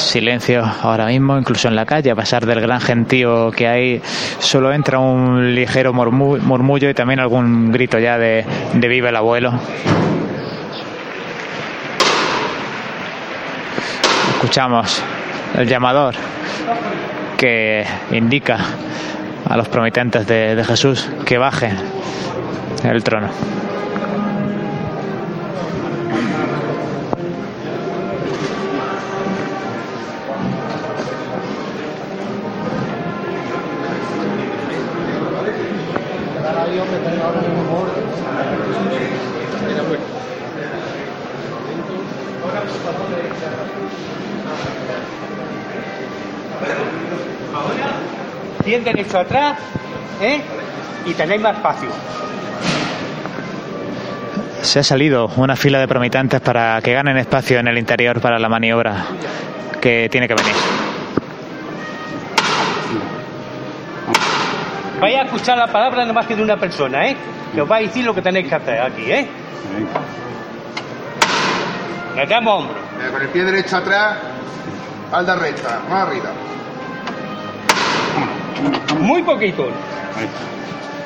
Silencio 0.00 0.64
ahora 0.82 1.06
mismo, 1.06 1.38
incluso 1.38 1.68
en 1.68 1.76
la 1.76 1.84
calle, 1.86 2.10
a 2.10 2.16
pesar 2.16 2.44
del 2.46 2.60
gran 2.60 2.80
gentío 2.80 3.50
que 3.52 3.68
hay, 3.68 4.02
solo 4.38 4.72
entra 4.72 4.98
un 4.98 5.54
ligero 5.54 5.92
murmu- 5.92 6.40
murmullo 6.40 6.88
y 6.90 6.94
también 6.94 7.20
algún 7.20 7.70
grito 7.70 7.98
ya 7.98 8.18
de, 8.18 8.44
de 8.74 8.88
viva 8.88 9.10
el 9.10 9.16
abuelo. 9.16 9.52
Escuchamos 14.34 15.02
el 15.56 15.68
llamador 15.68 16.14
que 17.36 17.84
indica 18.12 18.58
a 19.48 19.56
los 19.56 19.68
promitentes 19.68 20.26
de, 20.26 20.54
de 20.56 20.64
Jesús 20.64 21.08
que 21.26 21.38
bajen 21.38 21.76
el 22.84 23.02
trono. 23.04 23.28
Bien 48.64 48.84
derecho 48.84 49.18
atrás, 49.18 49.58
¿eh? 50.20 50.40
Y 51.06 51.14
tenéis 51.14 51.40
más 51.40 51.56
espacio. 51.56 51.88
Se 54.62 54.80
ha 54.80 54.82
salido 54.82 55.30
una 55.36 55.56
fila 55.56 55.80
de 55.80 55.88
promitentes 55.88 56.40
para 56.40 56.80
que 56.82 56.92
ganen 56.92 57.16
espacio 57.16 57.58
en 57.58 57.68
el 57.68 57.78
interior 57.78 58.20
para 58.20 58.38
la 58.38 58.48
maniobra 58.48 59.06
que 59.80 60.08
tiene 60.10 60.28
que 60.28 60.34
venir. 60.34 60.54
Vais 65.00 65.16
a 65.16 65.22
escuchar 65.22 65.56
la 65.56 65.66
palabra 65.66 66.04
no 66.04 66.12
más 66.12 66.26
que 66.26 66.36
de 66.36 66.42
una 66.42 66.58
persona, 66.58 67.08
¿eh? 67.08 67.16
Que 67.54 67.62
os 67.62 67.70
va 67.70 67.76
a 67.76 67.80
decir 67.80 68.04
lo 68.04 68.14
que 68.14 68.20
tenéis 68.20 68.48
que 68.48 68.54
hacer 68.54 68.80
aquí, 68.80 69.10
¿eh? 69.10 69.26
Metemos 72.14 72.60
hombros. 72.60 72.76
Eh, 72.76 73.10
con 73.10 73.22
el 73.22 73.28
pie 73.28 73.44
derecho 73.44 73.78
atrás, 73.78 74.18
alda 75.10 75.36
recta, 75.36 75.80
más 75.88 76.06
arriba. 76.06 76.30
Vámonos. 78.62 79.00
Muy 79.00 79.22
poquito. 79.22 79.68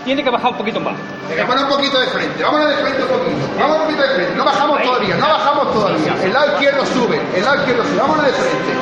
Tiene 0.05 0.25
que 0.25 0.31
bajar 0.31 0.51
un 0.51 0.59
poquito 0.59 0.81
más. 0.81 0.95
Venga, 1.29 1.47
pon 1.47 1.59
un 1.59 1.69
poquito 1.69 2.01
de 2.01 2.07
frente, 2.09 2.43
vámonos 2.43 2.69
de 2.69 2.77
frente 2.77 3.03
un 3.03 3.09
poquito. 3.09 3.49
Vamos 3.59 3.77
un 3.77 3.83
poquito 3.85 4.03
de 4.03 4.09
frente, 4.09 4.35
no 4.35 4.45
bajamos 4.45 4.83
todavía, 4.83 5.17
no 5.17 5.29
bajamos 5.29 5.73
todavía. 5.73 6.15
El 6.23 6.33
lado 6.33 6.53
izquierdo 6.53 6.87
sube, 6.87 7.21
el 7.37 7.45
lado 7.45 7.57
izquierdo 7.59 7.85
sube, 7.85 7.97
vámonos 7.97 8.27
de 8.27 8.33
frente. 8.33 8.73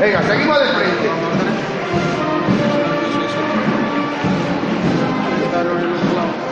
Venga, 0.00 0.22
seguimos 0.22 0.60
de 0.60 0.66
frente. 0.66 1.08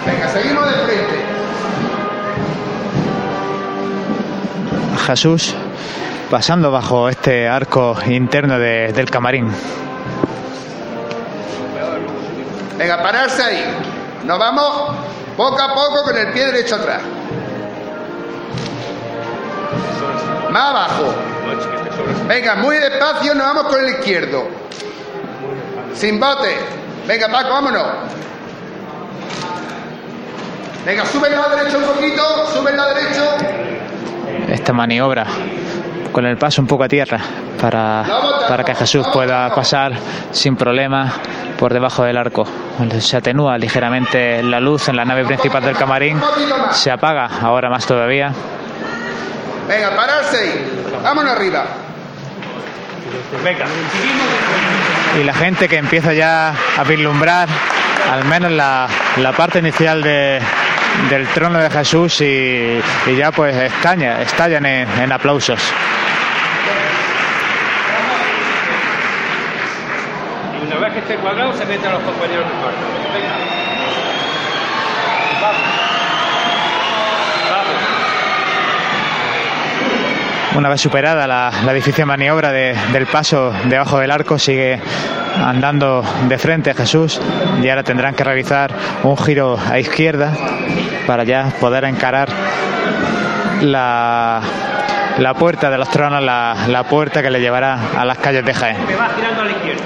Venga, 0.07 0.29
seguimos 0.29 0.65
de 0.67 0.73
frente. 0.85 1.23
Jesús 5.07 5.55
pasando 6.31 6.71
bajo 6.71 7.09
este 7.09 7.49
arco 7.49 7.97
interno 8.07 8.59
de- 8.59 8.93
del 8.93 9.11
camarín. 9.11 9.51
Venga, 12.79 13.03
pararse 13.03 13.43
ahí. 13.43 13.65
Nos 14.25 14.39
vamos 14.39 14.97
poco 15.37 15.61
a 15.61 15.75
poco 15.75 16.05
con 16.05 16.17
el 16.17 16.33
pie 16.33 16.47
derecho 16.47 16.77
atrás. 16.77 17.03
Más 20.51 20.71
abajo. 20.71 21.15
Venga, 22.29 22.55
muy 22.57 22.77
despacio, 22.77 23.35
nos 23.35 23.47
vamos 23.47 23.65
con 23.73 23.81
el 23.85 23.91
izquierdo. 23.91 24.47
Sin 25.95 26.19
bote. 26.19 26.57
Venga, 27.07 27.29
Paco, 27.29 27.51
vámonos. 27.51 27.87
Venga, 30.85 31.07
sube 31.07 31.29
el 31.29 31.35
lado 31.35 31.57
derecho 31.57 31.79
un 31.79 31.85
poquito, 31.85 32.47
sube 32.53 32.71
el 32.71 32.77
lado 32.77 32.95
derecho. 32.95 33.37
esta 34.49 34.73
maniobra 34.73 35.27
con 36.13 36.27
el 36.27 36.37
paso 36.37 36.61
un 36.61 36.69
poco 36.69 36.85
a 36.85 36.89
tierra 36.89 37.19
para, 37.61 38.05
para 38.49 38.65
que 38.65 38.75
Jesús 38.75 39.07
pueda 39.13 39.55
pasar 39.55 39.93
sin 40.31 40.57
problema 40.57 41.13
por 41.59 41.73
debajo 41.73 42.03
del 42.05 42.17
arco. 42.19 42.45
Se 42.99 43.17
atenúa 43.17 43.57
ligeramente 43.59 44.43
la 44.43 44.61
luz 44.61 44.89
en 44.89 44.97
la 44.97 45.05
nave 45.05 45.25
principal 45.25 45.63
del 45.63 45.77
camarín, 45.77 46.21
se 46.73 46.91
apaga 46.91 47.29
ahora 47.41 47.71
más 47.71 47.87
todavía. 47.87 48.33
Venga, 49.69 49.95
pararse 49.95 50.37
ahí. 50.37 50.83
Vámonos 51.03 51.33
arriba. 51.33 51.65
Venga, 53.45 53.67
seguimos. 53.67 55.21
y 55.21 55.25
la 55.25 55.35
gente 55.35 55.69
que 55.69 55.77
empieza 55.77 56.13
ya 56.13 56.55
a 56.77 56.85
vislumbrar 56.85 57.49
al 58.11 58.25
menos 58.25 58.51
la, 58.53 58.87
la 59.19 59.33
parte 59.33 59.59
inicial 59.61 60.03
de- 60.03 60.41
del 61.09 61.27
trono 61.29 61.59
de 61.59 61.71
Jesús 61.71 62.21
y, 62.21 62.81
ya 63.17 63.31
pues 63.33 63.57
estalla- 63.57 64.21
estallan 64.21 64.67
en, 64.67 64.89
en 65.01 65.13
aplausos. 65.13 65.61
Y 70.61 70.67
una 70.67 70.77
vez 70.81 70.93
que 70.93 70.99
esté 71.01 71.17
cuadrado, 71.17 71.53
se 71.55 71.65
meten 71.65 71.91
los 71.93 72.03
compañeros 72.03 72.47
de 72.47 72.53
cuarto. 72.55 72.79
Venga. 73.15 73.33
Vamos. 75.41 75.61
Vamos. 77.51 77.77
Una 80.57 80.69
vez 80.69 80.81
superada 80.81 81.27
la, 81.27 81.51
la 81.65 81.73
difícil 81.73 82.05
maniobra 82.07 82.53
de- 82.53 82.77
del 82.93 83.07
paso 83.07 83.53
debajo 83.69 83.99
del 83.99 84.11
arco, 84.11 84.39
sigue 84.39 84.79
andando 85.43 86.05
de 86.29 86.39
frente 86.39 86.75
Jesús 86.75 87.21
y 87.63 87.69
ahora 87.69 87.83
tendrán 87.83 88.15
que 88.15 88.23
realizar 88.23 88.71
un 89.03 89.17
giro 89.17 89.57
a 89.59 89.79
izquierda 89.79 90.33
para 91.07 91.25
ya 91.25 91.49
poder 91.59 91.85
encarar 91.85 92.29
la, 93.63 94.43
la 95.19 95.35
puerta 95.35 95.71
de 95.71 95.79
los 95.79 95.89
tronos, 95.89 96.23
la, 96.23 96.55
la 96.69 96.85
puerta 96.85 97.23
que 97.23 97.31
le 97.31 97.41
llevará 97.41 97.79
a 97.99 98.05
las 98.05 98.19
calles 98.19 98.45
de 98.45 98.53
Jaén. 98.53 98.77
Girando 99.17 99.41
a 99.41 99.45
la 99.45 99.51
izquierda. 99.53 99.83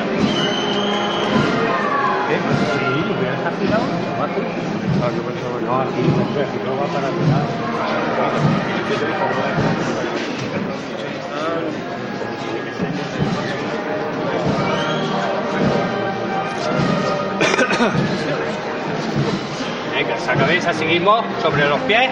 Esa 20.27 20.35
cabeza 20.35 20.73
seguimos 20.73 21.25
sobre 21.41 21.69
los 21.69 21.79
pies, 21.83 22.11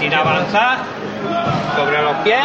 sin 0.00 0.12
avanzar, 0.12 0.78
sobre 1.76 2.02
los 2.02 2.16
pies. 2.24 2.44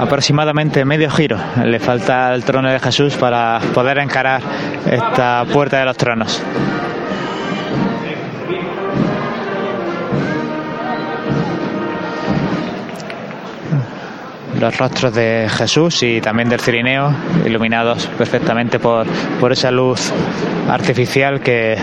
aproximadamente 0.00 0.84
medio 0.84 1.10
giro 1.10 1.36
le 1.64 1.80
falta 1.80 2.28
al 2.28 2.44
trono 2.44 2.70
de 2.70 2.78
Jesús 2.78 3.16
para 3.16 3.58
poder 3.74 3.98
encarar 3.98 4.40
esta 4.88 5.44
puerta 5.52 5.80
de 5.80 5.84
los 5.84 5.96
tronos. 5.96 6.40
Los 14.60 14.78
rostros 14.78 15.14
de 15.14 15.48
Jesús 15.50 16.02
y 16.04 16.20
también 16.20 16.48
del 16.48 16.60
Cirineo 16.60 17.12
iluminados 17.44 18.06
perfectamente 18.06 18.78
por, 18.78 19.06
por 19.40 19.50
esa 19.50 19.72
luz 19.72 20.12
artificial 20.68 21.40
que, 21.40 21.76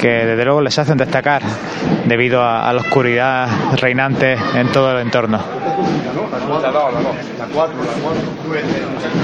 que 0.00 0.08
desde 0.26 0.44
luego 0.44 0.60
les 0.60 0.78
hacen 0.78 0.96
destacar 0.96 1.42
debido 2.06 2.42
a, 2.42 2.72
la 2.72 2.80
oscuridad 2.80 3.48
reinante 3.76 4.36
en 4.54 4.68
todo 4.72 4.92
el 4.92 4.98
entorno. 4.98 5.38
La 5.38 6.48
2, 6.48 6.62
la 6.62 6.70
2. 6.70 6.94
La 7.38 7.46
4, 7.52 7.74
la 7.84 7.92
4. 8.02 9.14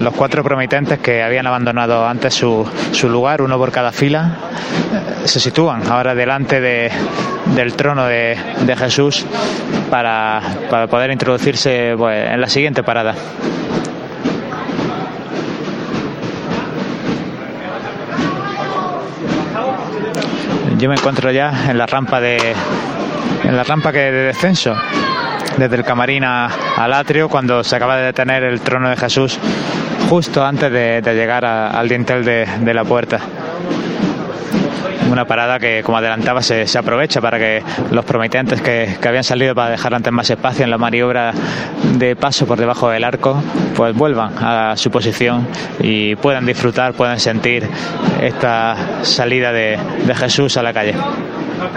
Los 0.00 0.14
cuatro 0.14 0.42
promitentes 0.42 0.98
que 0.98 1.22
habían 1.22 1.46
abandonado 1.46 2.06
antes 2.06 2.34
su, 2.34 2.66
su 2.92 3.08
lugar, 3.08 3.42
uno 3.42 3.58
por 3.58 3.70
cada 3.70 3.92
fila, 3.92 4.36
se 5.24 5.40
sitúan 5.40 5.82
ahora 5.90 6.14
delante 6.14 6.60
de- 6.60 6.90
del 7.54 7.74
trono 7.74 8.06
de, 8.06 8.36
de 8.64 8.76
Jesús 8.76 9.26
para, 9.90 10.40
para 10.70 10.86
poder 10.86 11.10
introducirse 11.10 11.94
pues, 11.96 12.30
en 12.30 12.40
la 12.40 12.48
siguiente 12.48 12.82
parada. 12.82 13.14
Yo 20.84 20.90
me 20.90 20.96
encuentro 20.96 21.30
ya 21.30 21.70
en 21.70 21.78
la 21.78 21.86
rampa 21.86 22.20
de 22.20 22.36
en 23.42 23.56
la 23.56 23.64
rampa 23.64 23.90
que 23.90 24.00
de 24.00 24.24
descenso 24.24 24.76
desde 25.56 25.76
el 25.76 25.82
camarín 25.82 26.24
al 26.24 26.92
atrio 26.92 27.30
cuando 27.30 27.64
se 27.64 27.74
acaba 27.74 27.96
de 27.96 28.04
detener 28.04 28.42
el 28.42 28.60
trono 28.60 28.90
de 28.90 28.96
Jesús 28.98 29.38
justo 30.10 30.44
antes 30.44 30.70
de, 30.70 31.00
llegar 31.14 31.46
al 31.46 31.88
dintel 31.88 32.22
de 32.22 32.74
la 32.74 32.84
puerta. 32.84 33.18
Una 35.14 35.26
parada 35.26 35.60
que, 35.60 35.84
como 35.84 35.98
adelantaba, 35.98 36.42
se, 36.42 36.66
se 36.66 36.76
aprovecha 36.76 37.20
para 37.20 37.38
que 37.38 37.62
los 37.92 38.04
promitentes 38.04 38.60
que, 38.60 38.96
que 39.00 39.08
habían 39.08 39.22
salido 39.22 39.54
para 39.54 39.70
dejar 39.70 39.94
antes 39.94 40.12
más 40.12 40.28
espacio 40.28 40.64
en 40.64 40.70
la 40.72 40.76
maniobra 40.76 41.32
de 41.96 42.16
paso 42.16 42.46
por 42.46 42.58
debajo 42.58 42.90
del 42.90 43.04
arco, 43.04 43.40
pues 43.76 43.94
vuelvan 43.94 44.32
a 44.36 44.76
su 44.76 44.90
posición 44.90 45.46
y 45.78 46.16
puedan 46.16 46.44
disfrutar, 46.44 46.94
puedan 46.94 47.20
sentir 47.20 47.64
esta 48.20 49.04
salida 49.04 49.52
de, 49.52 49.78
de 50.04 50.14
Jesús 50.16 50.56
a 50.56 50.64
la 50.64 50.72
calle. 50.72 50.94
Nos 50.94 51.70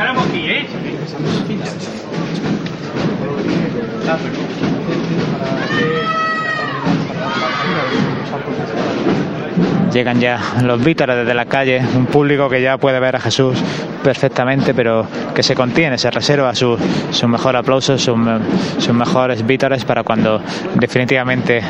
Llegan 9.98 10.20
ya 10.22 10.40
los 10.64 10.84
vítores 10.86 11.16
desde 11.18 11.34
la 11.34 11.46
calle, 11.46 11.82
un 11.96 12.06
público 12.06 12.48
que 12.48 12.62
ya 12.62 12.78
puede 12.78 13.00
ver 13.00 13.16
a 13.16 13.20
Jesús 13.20 13.58
perfectamente, 14.04 14.76
pero 14.76 15.08
que 15.34 15.42
se 15.42 15.56
contiene, 15.56 15.98
se 15.98 16.12
reserva 16.12 16.54
sus 16.54 16.80
su 17.10 17.28
mejor 17.28 17.56
aplausos, 17.56 18.00
sus, 18.04 18.16
me- 18.16 18.38
sus 18.78 18.94
mejores 18.94 19.44
vítores 19.44 19.86
para 19.86 20.04
cuando 20.04 20.40
definitivamente 20.76 21.64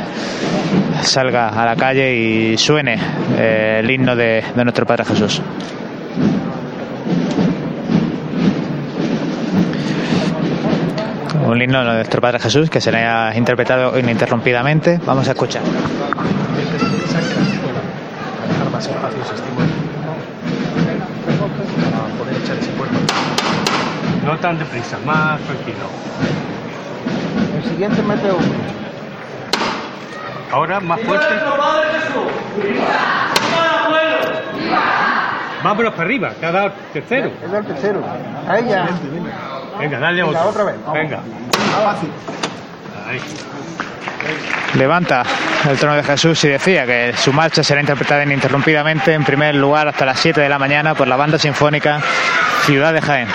salga 1.04 1.48
a 1.48 1.66
la 1.66 1.78
calle 1.78 2.14
y 2.18 2.58
suene 2.58 3.00
eh, 3.38 3.78
el 3.82 3.90
himno 3.90 4.14
de, 4.14 4.44
de 4.54 4.64
nuestro 4.66 4.86
Padre 4.86 5.06
Jesús. 5.06 5.42
Un 11.46 11.62
himno 11.62 11.80
de 11.80 11.94
nuestro 11.94 12.20
Padre 12.20 12.40
Jesús 12.40 12.70
que 12.70 12.82
será 12.82 13.34
interpretado 13.36 13.98
ininterrumpidamente. 13.98 15.00
Vamos 15.06 15.28
a 15.30 15.32
escuchar. 15.32 15.62
Más 18.78 18.86
espacio 18.86 19.26
se 19.26 19.34
estima 19.34 19.66
para 21.98 22.14
poder 22.20 22.36
echar 22.44 22.58
ese 22.58 22.70
cuerpo. 22.74 22.96
No 24.24 24.38
tan 24.38 24.60
deprisa, 24.60 25.00
más 25.04 25.40
tranquilo. 25.42 25.88
El 27.58 27.64
siguiente 27.72 28.04
mete 28.04 28.28
uno. 28.32 28.46
Ahora 30.52 30.80
más 30.80 31.00
fuerte. 31.02 31.26
Vámonos 35.64 35.94
para 35.94 36.04
arriba, 36.04 36.34
cada 36.40 36.72
tercero. 36.94 37.32
Es 37.44 37.52
el 37.54 37.66
tercero. 37.66 38.04
Ahí 38.48 38.64
ya. 38.70 38.88
Venga, 39.80 40.00
dale 40.00 40.22
Venga, 40.24 40.40
otro. 40.40 40.50
otra 40.52 40.64
vez. 40.66 40.76
Venga. 40.94 41.20
Levanta 44.76 45.24
el 45.70 45.78
trono 45.78 45.96
de 45.96 46.04
Jesús 46.04 46.44
y 46.44 46.50
decía 46.50 46.86
que 46.86 47.14
su 47.18 47.34
marcha 47.34 47.64
será 47.64 47.80
interpretada 47.80 48.24
ininterrumpidamente 48.24 49.14
en 49.14 49.24
primer 49.24 49.56
lugar 49.56 49.88
hasta 49.88 50.06
las 50.06 50.20
7 50.20 50.42
de 50.42 50.50
la 50.50 50.60
mañana 50.60 50.94
por 50.94 51.08
la 51.08 51.16
banda 51.16 51.38
sinfónica 51.40 52.00
Ciudad 52.66 52.94
de 52.94 53.02
Jaén. 53.02 53.28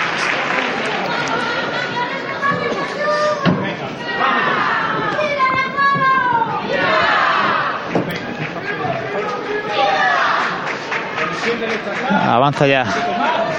avanza 12.33 12.67
ya 12.67 12.85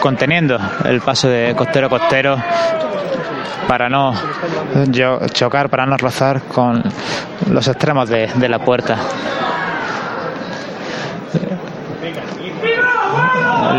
conteniendo 0.00 0.58
el 0.84 1.00
paso 1.00 1.28
de 1.28 1.54
costero 1.54 1.86
a 1.86 1.90
costero 1.90 2.36
para 3.68 3.88
no 3.88 4.14
chocar, 5.32 5.68
para 5.68 5.86
no 5.86 5.96
rozar 5.96 6.42
con 6.42 6.82
los 7.50 7.68
extremos 7.68 8.08
de, 8.08 8.28
de 8.34 8.48
la 8.48 8.58
puerta. 8.58 8.96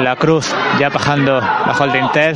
La 0.02 0.16
cruz 0.16 0.54
ya 0.80 0.90
bajando 0.90 1.40
bajo 1.40 1.84
el 1.86 1.92
dintel. 1.92 2.36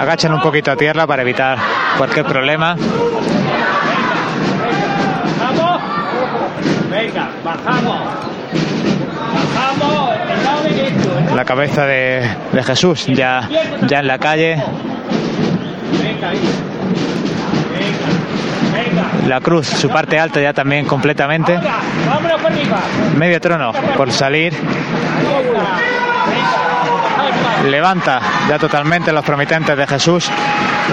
Agachan 0.00 0.34
un 0.34 0.40
poquito 0.40 0.70
a 0.72 0.76
tierra 0.76 1.06
para 1.06 1.22
evitar 1.22 1.58
cualquier 1.96 2.26
problema. 2.26 2.76
Venga, 6.90 7.28
bajamos. 7.44 7.96
Bajamos. 9.34 10.10
La 11.36 11.44
cabeza 11.44 11.86
de, 11.86 12.28
de 12.52 12.62
Jesús 12.62 13.06
ya, 13.06 13.48
ya 13.86 14.00
en 14.00 14.06
la 14.08 14.18
calle. 14.18 14.62
La 19.26 19.40
cruz, 19.40 19.66
su 19.66 19.88
parte 19.88 20.18
alta 20.18 20.40
ya 20.40 20.52
también 20.52 20.86
completamente. 20.86 21.58
Medio 23.16 23.40
trono 23.40 23.72
por 23.96 24.10
salir. 24.10 24.54
Levanta 27.68 28.20
ya 28.48 28.58
totalmente 28.58 29.12
los 29.12 29.24
promitentes 29.24 29.76
de 29.76 29.86
Jesús 29.86 30.30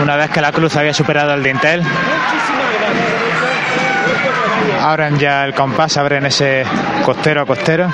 una 0.02 0.16
vez 0.16 0.30
que 0.30 0.42
la 0.42 0.52
cruz 0.52 0.76
había 0.76 0.94
superado 0.94 1.34
el 1.34 1.42
dintel. 1.42 1.82
Abren 4.82 5.18
ya 5.18 5.46
el 5.46 5.54
compás, 5.54 5.98
abren 5.98 6.26
ese 6.26 6.64
costero 7.04 7.42
a 7.42 7.46
costero. 7.46 7.90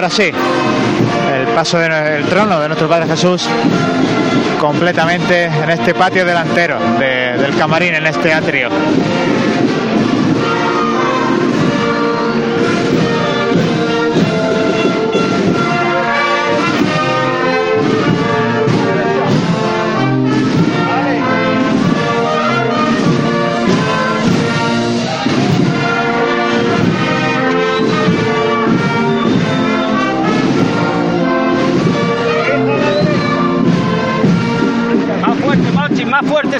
Ahora 0.00 0.08
sí, 0.08 0.32
el 0.32 1.46
paso 1.48 1.78
del 1.78 2.24
trono 2.24 2.58
de 2.58 2.68
nuestro 2.68 2.88
Padre 2.88 3.06
Jesús 3.06 3.46
completamente 4.58 5.44
en 5.44 5.68
este 5.68 5.92
patio 5.92 6.24
delantero 6.24 6.78
del 6.98 7.54
camarín, 7.58 7.94
en 7.94 8.06
este 8.06 8.32
atrio. 8.32 8.70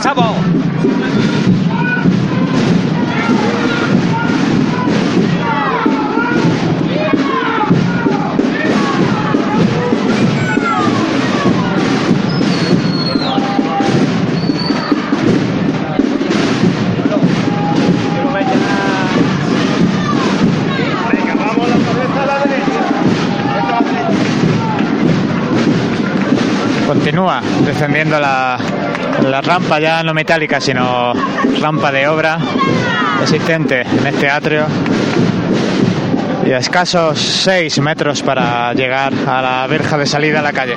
Voz. 0.09 0.61
continúa 26.87 27.41
descendiendo 27.65 28.19
la, 28.19 28.59
la 29.23 29.41
rampa 29.41 29.79
ya 29.81 30.03
no 30.03 30.15
metálica, 30.15 30.61
sino 30.61 31.13
rampa 31.61 31.93
de 31.93 32.09
obra 32.09 32.39
existente 33.23 33.83
en 33.83 34.07
este 34.07 34.31
atrio. 34.31 34.67
Y 36.47 36.53
a 36.53 36.59
escasos 36.59 37.19
6 37.19 37.81
metros 37.81 38.23
para 38.23 38.73
llegar 38.73 39.13
a 39.27 39.43
la 39.43 39.67
verja 39.67 39.99
de 39.99 40.07
salida 40.07 40.41
a 40.41 40.43
la 40.43 40.53
calle. 40.53 40.77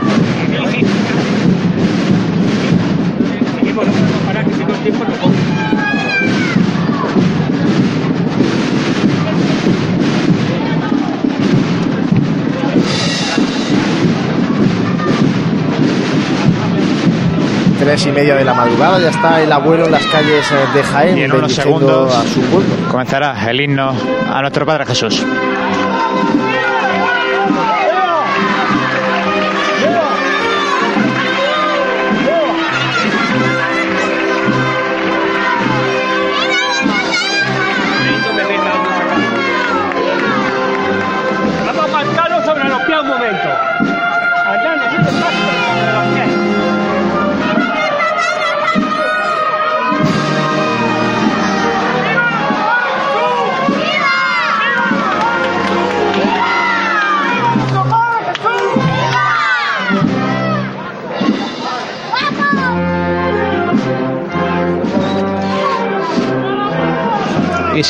Tres 17.84 18.06
y 18.06 18.12
media 18.12 18.36
de 18.36 18.46
la 18.46 18.54
madrugada. 18.54 19.00
Ya 19.00 19.10
está 19.10 19.42
el 19.42 19.52
abuelo 19.52 19.86
en 19.86 19.92
las 19.92 20.06
calles 20.08 20.46
eh, 20.52 20.56
de 20.74 20.84
Jaén. 20.84 21.18
Y 21.18 21.24
en 21.24 21.34
unos 21.34 21.54
segundos 21.54 22.16
a 22.16 22.24
su 22.24 22.42
comenzará 22.90 23.50
el 23.50 23.60
himno 23.60 23.94
a 24.30 24.42
nuestro 24.42 24.66
Padre 24.66 24.86
Jesús. 24.86 25.26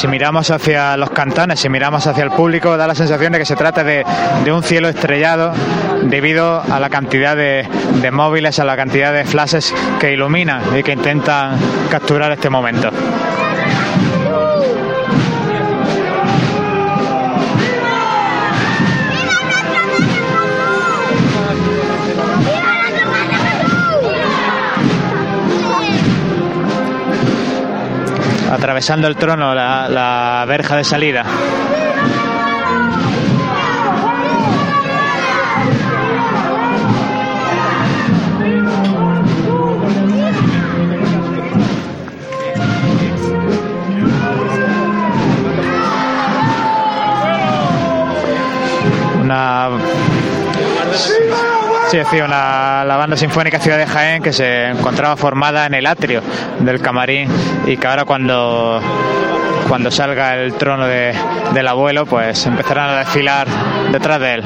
Si 0.03 0.09
miramos 0.09 0.51
hacia 0.51 0.97
los 0.97 1.11
cantones, 1.11 1.61
si 1.61 1.69
miramos 1.69 2.05
hacia 2.07 2.25
el 2.25 2.31
público, 2.31 2.75
da 2.75 2.87
la 2.87 2.93
sensación 2.93 3.31
de 3.31 3.39
que 3.39 3.45
se 3.45 3.55
trata 3.55 3.85
de, 3.85 4.03
un 4.51 4.61
cielo 4.61 4.89
estrellado 4.89 5.53
debido 6.01 6.61
a 6.61 6.77
la 6.81 6.89
cantidad 6.89 7.37
de, 7.37 7.65
de, 8.01 8.11
móviles, 8.11 8.59
a 8.59 8.65
la 8.65 8.75
cantidad 8.75 9.13
de 9.13 9.23
flashes 9.23 9.73
que 10.01 10.11
iluminan 10.11 10.77
y 10.77 10.83
que 10.83 10.91
intentan 10.91 11.57
capturar 11.89 12.33
este 12.33 12.49
momento. 12.49 12.91
Atravesando 28.63 29.09
el 29.09 29.17
trono, 29.17 29.53
la, 29.53 29.89
la 29.89 30.45
verja 30.47 30.77
de 30.77 30.85
salida. 30.85 31.25
Una 49.21 49.71
Decía, 51.97 52.25
una, 52.25 52.83
la 52.85 52.97
banda 52.97 53.15
sinfónica 53.15 53.59
Ciudad 53.59 53.77
de 53.77 53.85
Jaén 53.85 54.23
que 54.23 54.33
se 54.33 54.69
encontraba 54.69 55.15
formada 55.15 55.67
en 55.67 55.75
el 55.75 55.85
atrio 55.85 56.23
del 56.59 56.81
camarín 56.81 57.29
y 57.67 57.77
que 57.77 57.87
ahora 57.87 58.03
cuando 58.03 58.81
cuando 59.67 59.91
salga 59.91 60.35
el 60.37 60.53
trono 60.53 60.87
de, 60.87 61.13
del 61.53 61.67
abuelo, 61.67 62.05
pues 62.05 62.45
empezarán 62.45 62.89
a 62.89 62.99
desfilar 62.99 63.47
detrás 63.91 64.19
de 64.19 64.33
él. 64.33 64.43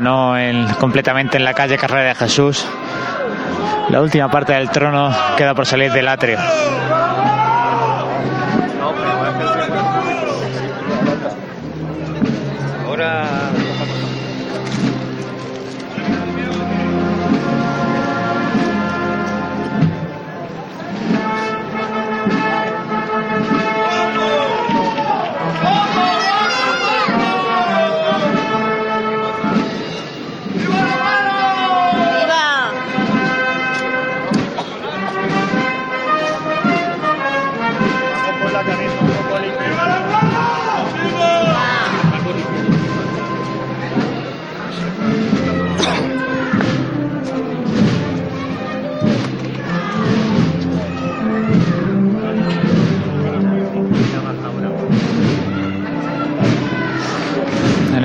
No 0.00 0.38
en, 0.38 0.66
completamente 0.74 1.36
en 1.36 1.44
la 1.44 1.52
calle 1.52 1.76
Carrera 1.76 2.08
de 2.10 2.14
Jesús. 2.14 2.64
La 3.90 4.00
última 4.00 4.30
parte 4.30 4.52
del 4.52 4.70
trono 4.70 5.12
queda 5.36 5.54
por 5.54 5.66
salir 5.66 5.92
del 5.92 6.06
atrio. 6.06 6.38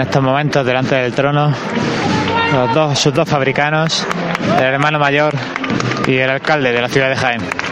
Estos 0.10 0.24
momentos 0.24 0.66
delante 0.66 0.96
del 0.96 1.14
trono 1.14 1.54
los 2.52 2.74
dos, 2.74 2.98
sus 2.98 3.14
dos 3.14 3.30
fabricanos, 3.30 4.08
el 4.58 4.64
hermano 4.64 4.98
mayor 4.98 5.36
y 6.08 6.18
el 6.18 6.32
alcalde 6.32 6.72
de 6.72 6.82
la 6.82 6.90
ciudad 6.90 7.10
de 7.10 7.16
Jaén. 7.16 7.69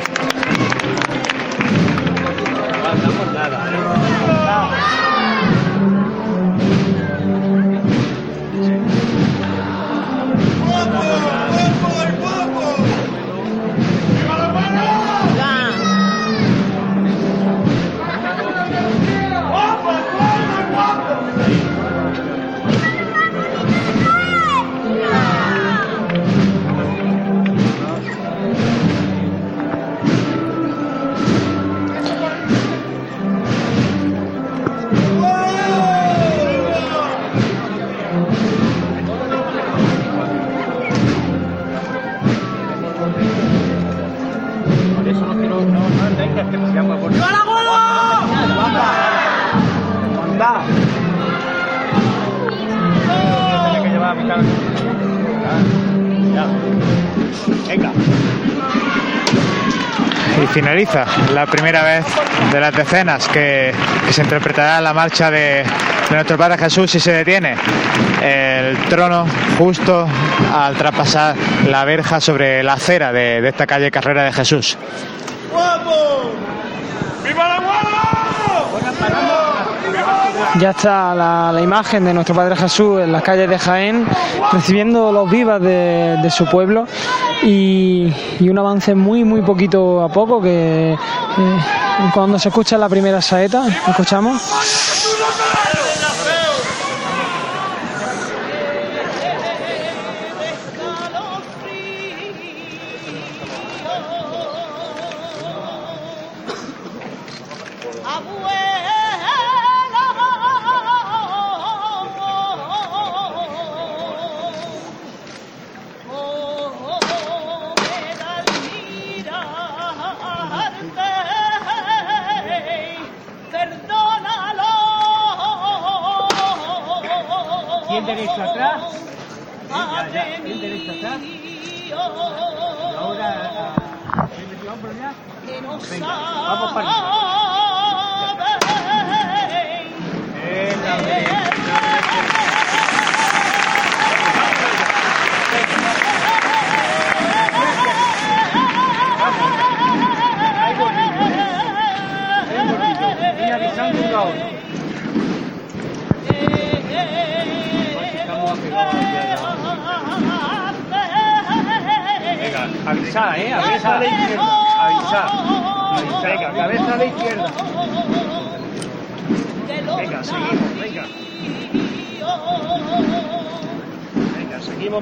La 61.34 61.48
primera 61.48 61.82
vez 61.82 62.06
de 62.52 62.60
las 62.60 62.72
decenas 62.72 63.28
que, 63.30 63.74
se 64.12 64.22
interpretará 64.22 64.80
la 64.80 64.94
marcha 64.94 65.32
de, 65.32 65.64
nuestro 66.12 66.38
Padre 66.38 66.56
Jesús 66.60 66.94
y 66.94 67.00
se 67.00 67.14
detiene 67.14 67.56
el 68.22 68.78
trono 68.88 69.26
justo 69.58 70.08
al 70.54 70.76
traspasar 70.76 71.36
la 71.68 71.84
verja 71.84 72.22
sobre 72.22 72.62
la 72.62 72.74
acera 72.74 73.12
de, 73.12 73.48
esta 73.48 73.66
calle 73.66 73.90
Carrera 73.90 74.26
de 74.26 74.32
Jesús. 74.32 74.78
Ya 80.60 80.70
está 80.70 81.16
la, 81.16 81.60
imagen 81.60 82.06
de 82.06 82.14
nuestro 82.14 82.36
Padre 82.36 82.56
Jesús 82.56 83.02
en 83.02 83.12
las 83.12 83.24
calles 83.24 83.50
de 83.50 83.58
Jaén, 83.58 84.06
recibiendo 84.52 85.12
los 85.12 85.28
vivas 85.28 85.60
de 85.60 86.30
su 86.30 86.46
pueblo 86.46 86.86
y, 87.48 88.14
y 88.42 88.50
un 88.50 88.60
avance 88.60 88.94
muy, 88.94 89.24
muy 89.24 89.42
poquito 89.42 90.02
a 90.02 90.10
poco 90.10 90.42
que 90.42 90.94
eh, 90.94 90.98
cuando 92.14 92.38
se 92.38 92.50
escucha 92.50 92.78
la 92.78 92.90
primera 92.90 93.22
saeta, 93.22 93.66
escuchamos. 93.88 94.97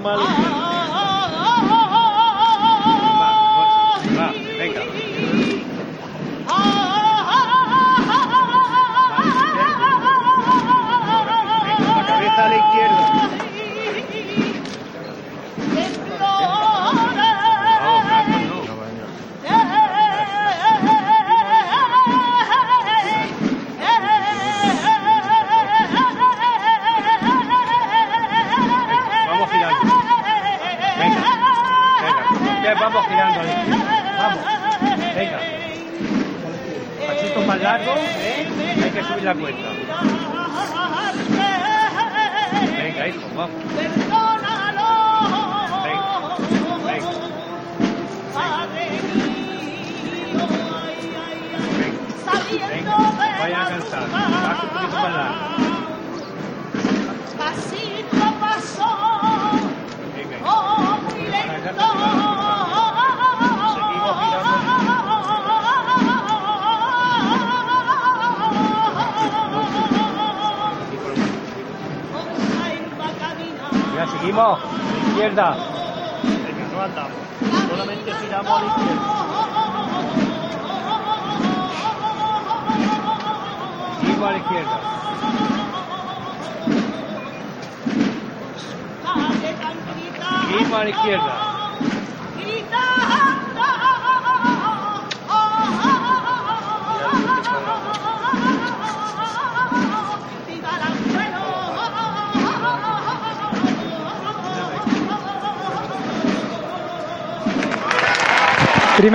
Venga, 0.06 0.28
seguimos 0.28 0.55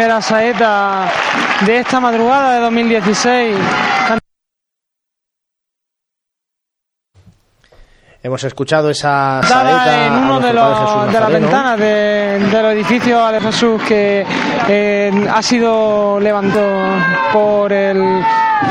Primera 0.00 0.22
saeta 0.22 1.10
de 1.66 1.80
esta 1.80 2.00
madrugada 2.00 2.54
de 2.54 2.60
2016. 2.60 3.58
Hemos 8.22 8.42
escuchado 8.44 8.88
esa 8.88 9.42
saeta 9.42 10.06
en 10.06 10.12
uno 10.14 10.40
de, 10.40 10.54
los, 10.54 11.12
de 11.12 11.20
las 11.20 11.30
ventanas 11.30 11.78
de- 11.78 12.38
del 12.50 12.66
edificio 12.78 13.26
de 13.28 13.40
Jesús 13.42 13.82
que 13.82 14.24
eh, 14.68 15.28
ha 15.34 15.42
sido 15.42 16.18
levantado 16.18 16.78
por 17.34 17.70
el, 17.70 18.22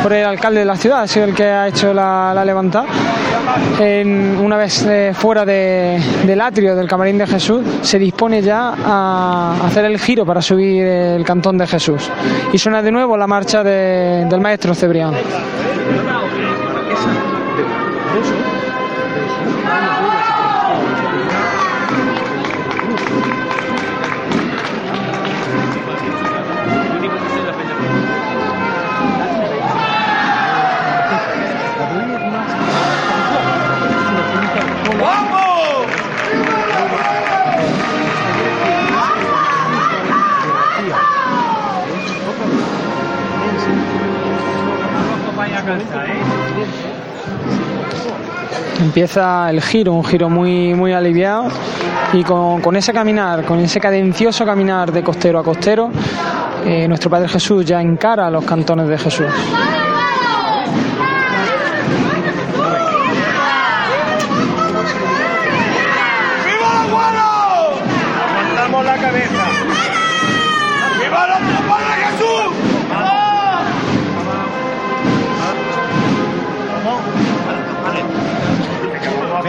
por 0.03 0.13
el 0.13 0.25
alcalde 0.25 0.59
de 0.59 0.65
la 0.65 0.75
ciudad, 0.75 1.01
ha 1.01 1.07
sido 1.07 1.25
el 1.25 1.33
que 1.35 1.43
ha 1.45 1.67
hecho 1.67 1.93
la, 1.93 2.31
la 2.33 2.45
levantada. 2.45 2.85
Una 4.41 4.57
vez 4.57 4.85
eh, 4.87 5.11
fuera 5.13 5.43
de- 5.45 5.99
del 6.25 6.39
atrio 6.41 6.75
del 6.75 6.87
camarín 6.87 7.17
de 7.17 7.25
Jesús, 7.27 7.61
se 7.81 7.97
dispone 7.97 8.41
ya 8.41 8.73
a 8.85 9.55
hacer 9.65 9.85
el 9.85 9.97
giro 9.99 10.25
para 10.25 10.41
subir 10.41 10.83
el 10.85 11.23
cantón 11.25 11.57
de 11.57 11.65
Jesús. 11.67 12.09
Y 12.53 12.57
suena 12.57 12.81
de 12.81 12.91
nuevo 12.91 13.17
la 13.17 13.27
marcha 13.27 13.63
de- 13.63 14.25
del 14.29 14.39
maestro 14.41 14.73
Cebrián. 14.75 15.13
Empieza 48.79 49.49
el 49.49 49.61
giro, 49.61 49.93
un 49.93 50.03
giro 50.03 50.29
muy, 50.29 50.73
muy 50.73 50.93
aliviado 50.93 51.49
y 52.13 52.23
con, 52.23 52.75
ese 52.75 52.93
caminar, 52.93 53.43
con 53.43 53.59
ese 53.59 53.79
cadencioso 53.79 54.45
caminar 54.45 54.91
de 54.91 55.03
costero 55.03 55.39
a 55.39 55.43
costero, 55.43 55.91
eh, 56.65 56.87
nuestro 56.87 57.09
Padre 57.09 57.27
Jesús 57.27 57.65
ya 57.65 57.81
encara 57.81 58.29
los 58.29 58.45
cantones 58.45 58.87
de 58.87 58.97
Jesús. 58.97 59.27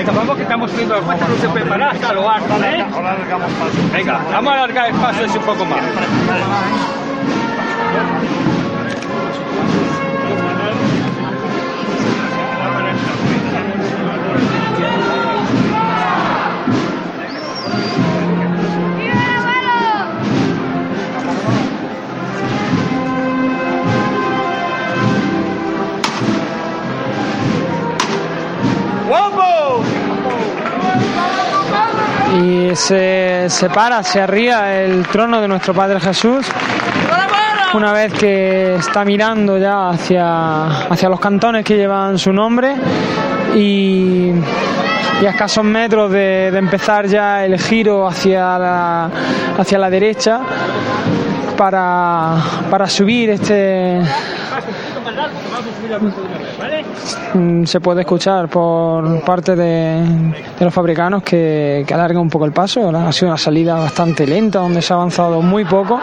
Vamos 0.06 0.36
que 0.36 0.42
estamos 0.42 0.70
subiendo 0.70 0.94
la 0.94 1.02
cuesta, 1.02 1.28
no 1.28 1.36
se 1.36 1.48
prepara 1.48 1.90
hasta 1.90 2.12
lo 2.14 2.28
alto, 2.28 2.54
¿eh? 2.64 2.84
Venga, 3.92 4.20
vamos 4.32 4.52
a 4.52 4.56
alargar 4.56 4.86
el 4.88 4.94
paso 4.94 5.38
un 5.38 5.44
poco 5.44 5.64
más. 5.66 5.80
Y 32.42 32.74
se, 32.74 33.46
se 33.48 33.68
para, 33.68 34.02
se 34.02 34.20
arría 34.20 34.82
el 34.82 35.06
trono 35.06 35.40
de 35.40 35.48
nuestro 35.48 35.74
Padre 35.74 36.00
Jesús. 36.00 36.46
Una 37.74 37.92
vez 37.92 38.12
que 38.14 38.76
está 38.76 39.04
mirando 39.04 39.58
ya 39.58 39.90
hacia, 39.90 40.66
hacia 40.88 41.08
los 41.08 41.20
cantones 41.20 41.64
que 41.64 41.76
llevan 41.76 42.18
su 42.18 42.32
nombre 42.32 42.74
y, 43.54 44.32
y 45.20 45.26
a 45.26 45.30
escasos 45.30 45.64
metros 45.64 46.10
de, 46.10 46.50
de 46.50 46.58
empezar 46.58 47.06
ya 47.06 47.44
el 47.44 47.58
giro 47.60 48.08
hacia 48.08 48.58
la, 48.58 49.10
hacia 49.58 49.78
la 49.78 49.90
derecha 49.90 50.40
para, 51.56 52.38
para 52.70 52.88
subir 52.88 53.30
este, 53.30 54.00
Mm, 57.34 57.64
se 57.64 57.80
puede 57.80 58.00
escuchar 58.02 58.48
por 58.48 59.22
parte 59.24 59.54
de, 59.56 60.00
de 60.58 60.64
los 60.64 60.72
fabricanos 60.72 61.22
que, 61.22 61.84
que 61.86 61.94
alarga 61.94 62.20
un 62.20 62.28
poco 62.30 62.44
el 62.44 62.52
paso. 62.52 62.86
¿verdad? 62.86 63.08
Ha 63.08 63.12
sido 63.12 63.28
una 63.28 63.38
salida 63.38 63.74
bastante 63.74 64.26
lenta 64.26 64.58
donde 64.60 64.82
se 64.82 64.92
ha 64.92 64.96
avanzado 64.96 65.40
muy 65.42 65.64
poco 65.64 66.00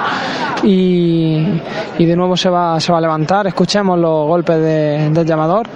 y, 0.63 1.61
y 1.97 2.05
de 2.05 2.15
nuevo 2.15 2.35
se 2.37 2.49
va, 2.49 2.79
se 2.79 2.91
va 2.91 2.97
a 2.97 3.01
levantar. 3.01 3.47
Escuchemos 3.47 3.97
los 3.99 4.27
golpes 4.27 4.57
de- 4.59 5.09
del 5.11 5.25
llamador. 5.25 5.67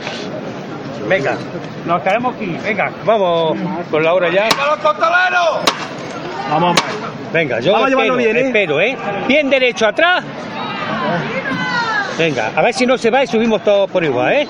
Venga, 1.08 1.36
nos 1.86 2.02
caemos 2.02 2.36
aquí. 2.36 2.58
Venga, 2.64 2.92
vamos 3.06 3.58
con 3.90 4.04
la 4.04 4.14
hora 4.14 4.30
ya. 4.30 4.46
¡Viva 4.50 4.68
los 4.76 4.78
costaleros! 4.80 5.60
Vamos. 6.50 6.78
Venga, 7.34 7.60
yo 7.62 7.72
Vamos 7.74 7.86
a 7.88 7.90
espero, 7.90 8.04
llevarlo 8.18 8.18
bien, 8.34 8.38
¿eh? 8.38 8.48
espero, 8.48 8.82
¿eh? 8.82 8.98
Bien 9.28 9.50
derecho 9.50 9.88
atrás 9.88 10.24
Venga, 12.22 12.52
a 12.56 12.62
ver 12.62 12.72
si 12.72 12.86
no 12.86 13.00
se 13.00 13.10
va 13.10 13.24
y 13.24 13.28
subimos 13.28 13.64
todos 13.64 13.90
por 13.90 14.04
igual, 14.04 14.32
¿eh? 14.32 14.48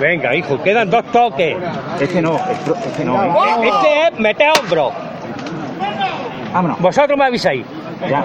Venga, 0.00 0.34
hijo, 0.34 0.60
quedan 0.60 0.90
dos 0.90 1.04
toques. 1.12 1.56
Este 2.00 2.20
no, 2.20 2.40
este 2.84 3.04
no. 3.04 3.22
¿eh? 3.22 3.30
Este 3.62 4.08
es 4.08 4.18
meter 4.18 4.50
hombro. 4.58 4.90
Vámonos. 6.52 6.80
Vosotros 6.80 7.16
me 7.16 7.26
avisáis. 7.26 7.64
Ya. 8.00 8.24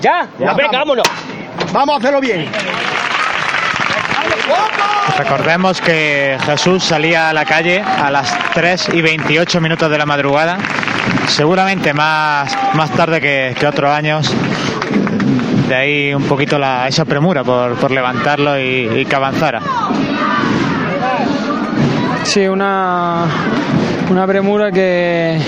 ¿Ya? 0.00 0.28
Ya. 0.38 0.54
Venga, 0.54 0.78
vámonos. 0.78 1.06
Vamos 1.70 1.96
a 1.96 1.98
hacerlo 1.98 2.22
bien. 2.22 2.46
Recordemos 5.18 5.82
que 5.82 6.38
Jesús 6.46 6.82
salía 6.82 7.28
a 7.28 7.34
la 7.34 7.44
calle 7.44 7.82
a 7.82 8.10
las 8.10 8.34
3 8.54 8.94
y 8.94 9.02
28 9.02 9.60
minutos 9.60 9.90
de 9.90 9.98
la 9.98 10.06
madrugada, 10.06 10.56
seguramente 11.26 11.92
más, 11.92 12.56
más 12.72 12.90
tarde 12.92 13.20
que, 13.20 13.54
que 13.60 13.66
otros 13.66 13.90
años. 13.90 14.34
De 15.68 15.74
ahí 15.74 16.14
un 16.14 16.22
poquito 16.22 16.58
esa 16.86 17.04
premura 17.04 17.44
por, 17.44 17.74
por 17.74 17.90
levantarlo 17.90 18.58
y, 18.58 19.04
que 19.04 19.14
avanzara. 19.14 19.60
Sí, 22.22 22.46
una, 22.46 23.26
una 24.10 24.26
premura 24.26 24.72
que, 24.72 25.38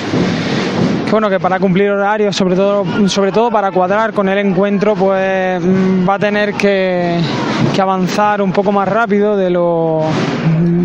que, 1.06 1.10
bueno 1.10 1.30
que 1.30 1.40
para 1.40 1.58
cumplir 1.58 1.90
horarios, 1.90 2.36
sobre 2.36 2.54
todo, 2.54 3.08
sobre 3.08 3.32
todo 3.32 3.50
para 3.50 3.70
cuadrar 3.70 4.12
con 4.12 4.28
el 4.28 4.36
encuentro, 4.38 4.94
pues 4.94 5.62
mm, 5.62 6.06
va 6.06 6.14
a 6.14 6.18
tener 6.18 6.52
que, 6.52 7.18
que 7.74 7.80
avanzar 7.80 8.42
un 8.42 8.52
poco 8.52 8.72
más 8.72 8.86
rápido 8.88 9.38
de 9.38 9.48
lo, 9.48 10.04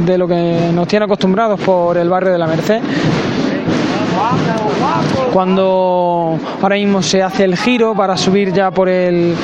de 0.06 0.18
lo 0.18 0.30
que 0.30 0.72
nos 0.74 0.88
tiene 0.88 1.06
acostumbrados 1.06 1.60
por 1.60 1.98
el 1.98 2.08
barrio 2.08 2.32
de 2.32 2.38
la 2.38 2.48
Merced. 2.48 2.82
Cuando 5.34 6.40
ahora 6.62 6.76
mismo 6.76 7.02
se 7.02 7.22
hace 7.22 7.44
el 7.44 7.58
giro 7.58 7.94
para 7.94 8.16
subir 8.18 8.54
ya 8.54 8.72
por 8.72 8.88
el, 8.88 9.36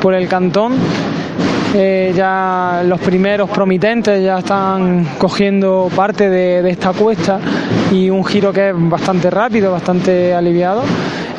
por 0.00 0.14
el 0.14 0.28
cantón, 0.28 0.74
eh, 1.74 2.12
ya 2.16 2.82
los 2.86 2.98
primeros 3.00 3.50
promitentes 3.50 4.22
ya 4.22 4.38
están 4.38 5.06
cogiendo 5.18 5.90
parte 5.94 6.30
de, 6.30 6.68
esta 6.70 6.92
cuesta 6.92 7.38
y 7.92 8.08
un 8.08 8.24
giro 8.24 8.52
que 8.52 8.70
es 8.70 8.74
bastante 8.76 9.30
rápido, 9.30 9.72
bastante 9.72 10.32
aliviado. 10.34 10.82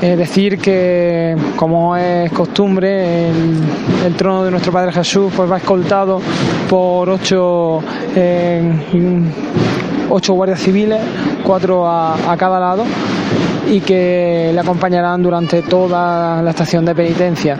Es 0.01 0.15
decir, 0.15 0.59
que 0.59 1.35
como 1.55 1.97
es 1.97 2.31
costumbre, 2.31 3.29
el, 3.29 3.57
el, 4.05 4.15
trono 4.15 4.43
de 4.43 4.51
nuestro 4.51 4.71
Padre 4.71 4.91
Jesús 4.91 5.33
pues 5.35 5.51
va 5.51 5.57
escoltado 5.57 6.21
por 6.69 7.09
ocho, 7.09 7.81
eh, 8.15 8.61
ocho 10.09 10.33
guardias 10.33 10.59
civiles, 10.59 10.99
cuatro 11.47 11.87
a, 11.87 12.31
a 12.31 12.35
cada 12.35 12.59
lado 12.59 12.83
y 13.69 13.79
que 13.79 14.51
le 14.53 14.59
acompañarán 14.59 15.23
durante 15.23 15.61
toda 15.61 16.41
la 16.41 16.49
estación 16.49 16.83
de 16.83 16.93
penitencia 16.93 17.57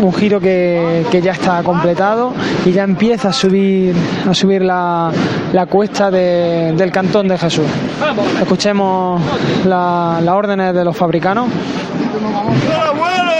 un 0.00 0.14
giro 0.14 0.40
que, 0.40 1.04
que, 1.10 1.20
ya 1.20 1.32
está 1.32 1.62
completado 1.62 2.32
y 2.64 2.72
ya 2.72 2.84
empieza 2.84 3.28
a 3.28 3.32
subir 3.32 3.94
a 4.28 4.32
subir 4.32 4.62
la, 4.62 5.10
la 5.52 5.66
cuesta 5.66 6.10
de, 6.10 6.72
del 6.74 6.90
cantón 6.90 7.28
de 7.28 7.36
Jesús. 7.36 7.66
Escuchemos 8.40 9.20
las 9.66 10.22
la 10.22 10.34
órdenes 10.34 10.74
de 10.74 10.84
los 10.84 10.96
fabricanos. 10.96 11.48
abuelo! 12.86 13.32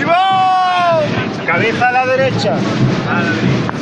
¡Iván! 0.00 1.46
Cabeza 1.46 1.88
a 1.88 1.92
la 1.92 2.06
derecha. 2.06 2.54
A 3.08 3.22
la 3.22 3.30
derecha. 3.30 3.72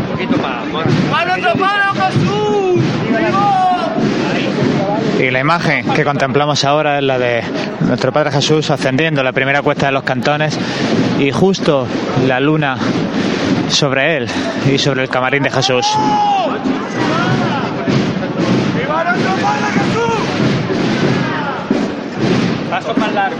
Un 0.00 0.12
poquito 0.12 0.36
más. 0.42 0.66
¡Mano 1.10 1.34
otra 1.34 1.54
mano, 1.54 1.92
Jesús! 1.94 2.29
Y 5.20 5.30
la 5.30 5.40
imagen 5.40 5.86
que 5.92 6.02
contemplamos 6.02 6.64
ahora 6.64 6.98
es 6.98 7.04
la 7.04 7.18
de 7.18 7.42
nuestro 7.80 8.10
Padre 8.10 8.32
Jesús 8.32 8.70
ascendiendo 8.70 9.22
la 9.22 9.32
primera 9.32 9.60
cuesta 9.60 9.86
de 9.86 9.92
los 9.92 10.02
cantones 10.02 10.58
y 11.18 11.30
justo 11.30 11.86
la 12.26 12.40
luna 12.40 12.78
sobre 13.68 14.16
él 14.16 14.28
y 14.72 14.78
sobre 14.78 15.02
el 15.02 15.10
camarín 15.10 15.42
de 15.42 15.50
Jesús. 15.50 15.86
Paso 22.70 22.94
más 22.94 23.12
largo. 23.12 23.36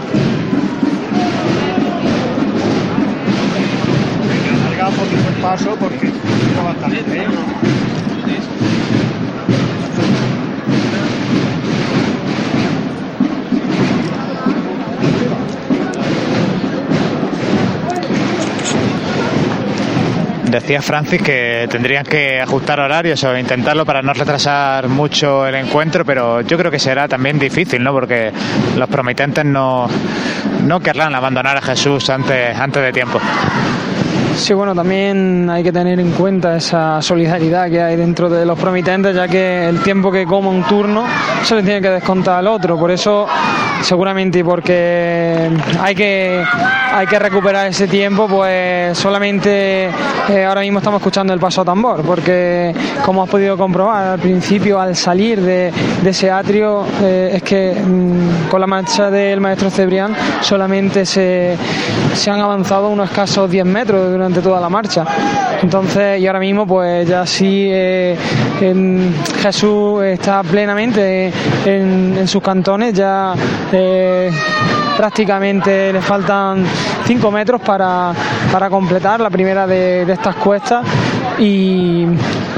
Venga, 4.29 4.63
salga 4.63 4.89
un 4.89 5.41
paso 5.41 5.75
porque 5.79 6.11
no 6.55 6.63
bastante. 6.63 7.23
¿eh? 7.23 7.80
Decía 20.51 20.81
Francis 20.81 21.21
que 21.21 21.65
tendrían 21.71 22.03
que 22.03 22.41
ajustar 22.41 22.81
horarios 22.81 23.23
o 23.23 23.37
intentarlo 23.37 23.85
para 23.85 24.01
no 24.01 24.11
retrasar 24.11 24.89
mucho 24.89 25.47
el 25.47 25.55
encuentro, 25.55 26.03
pero 26.03 26.41
yo 26.41 26.57
creo 26.57 26.69
que 26.69 26.77
será 26.77 27.07
también 27.07 27.39
difícil, 27.39 27.81
¿no? 27.81 27.93
Porque 27.93 28.33
los 28.75 28.89
promitentes 28.89 29.45
no, 29.45 29.87
no 30.65 30.79
querrán 30.81 31.15
abandonar 31.15 31.55
a 31.55 31.61
Jesús 31.61 32.09
antes, 32.09 32.57
antes 32.57 32.83
de 32.83 32.91
tiempo. 32.91 33.21
Sí, 34.35 34.53
bueno, 34.53 34.73
también 34.73 35.49
hay 35.49 35.63
que 35.63 35.71
tener 35.71 35.99
en 35.99 36.11
cuenta 36.11 36.55
esa 36.55 37.01
solidaridad 37.01 37.69
que 37.69 37.81
hay 37.81 37.95
dentro 37.95 38.29
de 38.29 38.45
los 38.45 38.57
promitentes, 38.57 39.15
ya 39.15 39.27
que 39.27 39.67
el 39.67 39.81
tiempo 39.81 40.11
que 40.11 40.25
coma 40.25 40.49
un 40.49 40.63
turno 40.63 41.03
se 41.43 41.55
le 41.55 41.63
tiene 41.63 41.81
que 41.81 41.89
descontar 41.89 42.39
al 42.39 42.47
otro. 42.47 42.77
Por 42.77 42.91
eso, 42.91 43.27
seguramente, 43.81 44.39
y 44.39 44.43
porque 44.43 45.49
hay 45.79 45.95
que, 45.95 46.43
hay 46.91 47.07
que 47.07 47.19
recuperar 47.19 47.67
ese 47.67 47.87
tiempo, 47.87 48.27
pues 48.27 48.97
solamente 48.97 49.89
eh, 50.29 50.45
ahora 50.45 50.61
mismo 50.61 50.79
estamos 50.79 51.01
escuchando 51.01 51.33
el 51.33 51.39
paso 51.39 51.61
a 51.61 51.65
tambor, 51.65 52.01
porque 52.01 52.73
como 53.05 53.23
has 53.23 53.29
podido 53.29 53.57
comprobar 53.57 54.07
al 54.07 54.19
principio, 54.19 54.79
al 54.79 54.95
salir 54.95 55.41
de, 55.41 55.71
ese 56.05 56.31
atrio, 56.31 56.85
eh, 57.01 57.31
es 57.35 57.43
que 57.43 57.73
mmm, 57.73 58.49
con 58.49 58.59
la 58.59 58.67
marcha 58.67 59.11
del 59.11 59.39
maestro 59.39 59.69
Cebrián 59.69 60.15
solamente 60.41 61.05
se, 61.05 61.57
se 62.13 62.31
han 62.31 62.39
avanzado 62.39 62.89
unos 62.89 63.09
escasos 63.09 63.49
10 63.49 63.65
metros 63.65 64.20
durante 64.21 64.41
toda 64.41 64.61
la 64.61 64.69
marcha. 64.69 65.05
Entonces, 65.61 66.21
y 66.21 66.27
ahora 66.27 66.39
mismo, 66.39 66.67
pues 66.67 67.07
ya 67.07 67.25
sí, 67.25 67.67
eh, 67.71 68.15
Jesús 69.41 70.03
está 70.03 70.43
plenamente 70.43 71.31
en, 71.65 72.27
sus 72.27 72.41
cantones, 72.41 72.93
ya 72.93 73.33
eh, 73.71 74.31
prácticamente 74.95 75.91
le 75.91 76.01
faltan 76.01 76.63
5 77.05 77.31
metros 77.31 77.61
para, 77.61 78.13
para, 78.51 78.69
completar 78.69 79.19
la 79.19 79.29
primera 79.29 79.65
de 79.65 80.03
estas 80.03 80.35
cuestas 80.35 80.85
y, 81.39 82.05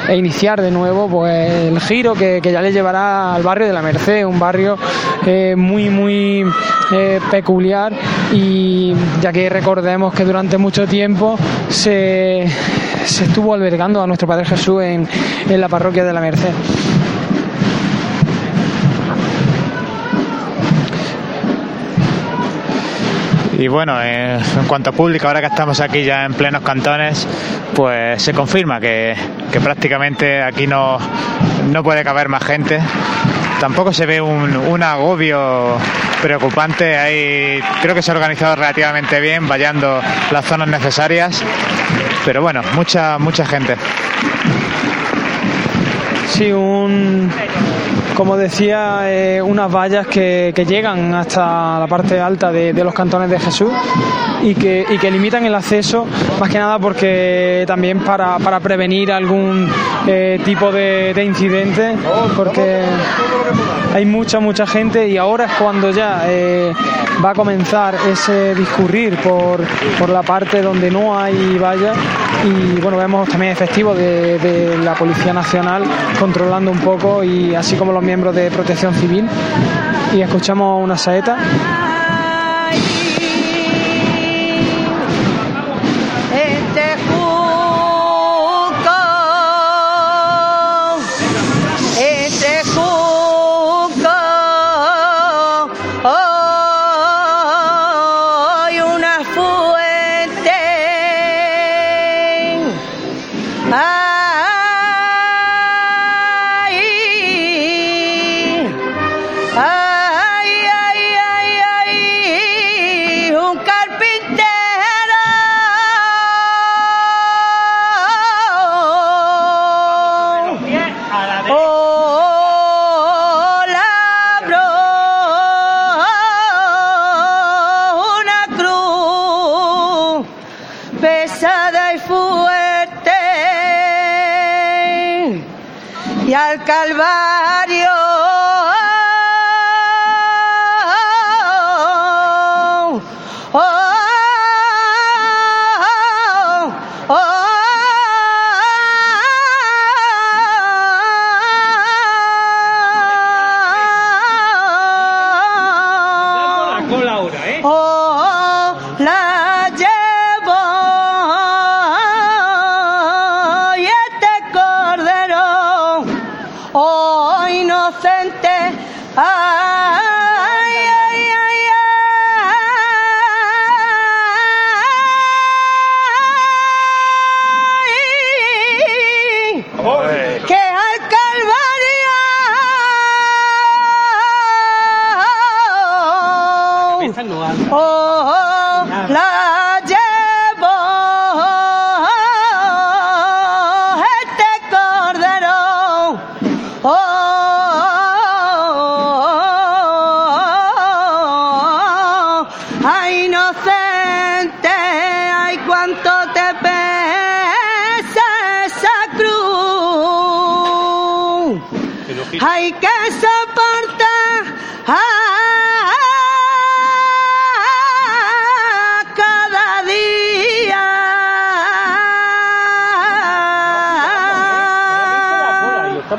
e 0.08 0.16
iniciar 0.16 0.62
de 0.62 0.72
nuevo 0.72 1.08
pues 1.08 1.52
el 1.52 1.80
giro 1.80 2.14
que, 2.14 2.40
que, 2.42 2.52
ya 2.52 2.62
le 2.62 2.72
llevará 2.72 3.34
al 3.34 3.44
barrio 3.44 3.68
de 3.68 3.74
la 3.74 3.82
Merced, 3.82 4.26
un 4.26 4.40
barrio 4.40 4.78
eh, 5.26 5.56
muy 5.56 5.90
muy 5.90 6.46
eh, 6.92 7.20
peculiar 7.32 7.94
y 8.32 8.94
ya 9.22 9.32
que 9.32 9.50
recordemos 9.50 10.14
que 10.14 10.26
durante 10.26 10.58
mucho 10.58 10.88
tiempo 10.88 11.38
se, 11.70 12.48
se 13.06 13.24
estuvo 13.26 13.54
albergando 13.54 14.02
a 14.02 14.08
nuestro 14.08 14.28
Padre 14.28 14.46
Jesús 14.46 14.82
en, 14.84 15.08
en 15.50 15.62
la 15.62 15.70
parroquia 15.70 16.04
de 16.04 16.14
la 16.14 16.22
Merced. 16.22 16.52
Y 23.58 23.68
bueno, 23.68 24.02
eh, 24.02 24.36
en 24.36 24.68
cuanto 24.68 24.90
a 24.90 24.94
público, 24.94 25.28
ahora 25.28 25.40
que 25.40 25.48
estamos 25.48 25.80
aquí 25.80 26.04
ya 26.04 26.26
en 26.26 26.34
plenos 26.34 26.64
cantones, 26.64 27.28
pues 27.76 28.22
se 28.22 28.34
confirma 28.34 28.80
que, 28.80 29.16
que 29.52 29.62
prácticamente 29.62 30.42
aquí 30.42 30.68
no, 30.68 30.98
no 31.72 31.84
puede 31.84 32.04
caber 32.04 32.30
más 32.30 32.44
gente. 32.44 32.80
Tampoco 33.60 33.94
se 33.94 34.06
ve 34.06 34.20
un, 34.20 34.58
un 34.58 34.84
agobio 34.84 35.78
preocupante. 36.22 36.98
Hay, 36.98 37.62
creo 37.82 37.94
que 37.94 38.02
se 38.02 38.12
ha 38.12 38.16
organizado 38.16 38.56
relativamente 38.56 39.20
bien, 39.20 39.48
vallando 39.48 40.02
las 40.32 40.46
zonas 40.46 40.68
necesarias. 40.68 41.44
Pero 42.26 42.42
bueno, 42.42 42.62
mucha, 42.74 43.18
mucha 43.20 43.46
gente. 43.46 43.76
Sí, 46.28 46.52
un, 46.52 47.32
como 48.16 48.38
decía, 48.38 49.02
eh, 49.04 49.42
unas 49.42 49.74
vallas 49.74 50.08
que, 50.08 50.52
que, 50.56 50.66
llegan 50.66 51.14
hasta 51.14 51.80
la 51.80 51.88
parte 51.88 52.20
alta 52.20 52.52
de, 52.52 52.74
de 52.74 52.84
los 52.84 52.94
cantones 52.94 53.30
de 53.30 53.40
Jesús 53.40 53.72
y 54.44 54.56
que, 54.56 54.86
y 54.90 54.98
que, 54.98 55.10
limitan 55.10 55.46
el 55.46 55.56
acceso, 55.56 56.06
más 56.40 56.50
que 56.50 56.60
nada 56.60 56.78
porque 56.80 57.64
también 57.66 58.00
para, 58.00 58.38
para 58.40 58.60
prevenir 58.60 59.12
algún 59.12 59.70
eh, 60.08 60.40
tipo 60.44 60.72
de, 60.72 61.14
de, 61.14 61.24
incidente, 61.24 61.96
porque 62.36 62.84
hay 63.94 64.06
mucha, 64.06 64.40
mucha 64.40 64.68
gente 64.68 65.08
y 65.08 65.18
ahora 65.18 65.46
es 65.46 65.52
cuando 65.54 65.92
ya 65.92 66.24
eh, 66.28 66.74
va 67.24 67.32
a 67.32 67.34
comenzar 67.34 67.96
ese 68.12 68.54
discurrir 68.56 69.16
por, 69.18 69.62
por 69.98 70.10
la 70.10 70.24
parte 70.24 70.62
donde 70.62 70.92
no 70.92 71.18
hay 71.18 71.58
vallas 71.58 71.96
y 72.44 72.82
bueno, 72.82 72.98
vemos 72.98 73.30
también 73.30 73.54
efectivos 73.54 73.98
de, 73.98 74.38
de 74.40 74.78
la 74.80 74.94
Policía 74.94 75.32
Nacional 75.32 75.84
controlando 76.20 76.72
un 76.72 76.80
poco 76.80 77.24
y 77.24 77.56
así 77.56 77.76
como 77.76 77.94
los 77.94 78.03
miembros 78.04 78.36
de 78.36 78.52
protección 78.52 78.94
civil 78.94 79.28
y 80.14 80.22
escuchamos 80.22 80.84
una 80.84 80.98
saeta 80.98 81.38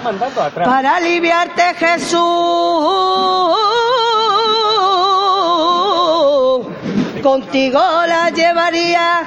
mandando 0.05 0.43
atrás. 0.43 0.69
Para 0.69 0.97
aliviarte 0.97 1.75
Jesús. 1.75 2.21
Contigo 7.23 7.81
la 8.07 8.31
llevaría. 8.31 9.23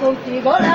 Contigo 0.00 0.54
la 0.60 0.73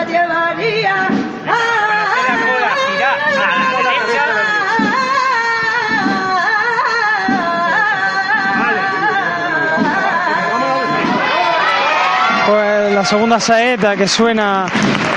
la 13.00 13.06
segunda 13.06 13.40
saeta 13.40 13.96
que 13.96 14.10
suena 14.10 14.66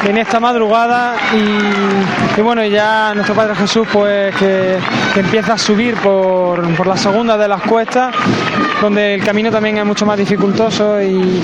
en 0.06 0.16
esta 0.16 0.38
madrugada 0.38 1.16
y, 1.34 2.40
bueno, 2.40 2.64
ya 2.64 3.12
nuestro 3.12 3.34
Padre 3.34 3.56
Jesús 3.56 3.88
pues 3.92 4.32
que, 4.36 4.78
empieza 5.16 5.54
a 5.54 5.58
subir 5.58 5.96
por, 5.96 6.62
por 6.76 6.86
la 6.86 6.96
segunda 6.96 7.36
de 7.36 7.48
las 7.48 7.60
cuestas, 7.62 8.14
donde 8.80 9.14
el 9.14 9.24
camino 9.24 9.50
también 9.50 9.78
es 9.78 9.84
mucho 9.84 10.06
más 10.06 10.16
dificultoso 10.16 11.02
y 11.02 11.42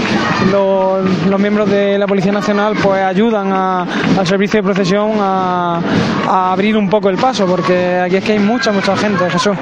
los, 0.53 1.27
los 1.27 1.41
miembros 1.41 1.69
de 1.69 1.99
la 1.99 2.07
Policía 2.07 2.31
Nacional 2.31 2.77
pues 2.81 3.03
ayudan 3.03 3.53
al 3.53 4.25
servicio 4.25 4.63
de 4.63 4.63
procesión 4.63 5.15
a 5.19 5.81
abrir 6.53 6.77
un 6.77 6.89
poco 6.89 7.11
el 7.11 7.17
paso, 7.17 7.47
porque 7.47 7.99
aquí 7.99 8.15
es 8.15 8.23
que 8.23 8.33
hay 8.35 8.39
mucha, 8.39 8.71
mucha 8.71 8.97
gente, 8.97 9.29
Jesús. 9.29 9.57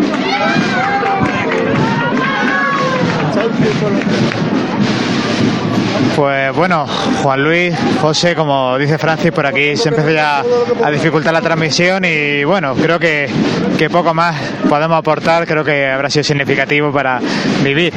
Pues 6.16 6.56
bueno, 6.56 6.86
Juan 7.22 7.44
Luis, 7.44 7.74
José, 8.00 8.34
como 8.34 8.78
dice 8.78 8.96
Francis, 8.96 9.30
por 9.32 9.44
aquí 9.46 9.76
se 9.76 9.90
empieza 9.90 10.12
ya 10.12 10.44
a 10.82 10.90
dificultar 10.90 11.30
la 11.34 11.42
transmisión 11.42 12.06
y 12.06 12.42
bueno, 12.42 12.74
creo 12.74 12.98
que, 12.98 13.28
que 13.76 13.90
poco 13.90 14.14
más 14.14 14.34
podemos 14.66 14.96
aportar, 14.96 15.46
creo 15.46 15.62
que 15.62 15.86
habrá 15.86 16.08
sido 16.08 16.24
significativo 16.24 16.90
para 16.90 17.20
vivir 17.62 17.92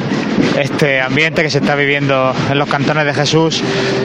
este 0.58 1.00
ambiente 1.00 1.42
que 1.42 1.50
se 1.50 1.58
está 1.58 1.74
viviendo 1.74 2.32
en 2.50 2.58
los 2.58 2.68
cantones 2.68 3.04
de 3.04 3.14
Jesús 3.14 3.62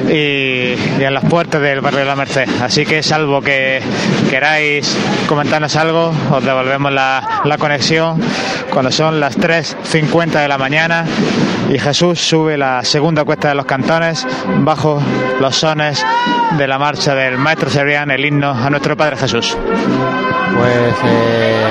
y, 0.10 0.74
en 1.02 1.14
las 1.14 1.26
puertas 1.26 1.62
del 1.62 1.82
barrio 1.82 2.00
de 2.00 2.06
la 2.06 2.16
Merced. 2.16 2.48
Así 2.62 2.86
que 2.86 3.04
salvo 3.04 3.42
que 3.42 3.82
queráis 4.30 4.96
comentarnos 5.28 5.76
algo, 5.76 6.14
os 6.32 6.44
devolvemos 6.44 6.92
la, 6.92 7.42
la 7.44 7.58
conexión 7.58 8.22
cuando 8.72 8.92
son 8.92 9.20
las 9.20 9.38
3.50 9.38 10.42
de 10.42 10.48
la 10.48 10.58
mañana 10.58 11.06
y 11.70 11.80
Jesús 11.80 12.20
sube 12.20 12.58
la 12.58 12.84
segunda 12.84 13.24
cuesta 13.24 13.50
de 13.50 13.56
los 13.56 13.66
cantones 13.66 14.26
bajo 14.60 15.02
los 15.40 15.56
sones 15.56 16.06
de 16.58 16.68
la 16.68 16.78
marcha 16.78 17.16
del 17.16 17.38
maestro 17.38 17.70
Sebrián, 17.70 18.12
el 18.12 18.26
himno 18.26 18.52
a 18.52 18.70
nuestro 18.70 18.96
Padre 18.96 19.18
Jesús. 19.18 19.58
Pues 20.56 20.96
eh, 21.06 21.65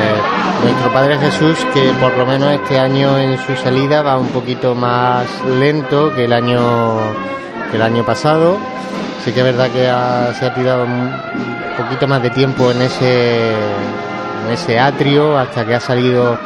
nuestro 0.62 0.92
Padre 0.92 1.18
Jesús, 1.18 1.58
que 1.74 1.92
por 2.00 2.16
lo 2.16 2.24
menos 2.26 2.50
este 2.52 2.78
año 2.78 3.18
en 3.18 3.38
su 3.38 3.54
salida 3.56 4.02
va 4.02 4.16
un 4.18 4.28
poquito 4.28 4.74
más 4.74 5.26
lento 5.58 6.14
que 6.14 6.24
el 6.24 6.32
año 6.32 6.98
el 7.72 7.82
año 7.82 8.04
pasado. 8.04 8.56
Sí 9.24 9.32
que 9.32 9.40
es 9.40 9.44
verdad 9.46 9.68
que 9.70 9.84
se 10.38 10.46
ha 10.46 10.54
tirado 10.54 10.84
un 10.84 11.10
poquito 11.76 12.06
más 12.06 12.22
de 12.22 12.30
tiempo 12.30 12.70
en 12.70 12.82
ese 12.82 13.50
en 13.52 14.52
ese 14.52 14.78
atrio 14.78 15.38
hasta 15.38 15.64
que 15.64 15.74
ha 15.74 15.80
salido 15.80 16.38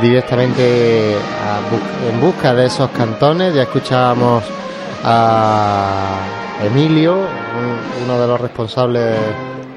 directamente 0.00 1.12
en 1.14 2.20
busca 2.20 2.54
de 2.54 2.66
esos 2.66 2.90
cantones. 2.90 3.54
Ya 3.54 3.62
escuchábamos 3.62 4.44
a 5.04 6.18
Emilio, 6.64 7.14
un- 7.14 8.04
uno 8.04 8.18
de 8.20 8.26
los 8.26 8.40
responsables 8.40 9.16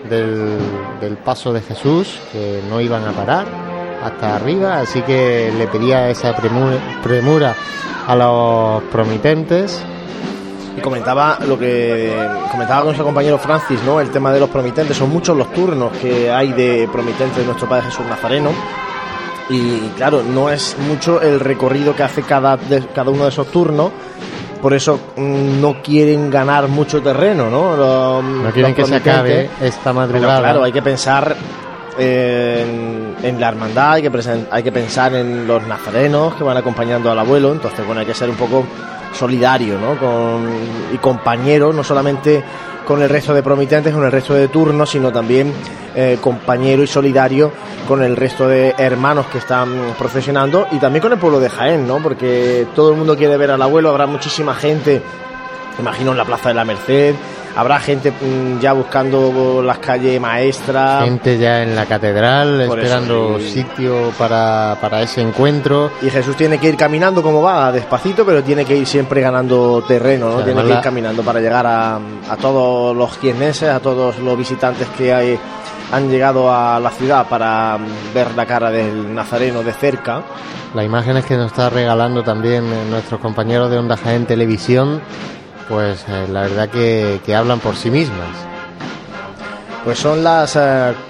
del, 0.10 0.58
del 1.00 1.18
paso 1.18 1.54
de 1.54 1.62
Jesús, 1.62 2.20
que 2.32 2.62
no 2.70 2.80
iban 2.82 3.08
a 3.08 3.12
parar 3.12 3.72
hasta 4.02 4.36
arriba, 4.36 4.80
así 4.80 5.02
que 5.02 5.54
le 5.56 5.68
pedía 5.68 6.10
esa 6.10 6.36
premura, 6.36 7.56
a 8.08 8.16
los 8.16 8.84
promitentes. 8.84 9.82
Y 10.76 10.82
comentaba 10.82 11.38
lo 11.46 11.60
que 11.60 12.14
comentaba 12.50 12.80
con 12.80 12.88
nuestro 12.88 13.06
compañero 13.06 13.38
Francis, 13.38 13.80
¿no? 13.86 14.00
El 14.00 14.10
tema 14.10 14.32
de 14.32 14.40
los 14.40 14.50
promitentes. 14.50 14.98
Son 14.98 15.10
muchos 15.10 15.38
los 15.38 15.52
turnos 15.52 15.92
que 15.98 16.32
hay 16.32 16.54
de 16.54 16.90
promitentes 16.92 17.38
de 17.38 17.46
nuestro 17.46 17.68
Padre 17.68 17.88
Jesús 17.88 18.06
Nazareno. 18.08 18.52
Y 19.50 19.90
claro, 19.98 20.24
no 20.24 20.50
es 20.50 20.78
mucho 20.80 21.22
el 21.22 21.40
recorrido 21.40 21.94
que 21.96 22.04
hace 22.04 22.24
cada, 22.24 22.58
cada 22.96 23.12
uno 23.12 23.24
de 23.24 23.30
esos 23.30 23.48
turnos. 23.48 23.92
Por 24.62 24.74
eso 24.74 25.00
mm, 25.18 25.60
no 25.62 25.82
quieren 25.82 26.30
ganar 26.30 26.68
mucho 26.68 27.02
terreno, 27.02 27.50
¿no? 27.50 27.76
Los- 27.76 28.24
No 28.24 28.52
quieren 28.52 28.76
que 28.76 28.86
se 28.86 28.96
acabe 28.96 29.50
esta 29.60 29.86
Pero 29.86 29.94
madrugada. 29.96 30.40
claro, 30.40 30.64
hay 30.64 30.72
que 30.72 30.82
pensar 30.82 31.36
en, 31.98 33.16
en 33.24 33.40
la 33.40 33.50
hermandad, 33.50 33.94
hay 33.94 34.02
que, 34.04 34.12
presen- 34.12 34.48
hay 34.52 34.64
que 34.64 34.72
pensar 34.72 35.14
en 35.16 35.48
los 35.48 35.66
nazarenos 35.68 36.36
que 36.36 36.44
van 36.44 36.58
acompañando 36.58 37.12
al 37.12 37.20
abuelo, 37.20 37.52
entonces 37.52 37.86
bueno, 37.86 38.02
hay 38.02 38.08
que 38.08 38.14
ser 38.14 38.30
un 38.30 38.36
poco 38.36 38.64
solidario 39.14 39.78
¿no? 39.78 39.98
con, 40.00 40.48
y 40.94 40.98
compañero, 40.98 41.74
no 41.74 41.84
solamente 41.84 42.44
con 42.86 43.02
el 43.02 43.10
resto 43.10 43.34
de 43.34 43.44
promitentes, 43.44 43.94
con 43.94 44.04
el 44.04 44.12
resto 44.12 44.34
de 44.34 44.48
turnos, 44.48 44.90
sino 44.90 45.12
también 45.12 45.54
eh, 45.96 46.18
compañero 46.22 46.84
y 46.84 46.88
solidario 46.88 47.52
con 47.88 48.04
el 48.04 48.16
resto 48.16 48.48
de 48.48 48.74
hermanos 48.78 49.26
que 49.28 49.40
están 49.40 49.96
procesionando 49.98 50.68
y 50.72 50.78
también 50.78 51.02
con 51.02 51.12
el 51.12 51.20
pueblo 51.20 51.40
de 51.40 51.50
Jaén, 51.50 51.88
¿no? 51.88 52.02
porque 52.02 52.68
todo 52.76 52.92
el 52.92 52.98
mundo 52.98 53.18
quiere 53.18 53.38
ver 53.38 53.52
al 53.52 53.62
abuelo, 53.62 53.90
habrá 53.90 54.06
muchísima 54.06 54.54
gente 54.54 55.02
imagino 55.80 56.12
en 56.12 56.18
la 56.18 56.26
Plaza 56.26 56.50
de 56.50 56.56
la 56.56 56.66
Merced, 56.66 57.16
habrá 57.56 57.80
gente 57.80 58.12
mm, 58.12 58.60
ya 58.60 58.74
buscando 58.74 59.62
las 59.62 59.80
calles 59.80 60.20
maestras. 60.20 61.04
Gente 61.04 61.38
ya 61.38 61.64
en 61.64 61.76
la 61.76 61.86
catedral 61.86 62.66
Por 62.68 62.80
eso, 62.80 62.88
esperando 62.88 63.40
sitio 63.40 64.12
para, 64.18 64.78
para 64.80 65.02
ese 65.02 65.22
encuentro. 65.22 65.92
Y 66.02 66.10
Jesús 66.10 66.36
tiene 66.36 66.58
que 66.58 66.70
ir 66.70 66.78
caminando 66.78 67.22
como 67.22 67.42
va, 67.42 67.72
despacito, 67.72 68.26
pero 68.26 68.44
tiene 68.44 68.66
que 68.66 68.76
ir 68.76 68.88
siempre 68.88 69.22
ganando 69.22 69.84
terreno, 69.88 70.30
¿no? 70.30 70.44
Tiene 70.44 70.64
que 70.64 70.72
ir 70.72 70.82
caminando 70.82 71.24
para 71.24 71.40
llegar 71.40 71.66
a, 71.66 71.96
a 71.96 72.38
todos 72.38 72.96
los 72.96 73.18
quieneses, 73.18 73.70
a 73.70 73.80
todos 73.80 74.20
los 74.20 74.38
visitantes 74.38 74.88
que 74.98 75.14
hay 75.14 75.40
han 75.92 76.10
llegado 76.10 76.54
a 76.54 76.80
la 76.80 76.90
ciudad 76.90 77.28
para 77.28 77.78
ver 78.14 78.34
la 78.36 78.46
cara 78.46 78.72
del 78.72 79.14
Nazareno 79.14 79.62
de 79.62 79.74
cerca. 79.74 80.24
Las 80.74 80.86
imágenes 80.86 81.26
que 81.26 81.36
nos 81.36 81.48
está 81.48 81.70
regalando 81.70 82.24
también 82.24 82.64
eh, 82.66 82.86
nuestros 82.90 83.20
compañeros 83.20 83.70
de 83.70 83.78
Onda 83.78 83.98
Jaén 83.98 84.26
Televisión, 84.26 85.02
pues 85.70 86.06
eh, 86.08 86.28
la 86.30 86.42
verdad 86.42 86.70
que, 86.70 87.22
que 87.26 87.36
hablan 87.36 87.60
por 87.60 87.76
sí 87.76 87.90
mismas. 87.90 88.52
Pues 89.84 89.98
son 89.98 90.24
las 90.24 90.58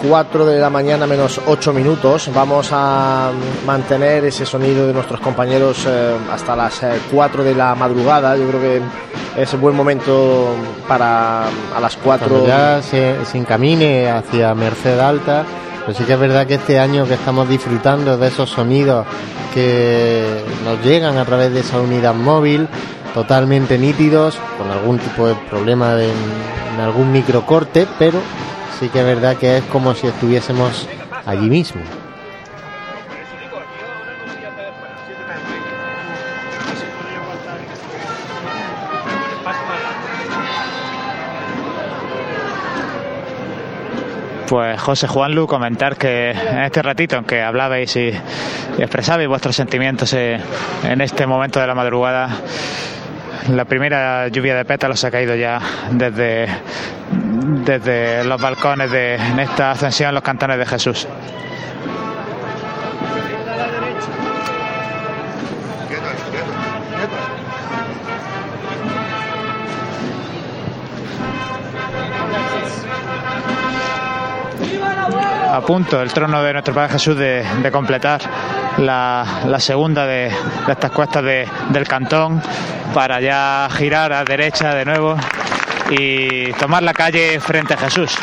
4 0.07 0.45
de 0.45 0.57
la 0.57 0.69
mañana 0.69 1.06
menos 1.06 1.41
8 1.45 1.73
minutos. 1.73 2.30
Vamos 2.34 2.69
a 2.72 3.30
mantener 3.65 4.23
ese 4.23 4.45
sonido 4.45 4.88
de 4.88 4.94
nuestros 4.94 5.19
compañeros 5.19 5.86
eh, 5.86 6.15
hasta 6.32 6.56
las 6.56 6.82
4 7.11 7.44
de 7.44 7.53
la 7.53 7.76
madrugada. 7.76 8.38
Yo 8.38 8.48
creo 8.48 8.61
que 8.61 8.82
es 9.41 9.60
buen 9.60 9.76
momento 9.76 10.56
para 10.88 11.48
a 11.48 11.80
las 11.82 11.98
4. 11.98 12.28
Cuando 12.30 12.48
ya 12.48 12.82
se, 12.82 13.26
se 13.26 13.38
encamine 13.38 14.10
hacia 14.10 14.56
Merced 14.56 14.99
Alta, 14.99 15.44
pero 15.86 15.98
sí 15.98 16.06
que 16.06 16.14
es 16.14 16.19
verdad 16.19 16.48
que 16.48 16.53
este 16.56 16.80
año 16.80 17.06
que 17.06 17.15
estamos 17.15 17.49
disfrutando 17.49 18.18
de 18.18 18.28
esos 18.30 18.49
sonidos 18.49 19.06
que 19.53 20.45
nos 20.64 20.82
llegan 20.86 21.18
a 21.18 21.26
través 21.26 21.53
de 21.53 21.60
esa 21.60 21.78
unidad 21.78 22.14
móvil, 22.14 22.69
totalmente 23.13 23.77
nítidos, 23.77 24.39
con 24.57 24.69
algún 24.71 24.99
tipo 24.99 25.27
de 25.27 25.35
problema 25.35 25.95
de, 25.95 26.09
en 26.09 26.79
algún 26.79 27.11
microcorte, 27.11 27.88
pero 27.99 28.19
sí 28.79 28.89
que 28.89 28.99
es 28.99 29.05
verdad 29.05 29.38
que 29.38 29.57
es 29.57 29.63
como 29.65 29.93
si 29.93 30.07
estuviésemos 30.07 30.88
allí 31.25 31.49
mismo. 31.49 31.81
Pues 44.47 44.81
José 44.81 45.07
Juanlu, 45.07 45.47
comentar 45.47 45.95
que 45.95 46.31
en 46.31 46.63
este 46.63 46.81
ratito 46.81 47.15
en 47.15 47.23
que 47.23 47.41
hablabais 47.41 47.95
y, 47.95 48.11
expresabais 48.77 49.29
vuestros 49.29 49.55
sentimientos 49.55 50.11
eh, 50.11 50.41
en 50.83 50.99
este 50.99 51.25
momento 51.25 51.61
de 51.61 51.67
la 51.67 51.73
madrugada, 51.73 52.29
la 53.49 53.65
primera 53.65 54.27
lluvia 54.27 54.55
de 54.55 54.65
pétalos 54.65 55.03
ha 55.03 55.11
caído 55.11 55.35
ya 55.35 55.59
desde, 55.91 56.47
desde 57.65 58.23
los 58.23 58.41
balcones 58.41 58.91
de 58.91 59.15
en 59.15 59.39
esta 59.39 59.72
ascensión 59.72 60.13
los 60.13 60.23
cantones 60.23 60.57
de 60.57 60.65
Jesús. 60.65 61.07
A 75.52 75.60
punto 75.61 76.02
el 76.02 76.14
trono 76.14 76.41
de 76.41 76.53
nuestro 76.53 76.73
Padre 76.73 76.94
Jesús 76.94 77.18
de, 77.18 77.69
completar 77.72 78.22
la, 78.78 79.26
segunda 79.60 80.06
de, 80.06 80.32
estas 80.68 80.91
cuestas 80.91 81.23
de, 81.23 81.48
del 81.69 81.88
cantón 81.88 82.41
para 82.94 83.19
ya 83.19 83.68
girar 83.69 84.14
a 84.14 84.23
derecha 84.23 84.73
de 84.73 84.86
nuevo 84.86 85.18
y 85.90 86.53
tomar 86.53 86.84
la 86.84 86.94
calle 86.94 87.40
frente 87.41 87.73
a 87.73 87.78
Jesús. 87.78 88.18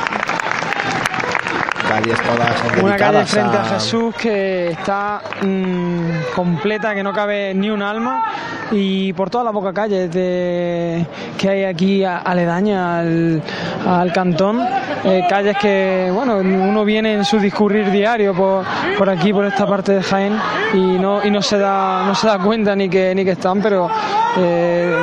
Calles 1.98 2.20
todas 2.20 2.82
Una 2.82 2.96
calle 2.96 3.26
frente 3.26 3.56
a... 3.56 3.62
a 3.62 3.64
Jesús 3.64 4.14
que 4.14 4.70
está 4.70 5.20
mmm, 5.42 6.32
completa, 6.34 6.94
que 6.94 7.02
no 7.02 7.12
cabe 7.12 7.52
ni 7.54 7.70
un 7.70 7.82
alma 7.82 8.22
y 8.70 9.12
por 9.14 9.30
toda 9.30 9.44
la 9.44 9.52
poca 9.52 9.72
calle 9.72 10.08
de, 10.08 11.04
que 11.36 11.48
hay 11.48 11.64
aquí 11.64 12.04
aledaña 12.04 12.98
al, 13.00 13.42
al 13.86 14.12
cantón, 14.12 14.60
eh, 15.04 15.24
calles 15.28 15.56
que 15.58 16.10
bueno 16.12 16.36
uno 16.36 16.84
viene 16.84 17.14
en 17.14 17.24
su 17.24 17.38
discurrir 17.38 17.90
diario 17.90 18.34
por, 18.34 18.64
por 18.96 19.10
aquí 19.10 19.32
por 19.32 19.44
esta 19.46 19.66
parte 19.66 19.94
de 19.94 20.02
Jaén 20.02 20.38
y 20.74 20.98
no 20.98 21.24
y 21.24 21.30
no 21.30 21.42
se 21.42 21.58
da 21.58 22.04
no 22.06 22.14
se 22.14 22.26
da 22.28 22.38
cuenta 22.38 22.76
ni 22.76 22.88
que 22.88 23.14
ni 23.14 23.24
que 23.24 23.32
están, 23.32 23.60
pero 23.60 23.88
eh, 24.36 24.96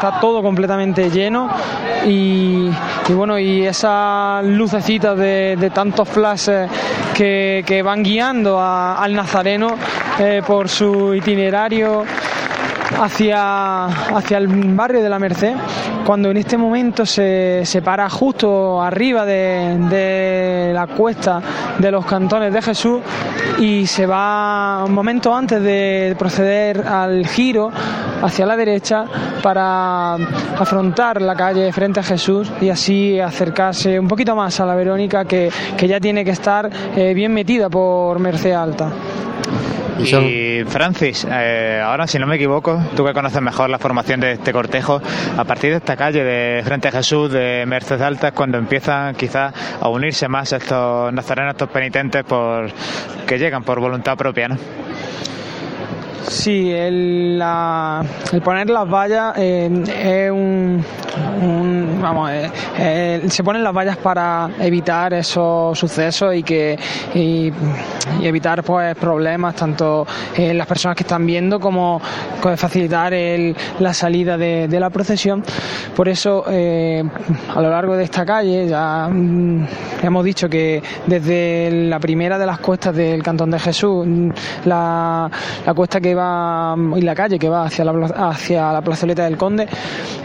está 0.00 0.18
todo 0.18 0.42
completamente 0.42 1.10
lleno 1.10 1.50
y, 2.06 2.70
bueno 3.10 3.38
y 3.38 3.66
esas 3.66 4.42
lucecitas 4.46 5.14
de, 5.18 5.56
de 5.60 5.68
tantos 5.68 6.08
flashes 6.08 6.70
que, 7.14 7.62
que, 7.66 7.82
van 7.82 8.02
guiando 8.02 8.58
a, 8.58 8.94
al 8.94 9.14
nazareno 9.14 9.76
eh, 10.18 10.40
por 10.46 10.70
su 10.70 11.14
itinerario 11.14 12.06
hacia, 12.98 13.86
hacia 13.86 14.38
el 14.38 14.48
barrio 14.74 15.02
de 15.02 15.08
la 15.08 15.18
Merced, 15.18 15.54
cuando 16.04 16.30
en 16.30 16.36
este 16.36 16.56
momento 16.56 17.06
se, 17.06 17.62
se 17.64 17.82
para 17.82 18.08
justo 18.08 18.80
arriba 18.80 19.24
de, 19.24 19.76
de, 19.88 20.72
la 20.74 20.86
cuesta 20.86 21.40
de 21.78 21.90
los 21.90 22.04
cantones 22.06 22.52
de 22.52 22.62
Jesús 22.62 23.00
y 23.58 23.86
se 23.86 24.06
va 24.06 24.84
un 24.86 24.94
momento 24.94 25.34
antes 25.34 25.62
de 25.62 26.14
proceder 26.18 26.86
al 26.86 27.26
giro 27.26 27.70
hacia 28.22 28.46
la 28.46 28.56
derecha 28.56 29.04
para 29.42 30.14
afrontar 30.14 31.22
la 31.22 31.34
calle 31.34 31.72
frente 31.72 32.00
a 32.00 32.02
Jesús 32.02 32.50
y 32.60 32.68
así 32.68 33.18
acercarse 33.18 33.98
un 33.98 34.08
poquito 34.08 34.36
más 34.36 34.60
a 34.60 34.66
la 34.66 34.74
Verónica 34.74 35.24
que, 35.24 35.50
que 35.76 35.88
ya 35.88 36.00
tiene 36.00 36.24
que 36.24 36.32
estar 36.32 36.70
eh, 36.96 37.14
bien 37.14 37.32
metida 37.32 37.68
por 37.68 38.18
Merced 38.18 38.52
Alta. 38.52 38.90
Y 40.02 40.64
Francis, 40.66 41.26
eh, 41.30 41.80
ahora 41.84 42.06
si 42.06 42.18
no 42.18 42.26
me 42.26 42.36
equivoco, 42.36 42.82
tú 42.96 43.04
que 43.04 43.12
conoces 43.12 43.40
mejor 43.42 43.70
la 43.70 43.78
formación 43.78 44.20
de 44.20 44.32
este 44.32 44.52
cortejo, 44.52 45.00
a 45.36 45.44
partir 45.44 45.70
de 45.70 45.76
esta 45.76 45.96
calle 45.96 46.24
de 46.24 46.62
Frente 46.64 46.88
a 46.88 46.92
Jesús, 46.92 47.30
de 47.30 47.64
Mercedes 47.66 48.02
Alta, 48.02 48.28
es 48.28 48.34
cuando 48.34 48.58
empiezan 48.58 49.14
quizás 49.14 49.52
a 49.80 49.88
unirse 49.88 50.28
más 50.28 50.52
estos 50.52 51.12
nazarenos, 51.12 51.54
estos 51.54 51.68
penitentes 51.70 52.24
por 52.24 52.70
que 53.26 53.38
llegan 53.38 53.62
por 53.62 53.80
voluntad 53.80 54.16
propia, 54.16 54.48
¿no? 54.48 54.56
Sí, 56.28 56.70
el, 56.70 57.38
la, 57.38 58.04
el, 58.32 58.42
poner 58.42 58.68
las 58.70 58.88
vallas 58.88 59.34
eh, 59.36 59.68
es 59.86 60.30
un, 60.30 60.84
vamos, 62.00 62.30
eh, 62.30 62.50
eh, 62.78 63.22
se 63.28 63.42
ponen 63.42 63.64
las 63.64 63.74
vallas 63.74 63.96
para 63.96 64.50
evitar 64.60 65.14
esos 65.14 65.78
sucesos 65.78 66.34
y 66.34 66.42
que 66.42 66.78
y, 67.14 67.52
evitar 68.22 68.62
pues 68.62 68.94
problemas 68.96 69.54
tanto 69.54 70.06
en 70.36 70.56
las 70.58 70.66
personas 70.66 70.96
que 70.96 71.04
están 71.04 71.26
viendo 71.26 71.58
como 71.58 72.00
facilitar 72.56 73.12
el, 73.14 73.56
la 73.78 73.94
salida 73.94 74.36
de, 74.36 74.68
la 74.80 74.90
procesión. 74.90 75.42
Por 75.94 76.08
eso 76.08 76.44
a 76.46 77.60
lo 77.60 77.70
largo 77.70 77.96
de 77.96 78.04
esta 78.04 78.24
calle 78.24 78.68
ya 78.68 79.08
mm, 79.08 79.66
hemos 80.02 80.24
dicho 80.24 80.48
que 80.48 80.82
desde 81.06 81.70
la 81.88 81.98
primera 81.98 82.38
de 82.38 82.46
las 82.46 82.60
cuestas 82.60 82.94
del 82.94 83.22
Cantón 83.22 83.50
de 83.50 83.58
Jesús, 83.58 84.06
la, 84.64 85.30
la 85.66 85.74
cuesta 85.74 86.00
que 86.00 86.09
va 86.14 86.74
y 86.96 87.00
la 87.00 87.14
calle 87.14 87.38
que 87.38 87.48
va 87.48 87.64
hacia 87.64 87.84
la, 87.84 87.92
hacia 88.28 88.72
la 88.72 88.82
plazoleta 88.82 89.24
del 89.24 89.36
Conde, 89.36 89.68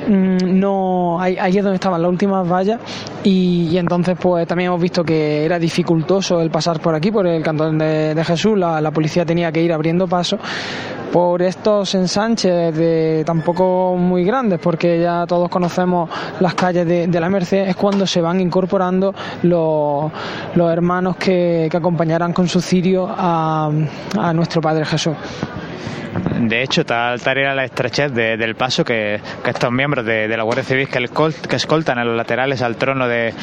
no 0.08 1.20
ahí, 1.20 1.38
ahí 1.40 1.58
es 1.58 1.64
donde 1.64 1.76
estaban 1.76 2.02
las 2.02 2.10
últimas 2.10 2.50
vallas 2.50 2.80
y, 3.24 3.78
entonces 3.78 4.18
pues 4.20 4.48
también 4.48 4.68
hemos 4.68 4.82
visto 4.82 5.04
que 5.04 5.46
era 5.46 5.60
dificultoso 5.60 6.42
el 6.42 6.50
pasar 6.50 6.80
por 6.80 6.96
aquí, 6.96 7.12
por 7.12 7.28
el 7.28 7.44
Cantón 7.44 7.78
de, 7.78 8.24
Jesús, 8.26 8.58
la, 8.58 8.82
la 8.82 8.92
policía 8.92 9.26
tenía 9.26 9.52
que 9.52 9.62
ir 9.62 9.72
abriendo 9.72 10.08
paso 10.08 10.38
por 11.16 11.42
estos 11.42 11.96
ensanches 11.96 12.76
de 12.76 13.24
tampoco 13.26 13.96
muy 13.96 14.26
grandes, 14.26 14.60
porque 14.60 15.00
ya 15.00 15.26
todos 15.26 15.48
conocemos 15.48 16.10
las 16.42 16.56
calles 16.56 16.86
de, 16.86 17.08
de 17.08 17.20
la 17.22 17.30
Merced, 17.30 17.70
es 17.70 17.76
cuando 17.78 18.06
se 18.06 18.20
van 18.20 18.42
incorporando 18.42 19.16
los, 19.44 20.12
los 20.56 20.72
hermanos 20.72 21.16
que, 21.16 21.70
que, 21.72 21.78
acompañarán 21.78 22.34
con 22.34 22.50
su 22.50 22.60
cirio 22.60 23.08
a, 23.10 23.72
a 24.20 24.34
nuestro 24.34 24.60
Padre 24.60 24.84
Jesús. 24.84 25.16
De 26.40 26.64
hecho, 26.64 26.86
tal, 26.86 27.22
tal 27.22 27.38
era 27.38 27.54
la 27.54 27.66
estrechez 27.66 28.14
de, 28.14 28.38
del 28.38 28.56
paso 28.56 28.84
que, 28.84 29.20
que, 29.44 29.50
estos 29.50 29.72
miembros 29.72 30.06
de, 30.06 30.28
la 30.28 30.44
Guardia 30.44 30.64
Civil 30.64 30.88
que, 30.88 31.08
que, 31.50 31.56
escoltan 31.56 31.98
a 31.98 32.06
los 32.06 32.16
laterales 32.16 32.62
al 32.62 32.78
trono 32.78 33.08
de, 33.08 33.34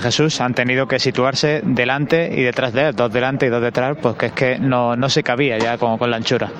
Jesús 0.00 0.40
han 0.40 0.54
tenido 0.54 0.86
que 0.86 0.98
situarse 0.98 1.62
delante 1.64 2.30
y 2.32 2.42
detrás 2.42 2.72
de 2.72 2.88
él, 2.88 2.96
dos 2.96 3.12
delante 3.12 3.46
y 3.46 3.48
dos 3.48 3.62
detrás, 3.62 3.96
porque 4.00 4.26
es 4.26 4.32
que 4.32 4.58
no, 4.58 4.96
no 4.96 5.08
se 5.08 5.22
cabía 5.22 5.58
ya 5.58 5.78
con, 5.78 5.98
con 5.98 6.10
la 6.10 6.16
anchura. 6.16 6.50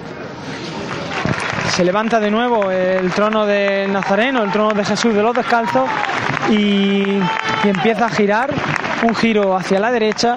Se 1.70 1.84
levanta 1.84 2.20
de 2.20 2.30
nuevo 2.30 2.70
el 2.70 3.10
trono 3.12 3.47
del 3.47 3.90
Nazareno, 3.93 4.43
el 4.43 4.51
trono 4.51 4.74
de 4.74 4.84
Jesús 4.84 5.14
de 5.14 5.22
los 5.22 5.34
Descalzos 5.34 5.89
y, 6.51 7.18
empieza 7.64 8.06
a 8.06 8.10
girar, 8.10 8.51
un 9.02 9.14
giro 9.14 9.56
hacia 9.56 9.80
la 9.80 9.90
derecha 9.90 10.36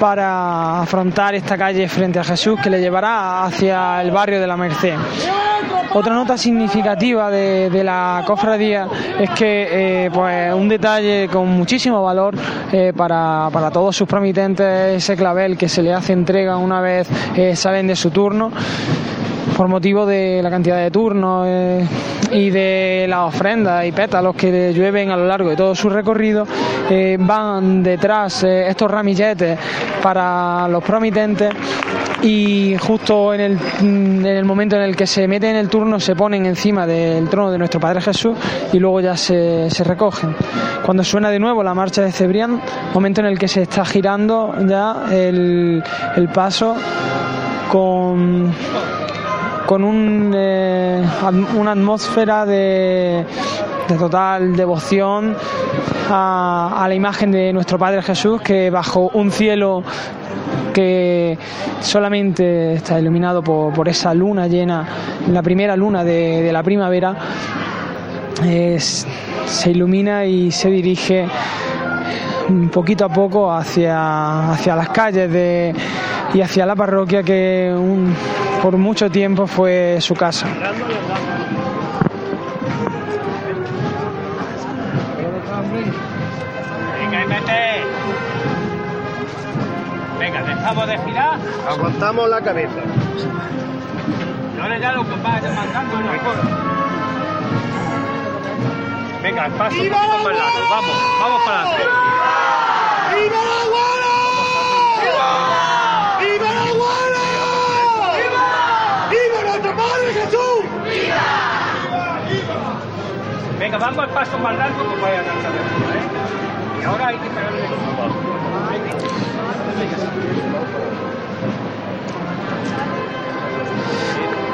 para 0.00 0.80
afrontar 0.80 1.34
esta 1.34 1.58
calle 1.58 1.86
frente 1.86 2.18
a 2.18 2.24
Jesús 2.24 2.58
que 2.62 2.70
le 2.70 2.80
llevará 2.80 3.44
hacia 3.44 4.00
el 4.00 4.10
barrio 4.10 4.40
de 4.40 4.46
la 4.46 4.56
Merced. 4.56 4.94
Otra 5.92 6.14
nota 6.14 6.38
significativa 6.38 7.30
de, 7.30 7.84
la 7.84 8.22
cofradía 8.26 8.88
es 9.18 9.28
que 9.30 10.04
eh, 10.06 10.10
pues 10.10 10.54
un 10.54 10.68
detalle 10.68 11.28
con 11.28 11.48
muchísimo 11.48 12.02
valor 12.02 12.34
eh, 12.72 12.92
para, 12.96 13.50
para, 13.52 13.70
todos 13.70 13.94
sus 13.94 14.08
promitentes, 14.08 14.96
ese 14.96 15.16
clavel 15.16 15.58
que 15.58 15.68
se 15.68 15.82
le 15.82 15.92
hace 15.92 16.14
entrega 16.14 16.56
una 16.56 16.80
vez 16.80 17.06
eh, 17.36 17.54
salen 17.54 17.86
de 17.86 17.96
su 17.96 18.10
turno 18.10 18.50
por 19.56 19.68
motivo 19.68 20.06
de 20.06 20.40
la 20.42 20.50
cantidad 20.50 20.78
de 20.78 20.90
turnos 20.90 21.46
eh, 21.48 21.86
y 22.32 22.50
de 22.50 23.06
las 23.08 23.34
ofrendas 23.34 23.84
y 23.86 23.92
pétalos 23.92 24.34
que 24.34 24.72
llueven 24.72 25.10
a 25.10 25.16
lo 25.16 25.26
largo 25.26 25.50
de 25.50 25.56
todo 25.56 25.74
su 25.74 25.90
recorrido, 25.90 26.46
eh, 26.88 27.16
van 27.20 27.82
detrás 27.82 28.44
eh, 28.44 28.68
estos 28.68 28.90
ramilletes 28.90 29.58
para 30.02 30.66
los 30.68 30.82
promitentes 30.82 31.54
y 32.22 32.76
justo 32.78 33.32
en 33.32 33.40
el, 33.40 33.54
mm, 33.56 34.26
en 34.26 34.36
el 34.36 34.44
momento 34.44 34.76
en 34.76 34.82
el 34.82 34.96
que 34.96 35.06
se 35.06 35.26
meten 35.26 35.50
en 35.50 35.56
el 35.56 35.68
turno 35.68 35.98
se 35.98 36.14
ponen 36.14 36.46
encima 36.46 36.86
del 36.86 37.28
trono 37.28 37.50
de 37.50 37.58
nuestro 37.58 37.80
Padre 37.80 38.00
Jesús 38.00 38.36
y 38.72 38.78
luego 38.78 39.00
ya 39.00 39.16
se, 39.16 39.70
se 39.70 39.84
recogen. 39.84 40.34
Cuando 40.84 41.02
suena 41.04 41.30
de 41.30 41.38
nuevo 41.38 41.62
la 41.62 41.74
marcha 41.74 42.02
de 42.02 42.12
Cebrián, 42.12 42.60
momento 42.94 43.20
en 43.20 43.26
el 43.26 43.38
que 43.38 43.48
se 43.48 43.62
está 43.62 43.84
girando 43.84 44.54
ya 44.66 45.06
el, 45.10 45.82
el 46.16 46.28
paso 46.28 46.76
con 47.70 48.52
con 49.70 49.84
un, 49.84 50.32
eh, 50.34 51.00
una 51.56 51.70
atmósfera 51.70 52.44
de, 52.44 53.24
total 53.96 54.56
devoción 54.56 55.36
a, 56.10 56.86
la 56.88 56.94
imagen 56.96 57.30
de 57.30 57.52
nuestro 57.52 57.78
Padre 57.78 58.02
Jesús 58.02 58.42
que 58.42 58.68
bajo 58.68 59.12
un 59.14 59.30
cielo 59.30 59.84
que 60.74 61.38
solamente 61.78 62.72
está 62.72 62.98
iluminado 62.98 63.44
por, 63.44 63.88
esa 63.88 64.12
luna 64.12 64.48
llena, 64.48 64.88
la 65.28 65.40
primera 65.40 65.76
luna 65.76 66.02
de, 66.02 66.50
la 66.52 66.64
primavera, 66.64 67.14
se 68.42 69.70
ilumina 69.70 70.24
y 70.24 70.50
se 70.50 70.68
dirige 70.68 71.28
poquito 72.72 73.04
a 73.04 73.08
poco 73.08 73.52
hacia, 73.52 74.50
hacia 74.50 74.74
las 74.74 74.88
calles 74.88 75.30
de, 75.30 75.72
y 76.34 76.40
hacia 76.42 76.66
la 76.66 76.76
parroquia 76.76 77.22
que 77.22 77.74
un, 77.76 78.14
por 78.62 78.76
mucho 78.76 79.10
tiempo 79.10 79.46
fue 79.46 79.98
su 80.00 80.14
casa. 80.14 80.46
Venga, 86.98 87.26
mete. 87.26 87.84
Venga, 90.18 90.42
dejamos 90.42 90.86
de 90.86 90.98
girar. 90.98 91.38
Aguantamos 91.68 92.28
la 92.28 92.40
cabeza. 92.40 92.80
Y 94.56 94.60
ahora 94.60 94.78
ya 94.78 94.92
lo 94.92 95.04
que 95.04 95.16
vaya 95.22 95.50
mandando 95.52 96.00
no 96.00 96.12
Venga, 99.22 99.46
el 99.46 99.52
paso 99.52 99.76
un 99.76 99.88
poquito 99.88 100.18
más 100.18 100.24
largo. 100.24 100.60
Vamos, 100.70 100.96
vamos 101.20 101.42
para 101.44 101.60
adelante. 101.60 101.84
¡Viva! 103.14 103.60
¡Viva 106.20 106.52
la 106.52 106.62
abuela! 106.62 107.24
¡Viva! 108.16 109.08
¡Viva 109.10 109.38
nuestro 109.48 109.72
Padre 109.76 110.12
Jesús! 110.12 110.60
Venga, 110.84 111.24
vamos 113.78 113.98
al 113.98 114.10
paso 114.10 114.38
más 114.38 114.56
largo 114.56 114.94
que 114.94 115.00
vaya 115.00 115.20
a 115.20 115.24
cantar 115.24 115.52
¿eh? 115.52 116.80
Y 116.80 116.84
ahora 116.84 117.06
hay 117.08 117.16
que 117.18 117.28
pegarle 117.28 117.60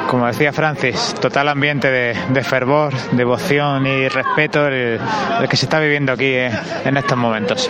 como 0.07 0.25
decía 0.25 0.53
Francis, 0.53 1.13
total 1.19 1.49
ambiente 1.49 1.91
de, 1.91 2.17
de 2.29 2.43
fervor, 2.43 2.93
devoción 3.11 3.85
y 3.85 4.07
respeto 4.07 4.67
el, 4.67 4.99
el, 5.41 5.49
que 5.49 5.57
se 5.57 5.65
está 5.65 5.79
viviendo 5.79 6.13
aquí 6.13 6.27
eh, 6.27 6.49
en 6.85 6.97
estos 6.97 7.17
momentos. 7.17 7.69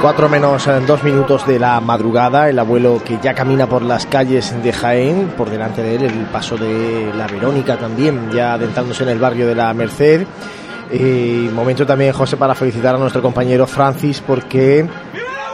Cuatro 0.00 0.30
menos 0.30 0.66
dos 0.86 1.02
minutos 1.02 1.46
de 1.46 1.58
la 1.58 1.78
madrugada, 1.78 2.48
el 2.48 2.58
abuelo 2.58 3.02
que 3.04 3.18
ya 3.22 3.34
camina 3.34 3.66
por 3.66 3.82
las 3.82 4.06
calles 4.06 4.54
de 4.62 4.72
Jaén, 4.72 5.34
por 5.36 5.50
delante 5.50 5.82
de 5.82 5.96
él 5.96 6.04
el 6.04 6.24
paso 6.24 6.56
de 6.56 7.12
la 7.14 7.26
Verónica 7.26 7.76
también, 7.76 8.30
ya 8.32 8.54
adentrándose 8.54 9.02
en 9.02 9.10
el 9.10 9.18
barrio 9.18 9.46
de 9.46 9.54
la 9.54 9.74
Merced. 9.74 10.26
Y 10.90 11.50
momento 11.52 11.84
también, 11.84 12.14
José, 12.14 12.38
para 12.38 12.54
felicitar 12.54 12.94
a 12.94 12.98
nuestro 12.98 13.20
compañero 13.20 13.66
Francis 13.66 14.22
porque 14.26 14.88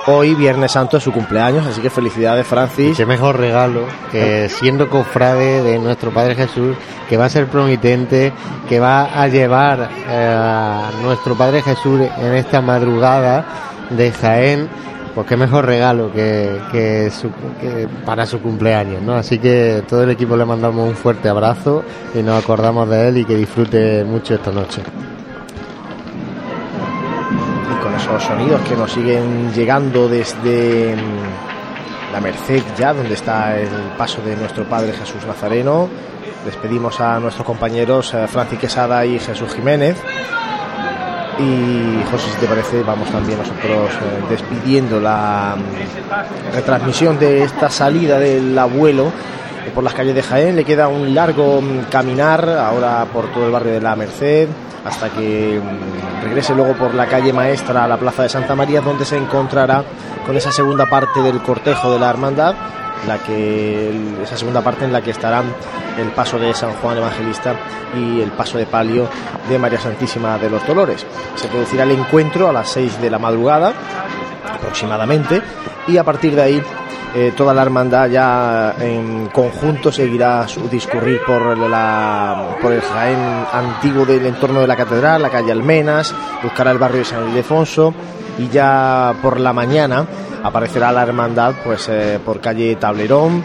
hoy, 0.07 0.37
Viernes 0.37 0.71
Santo, 0.71 0.99
es 0.99 1.03
su 1.03 1.11
cumpleaños, 1.11 1.67
así 1.67 1.81
que 1.81 1.91
felicidades, 1.91 2.47
Francis. 2.47 2.93
Y 2.93 2.95
qué 2.95 3.05
mejor 3.05 3.41
regalo 3.41 3.81
que 4.13 4.49
siendo 4.49 4.89
cofrade 4.89 5.63
de 5.65 5.81
nuestro 5.81 6.13
Padre 6.13 6.37
Jesús, 6.37 6.77
que 7.09 7.17
va 7.17 7.25
a 7.25 7.31
ser 7.31 7.49
promitente, 7.49 8.33
que 8.69 8.79
va 8.79 9.07
a 9.07 9.27
llevar 9.27 9.91
eh, 10.09 10.37
a 10.39 10.91
nuestro 11.03 11.35
Padre 11.35 11.63
Jesús 11.63 12.01
en 12.19 12.35
esta 12.35 12.61
madrugada 12.61 13.45
de 13.91 14.13
Jaén, 14.13 14.69
pues 15.15 15.27
qué 15.27 15.37
mejor 15.37 15.65
regalo 15.65 16.13
que, 16.13 16.61
que, 16.71 17.11
su, 17.11 17.31
que, 17.61 17.89
para 18.05 18.27
su 18.27 18.41
cumpleaños, 18.41 19.01
¿no? 19.01 19.15
Así 19.15 19.39
que 19.39 19.83
todo 19.89 20.03
el 20.03 20.11
equipo 20.11 20.37
le 20.37 20.45
mandamos 20.45 20.87
un 20.87 20.95
fuerte 20.95 21.29
abrazo 21.29 21.83
y 22.15 22.23
nos 22.23 22.43
acordamos 22.43 22.89
de 22.91 23.09
él 23.09 23.19
y 23.19 23.25
que 23.25 23.35
disfrute 23.35 24.05
mucho 24.05 24.35
esta 24.35 24.53
noche. 24.53 24.83
Y 27.73 27.83
con 27.83 27.95
esos 27.95 28.23
sonidos 28.23 28.61
que 28.69 28.77
nos 28.77 28.93
siguen 28.93 29.53
llegando 29.55 30.07
desde 30.07 30.95
la 32.13 32.21
Merced 32.21 32.63
ya, 32.79 32.93
donde 32.93 33.15
está 33.15 33.59
el 33.59 33.69
paso 33.97 34.21
de 34.21 34.37
nuestro 34.37 34.65
Padre 34.65 34.93
Jesús 34.93 35.25
Nazareno, 35.27 35.89
despedimos 36.45 37.01
a 37.01 37.19
nuestros 37.21 37.47
compañeros 37.47 38.13
eh, 38.13 38.27
Francis 38.29 38.59
Quesada 38.59 39.07
y 39.07 39.19
Jesús 39.19 39.55
Jiménez. 39.55 39.97
Y 41.39 42.03
José, 42.11 42.31
si 42.31 42.41
te 42.41 42.47
parece, 42.47 42.83
vamos 42.83 43.11
también 43.11 43.39
nosotros 43.39 43.91
eh, 43.91 44.25
despidiendo 44.31 44.99
la 45.01 45.55
retransmisión 46.55 47.19
de 47.19 47.43
esta 47.43 47.69
salida 47.69 48.19
del 48.19 48.59
abuelo 48.59 49.09
eh, 49.67 49.71
por 49.75 49.85
las 49.85 49.93
calles 49.93 50.15
de 50.15 50.23
Jaén. 50.23 50.57
Le 50.57 50.65
queda 50.65 50.89
un 50.89 51.15
largo 51.15 51.59
um, 51.59 51.85
caminar 51.91 52.49
ahora 52.49 53.05
por 53.13 53.31
todo 53.33 53.47
el 53.47 53.53
barrio 53.53 53.73
de 53.73 53.81
la 53.83 53.95
Merced 53.95 54.49
hasta 54.87 55.11
que 55.11 55.61
um, 55.61 56.23
regrese 56.25 56.55
luego 56.55 56.73
por 56.73 56.95
la 56.95 57.07
calle 57.07 57.35
Maestra 57.35 57.85
a 57.85 57.89
la 57.89 57.99
Plaza 57.99 58.23
de 58.23 58.31
Santa 58.31 58.55
María, 58.55 58.81
donde 58.81 59.05
se 59.05 59.19
encontrará 59.19 59.85
con 60.25 60.37
esa 60.39 60.51
segunda 60.51 60.87
parte 60.87 61.21
del 61.21 61.43
cortejo 61.43 61.93
de 61.93 61.99
la 61.99 62.09
hermandad 62.09 62.55
la 63.07 63.19
que 63.19 63.91
esa 64.23 64.37
segunda 64.37 64.63
parte 64.63 64.85
en 64.85 64.93
la 64.93 65.03
que 65.03 65.11
estarán 65.11 65.45
el 65.99 66.09
paso 66.11 66.39
de 66.39 66.53
San 66.55 66.73
Juan 66.75 66.99
Evangelista 66.99 67.55
y 67.97 68.21
el 68.21 68.31
paso 68.33 68.59
de 68.59 68.67
palio 68.67 69.09
de 69.49 69.59
María 69.59 69.81
Santísima 69.81 70.39
de 70.39 70.51
los 70.51 70.67
Dolores. 70.67 71.07
Se 71.35 71.49
producirá 71.49 71.85
el 71.85 71.93
encuentro 71.93 72.49
a 72.49 72.53
las 72.53 72.69
6 72.71 73.01
de 73.01 73.11
la 73.11 73.19
madrugada 73.19 73.73
aproximadamente 74.53 75.41
y 75.87 75.97
a 75.97 76.05
partir 76.05 76.35
de 76.35 76.43
ahí 76.43 76.63
eh, 77.15 77.33
toda 77.37 77.55
la 77.55 77.63
hermandad 77.63 78.11
ya 78.11 78.75
en 78.79 79.29
conjunto 79.29 79.91
seguirá 79.91 80.47
su 80.49 80.69
discurrir 80.69 81.21
por, 81.27 81.57
por 82.61 82.73
el 82.73 82.81
Jaén 82.83 83.47
antiguo 83.53 84.05
del 84.05 84.27
entorno 84.27 84.61
de 84.61 84.67
la 84.67 84.77
catedral, 84.77 85.23
la 85.23 85.31
calle 85.31 85.53
Almenas, 85.53 86.15
buscará 86.43 86.73
el 86.73 86.79
barrio 86.79 86.99
de 86.99 87.05
San 87.05 87.29
Ildefonso 87.29 87.95
y 88.39 88.49
ya 88.49 89.15
por 89.23 89.41
la 89.41 89.53
mañana 89.53 90.07
aparecerá 90.43 90.93
la 90.93 91.03
hermandad 91.03 91.55
pues 91.65 91.89
eh, 91.89 92.19
por 92.25 92.41
calle 92.41 92.77
Tablerón 92.77 93.45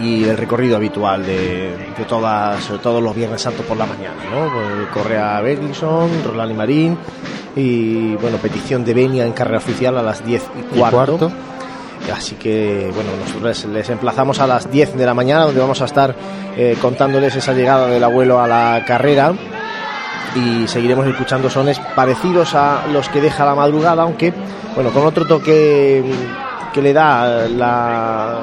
y 0.00 0.24
el 0.24 0.36
recorrido 0.36 0.76
habitual 0.76 1.24
de, 1.24 1.74
de 1.96 2.04
todas 2.06 2.66
todos 2.82 3.02
los 3.02 3.14
viernes 3.14 3.40
santos 3.42 3.64
por 3.66 3.76
la 3.76 3.86
mañana 3.86 4.16
¿no? 4.30 4.52
Pues, 4.52 4.88
Correa 4.92 5.40
Bergson, 5.40 6.10
Roland 6.24 6.50
y 6.52 6.54
Marín 6.54 6.98
y 7.54 8.14
bueno 8.16 8.36
petición 8.38 8.84
de 8.84 8.94
venia 8.94 9.24
en 9.24 9.32
carrera 9.32 9.58
oficial 9.58 9.96
a 9.96 10.02
las 10.02 10.24
10 10.24 10.42
y 10.42 10.62
cuarto, 10.76 10.76
¿Y 10.76 10.90
cuarto? 10.90 11.32
así 12.14 12.34
que 12.36 12.90
bueno 12.94 13.10
nosotros 13.24 13.64
les 13.66 13.88
emplazamos 13.88 14.38
a 14.40 14.46
las 14.46 14.70
10 14.70 14.96
de 14.96 15.06
la 15.06 15.14
mañana 15.14 15.44
donde 15.44 15.60
vamos 15.60 15.80
a 15.80 15.86
estar 15.86 16.14
eh, 16.56 16.76
contándoles 16.80 17.34
esa 17.36 17.52
llegada 17.52 17.86
del 17.86 18.04
abuelo 18.04 18.40
a 18.40 18.46
la 18.46 18.84
carrera 18.86 19.32
y 20.36 20.68
seguiremos 20.68 21.06
escuchando 21.06 21.48
sones 21.50 21.78
parecidos 21.94 22.54
a 22.54 22.82
los 22.92 23.08
que 23.08 23.20
deja 23.20 23.44
la 23.44 23.54
madrugada, 23.54 24.02
aunque 24.02 24.32
bueno, 24.74 24.90
con 24.90 25.04
otro 25.06 25.24
toque 25.26 26.04
que 26.72 26.82
le 26.82 26.92
da 26.92 27.48
la, 27.48 28.40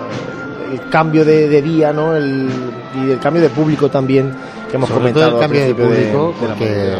el 0.72 0.90
cambio 0.90 1.24
de, 1.24 1.48
de 1.48 1.62
día, 1.62 1.94
¿no? 1.94 2.16
El, 2.16 2.50
y 2.96 3.12
el 3.12 3.20
cambio 3.20 3.42
de 3.44 3.50
público 3.50 3.90
también 3.90 4.34
que 4.70 4.76
hemos 4.78 4.90
Sobre 4.90 5.12
comentado. 5.12 5.30
todo 5.32 5.40
el 5.40 5.44
cambio 5.46 5.62
de 5.66 5.76
público, 5.76 6.36
de, 6.58 6.66
de 6.66 6.98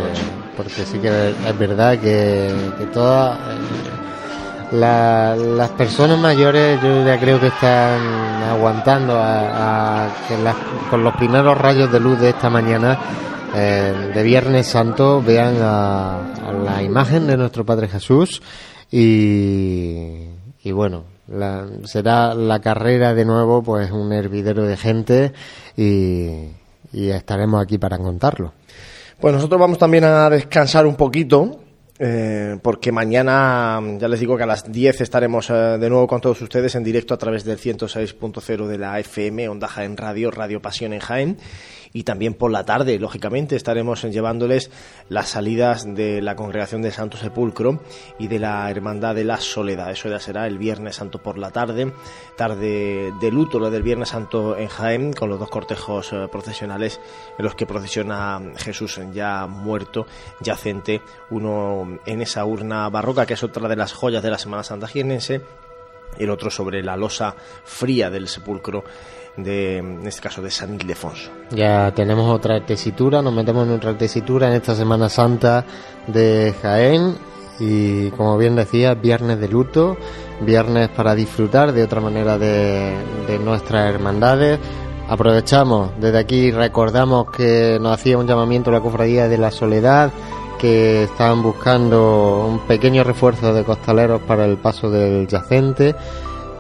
porque, 0.56 0.72
sí 0.86 1.00
que 1.00 1.30
es 1.30 1.58
verdad 1.58 1.98
que, 1.98 2.52
que 2.78 2.86
todas 2.94 3.36
eh, 3.38 4.76
la, 4.76 5.36
las 5.36 5.70
personas 5.72 6.20
mayores 6.20 6.80
yo 6.84 7.04
ya 7.04 7.20
creo 7.20 7.40
que 7.40 7.48
están 7.48 8.00
aguantando 8.52 9.18
a, 9.18 10.04
a 10.04 10.08
que 10.28 10.38
las, 10.38 10.56
con 10.92 11.04
los 11.04 11.16
primeros 11.16 11.58
rayos 11.58 11.92
de 11.92 12.00
luz 12.00 12.20
de 12.20 12.30
esta 12.30 12.52
mañana 12.52 12.98
eh, 13.54 14.12
de 14.14 14.24
Viernes 14.24 14.68
Santo 14.68 15.22
vean 15.22 15.58
a, 15.60 16.52
la 16.64 16.82
imagen 16.82 17.28
de 17.28 17.38
nuestro 17.38 17.66
Padre 17.66 17.88
Jesús 17.88 18.42
y, 18.92 20.28
y 20.64 20.72
bueno, 20.72 21.06
la, 21.28 21.68
será 21.84 22.34
la 22.34 22.60
carrera 22.60 23.14
de 23.14 23.26
nuevo 23.26 23.64
pues 23.64 23.92
un 23.92 24.12
hervidero 24.12 24.64
de 24.64 24.78
gente 24.78 25.34
y, 25.78 26.50
y 26.92 27.10
estaremos 27.10 27.62
aquí 27.62 27.78
para 27.78 27.98
contarlo. 27.98 28.54
Pues 29.20 29.34
nosotros 29.34 29.60
vamos 29.60 29.78
también 29.78 30.04
a 30.04 30.30
descansar 30.30 30.86
un 30.86 30.96
poquito 30.96 31.60
eh, 32.00 32.58
porque 32.62 32.92
mañana, 32.92 33.80
ya 34.00 34.08
les 34.08 34.20
digo 34.20 34.36
que 34.36 34.44
a 34.44 34.48
las 34.48 34.70
10 34.72 35.02
estaremos 35.02 35.50
eh, 35.52 35.54
de 35.54 35.90
nuevo 35.90 36.08
con 36.08 36.20
todos 36.20 36.42
ustedes 36.42 36.74
en 36.76 36.84
directo 36.84 37.14
a 37.14 37.18
través 37.18 37.44
del 37.44 37.60
106.0 37.60 38.68
de 38.68 38.78
la 38.80 39.00
FM, 39.00 39.48
Onda 39.48 39.68
Jaén 39.68 39.96
Radio, 39.96 40.32
Radio 40.32 40.60
Pasión 40.62 40.94
en 40.94 41.00
Jaén 41.00 41.38
y 41.94 42.04
también 42.04 42.34
por 42.34 42.52
la 42.52 42.66
tarde, 42.66 42.98
lógicamente, 42.98 43.56
estaremos 43.56 44.02
llevándoles 44.02 44.72
las 45.10 45.30
salidas 45.30 45.86
de 45.86 46.22
la 46.22 46.36
Congregación 46.36 46.82
de 46.82 46.92
Santo 46.92 47.18
Sepulcro 47.18 47.82
y 48.18 48.28
de 48.28 48.40
la 48.40 48.70
Hermandad 48.70 49.14
de 49.14 49.24
la 49.24 49.38
Soledad. 49.38 49.92
Eso 49.92 50.10
ya 50.10 50.20
será 50.20 50.48
el 50.48 50.58
Viernes 50.58 50.96
Santo 50.96 51.22
por 51.22 51.38
la 51.38 51.52
tarde, 51.52 51.94
tarde 52.36 53.14
de 53.22 53.32
luto, 53.32 53.60
lo 53.60 53.70
del 53.70 53.84
Viernes 53.84 54.10
Santo 54.10 54.58
en 54.58 54.68
Jaén, 54.68 55.14
con 55.14 55.30
los 55.30 55.40
dos 55.40 55.50
cortejos 55.50 56.12
eh, 56.14 56.28
procesionales 56.32 57.00
en 57.38 57.46
los 57.46 57.54
que 57.54 57.68
procesiona 57.68 58.42
Jesús 58.58 59.00
ya 59.14 59.46
muerto, 59.46 60.08
yacente, 60.42 61.02
uno 61.30 62.00
en 62.06 62.22
esa 62.22 62.44
urna 62.44 62.90
barroca, 62.90 63.28
que 63.28 63.36
es 63.36 63.44
otra 63.44 63.70
de 63.70 63.76
las 63.76 63.94
joyas 63.94 64.24
de 64.24 64.32
la 64.32 64.40
Semana 64.40 64.64
Santa 64.64 64.88
jienense, 64.88 65.42
el 66.18 66.30
otro 66.30 66.50
sobre 66.50 66.84
la 66.84 66.98
losa 66.98 67.36
fría 67.64 68.10
del 68.10 68.28
sepulcro 68.28 68.84
de, 69.38 69.78
en 69.78 70.06
este 70.06 70.22
caso, 70.22 70.42
de 70.42 70.52
San 70.52 70.76
Ildefonso. 70.76 71.32
Ya 71.52 71.92
tenemos 71.94 72.34
otra 72.34 72.66
tesitura, 72.66 73.22
nos 73.22 73.34
metemos 73.34 73.68
en 73.68 73.74
otra 73.74 73.98
tesitura 73.98 74.48
en 74.48 74.54
esta 74.54 74.76
Semana 74.76 75.10
Santa 75.10 75.66
de 76.08 76.54
Jaén 76.62 77.16
y 77.60 78.10
como 78.12 78.38
bien 78.38 78.56
decía, 78.56 78.94
viernes 78.96 79.40
de 79.40 79.48
luto, 79.48 79.98
viernes 80.42 80.90
para 80.90 81.16
disfrutar 81.16 81.72
de 81.72 81.84
otra 81.84 82.02
manera 82.02 82.38
de, 82.38 82.96
de 83.28 83.40
nuestras 83.40 83.94
hermandades. 83.94 84.60
Aprovechamos 85.08 85.92
desde 86.00 86.18
aquí, 86.18 86.52
recordamos 86.52 87.30
que 87.32 87.78
nos 87.80 87.94
hacía 87.94 88.18
un 88.18 88.26
llamamiento 88.26 88.72
la 88.72 88.80
Cofradía 88.80 89.28
de 89.28 89.38
la 89.38 89.52
Soledad, 89.52 90.12
que 90.58 91.04
estaban 91.04 91.44
buscando 91.44 92.48
un 92.48 92.60
pequeño 92.60 93.04
refuerzo 93.04 93.54
de 93.54 93.64
costaleros 93.64 94.22
para 94.22 94.46
el 94.46 94.58
paso 94.58 94.90
del 94.90 95.28
yacente, 95.28 95.94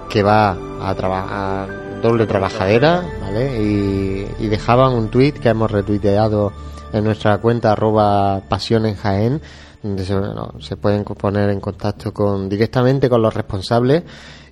que 0.09 0.21
va 0.21 0.57
a 0.81 0.93
trabajar 0.93 1.82
doble 2.03 2.27
trabajadera, 2.27 3.03
¿vale? 3.21 3.59
Y, 3.59 4.47
dejaban 4.47 4.93
un 4.93 5.09
tweet 5.09 5.31
que 5.31 5.49
hemos 5.49 5.71
retuiteado 5.71 6.51
en 6.91 7.03
nuestra 7.03 7.39
cuenta 7.39 7.71
arroba 7.71 8.41
pasión 8.47 8.85
en 8.85 8.95
Jaén, 8.95 9.41
donde 9.81 10.05
se, 10.05 10.77
pueden 10.77 11.03
poner 11.05 11.49
en 11.49 11.59
contacto 11.59 12.13
con 12.13 12.49
directamente 12.49 13.09
con 13.09 13.21
los 13.21 13.34
responsables 13.34 14.03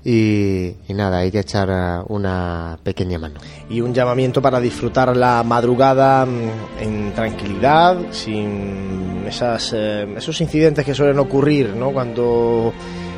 y, 0.03 0.73
nada, 0.89 1.19
hay 1.19 1.29
que 1.29 1.41
echar 1.41 1.69
eh, 1.69 2.03
una 2.07 2.79
pequeña 2.81 3.19
mano. 3.19 3.39
Y 3.69 3.81
un 3.81 3.93
llamamiento 3.93 4.41
para 4.41 4.59
disfrutar 4.59 5.15
la 5.15 5.43
madrugada 5.43 6.25
mm, 6.25 6.49
en 6.79 7.13
tranquilidad, 7.13 7.97
sin 8.09 9.25
esas, 9.27 9.73
eh, 9.75 10.11
esos 10.17 10.41
incidentes 10.41 10.83
que 10.83 10.95
suelen 10.95 11.19
ocurrir, 11.19 11.75
¿no? 11.75 11.91
Cuando 11.91 12.73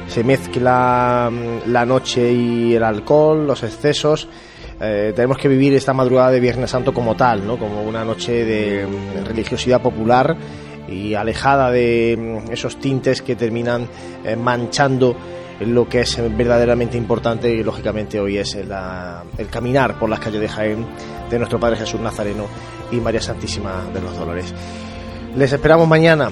se 0.08 0.24
mezcla 0.24 1.30
mm, 1.32 1.72
la 1.72 1.86
noche 1.86 2.32
y 2.32 2.76
el 2.76 2.84
alcohol, 2.84 3.46
los 3.46 3.64
excesos. 3.64 4.28
Eh, 4.82 5.14
tenemos 5.16 5.38
que 5.38 5.48
vivir 5.48 5.74
esta 5.74 5.94
madrugada 5.94 6.32
de 6.32 6.40
Viernes 6.40 6.72
Santo 6.72 6.94
como 6.94 7.16
tal, 7.16 7.46
¿no? 7.46 7.58
como 7.58 7.84
una 7.84 8.04
noche 8.04 8.44
de 8.44 8.86
mm, 8.86 9.26
religiosidad 9.26 9.82
popular 9.82 10.36
y 10.88 11.14
alejada 11.14 11.72
de 11.72 12.42
mm, 12.48 12.52
esos 12.52 12.78
tintes 12.78 13.22
que 13.22 13.36
terminan 13.36 13.88
eh, 14.24 14.36
manchando 14.36 15.16
lo 15.60 15.88
que 15.88 16.02
es 16.02 16.18
verdaderamente 16.36 16.98
importante 16.98 17.50
y 17.50 17.64
lógicamente 17.64 18.20
hoy 18.20 18.38
es 18.38 18.56
el, 18.56 18.70
caminar 19.50 19.98
por 20.00 20.10
las 20.10 20.20
calles 20.20 20.42
de 20.42 20.50
Jaén 20.50 20.86
de 21.30 21.38
nuestro 21.38 21.60
Padre 21.60 21.78
Jesús 21.78 22.02
Nazareno 22.02 22.48
y 22.92 22.98
María 22.98 23.22
Santísima 23.22 23.86
de 23.94 24.02
los 24.02 24.18
Dolores. 24.18 24.54
Les 25.36 25.52
esperamos 25.54 25.88
mañana 25.88 26.30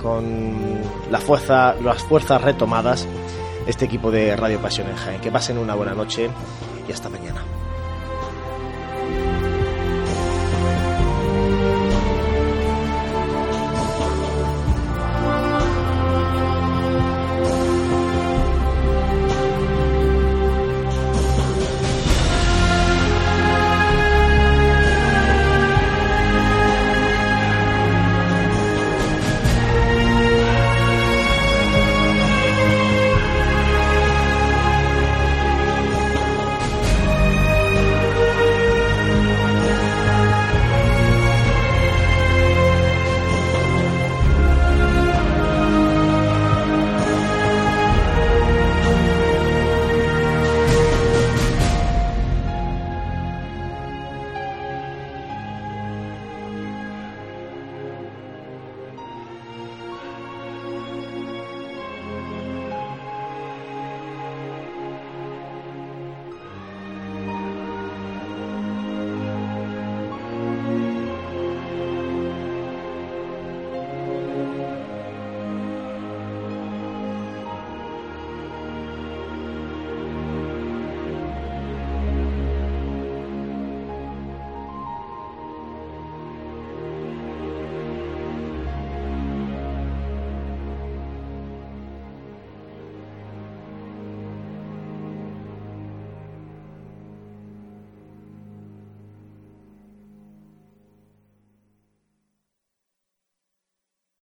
con 0.00 0.81
la 1.12 1.20
fuerza, 1.20 1.74
las 1.74 2.02
fuerzas 2.02 2.40
retomadas 2.40 3.06
este 3.66 3.84
equipo 3.84 4.10
de 4.10 4.34
Radio 4.34 4.58
Pasión 4.60 4.88
en 4.88 4.96
Jaén. 4.96 5.20
Que 5.20 5.30
pasen 5.30 5.58
una 5.58 5.74
buena 5.74 5.94
noche 5.94 6.30
y 6.88 6.92
hasta 6.92 7.10
mañana. 7.10 7.42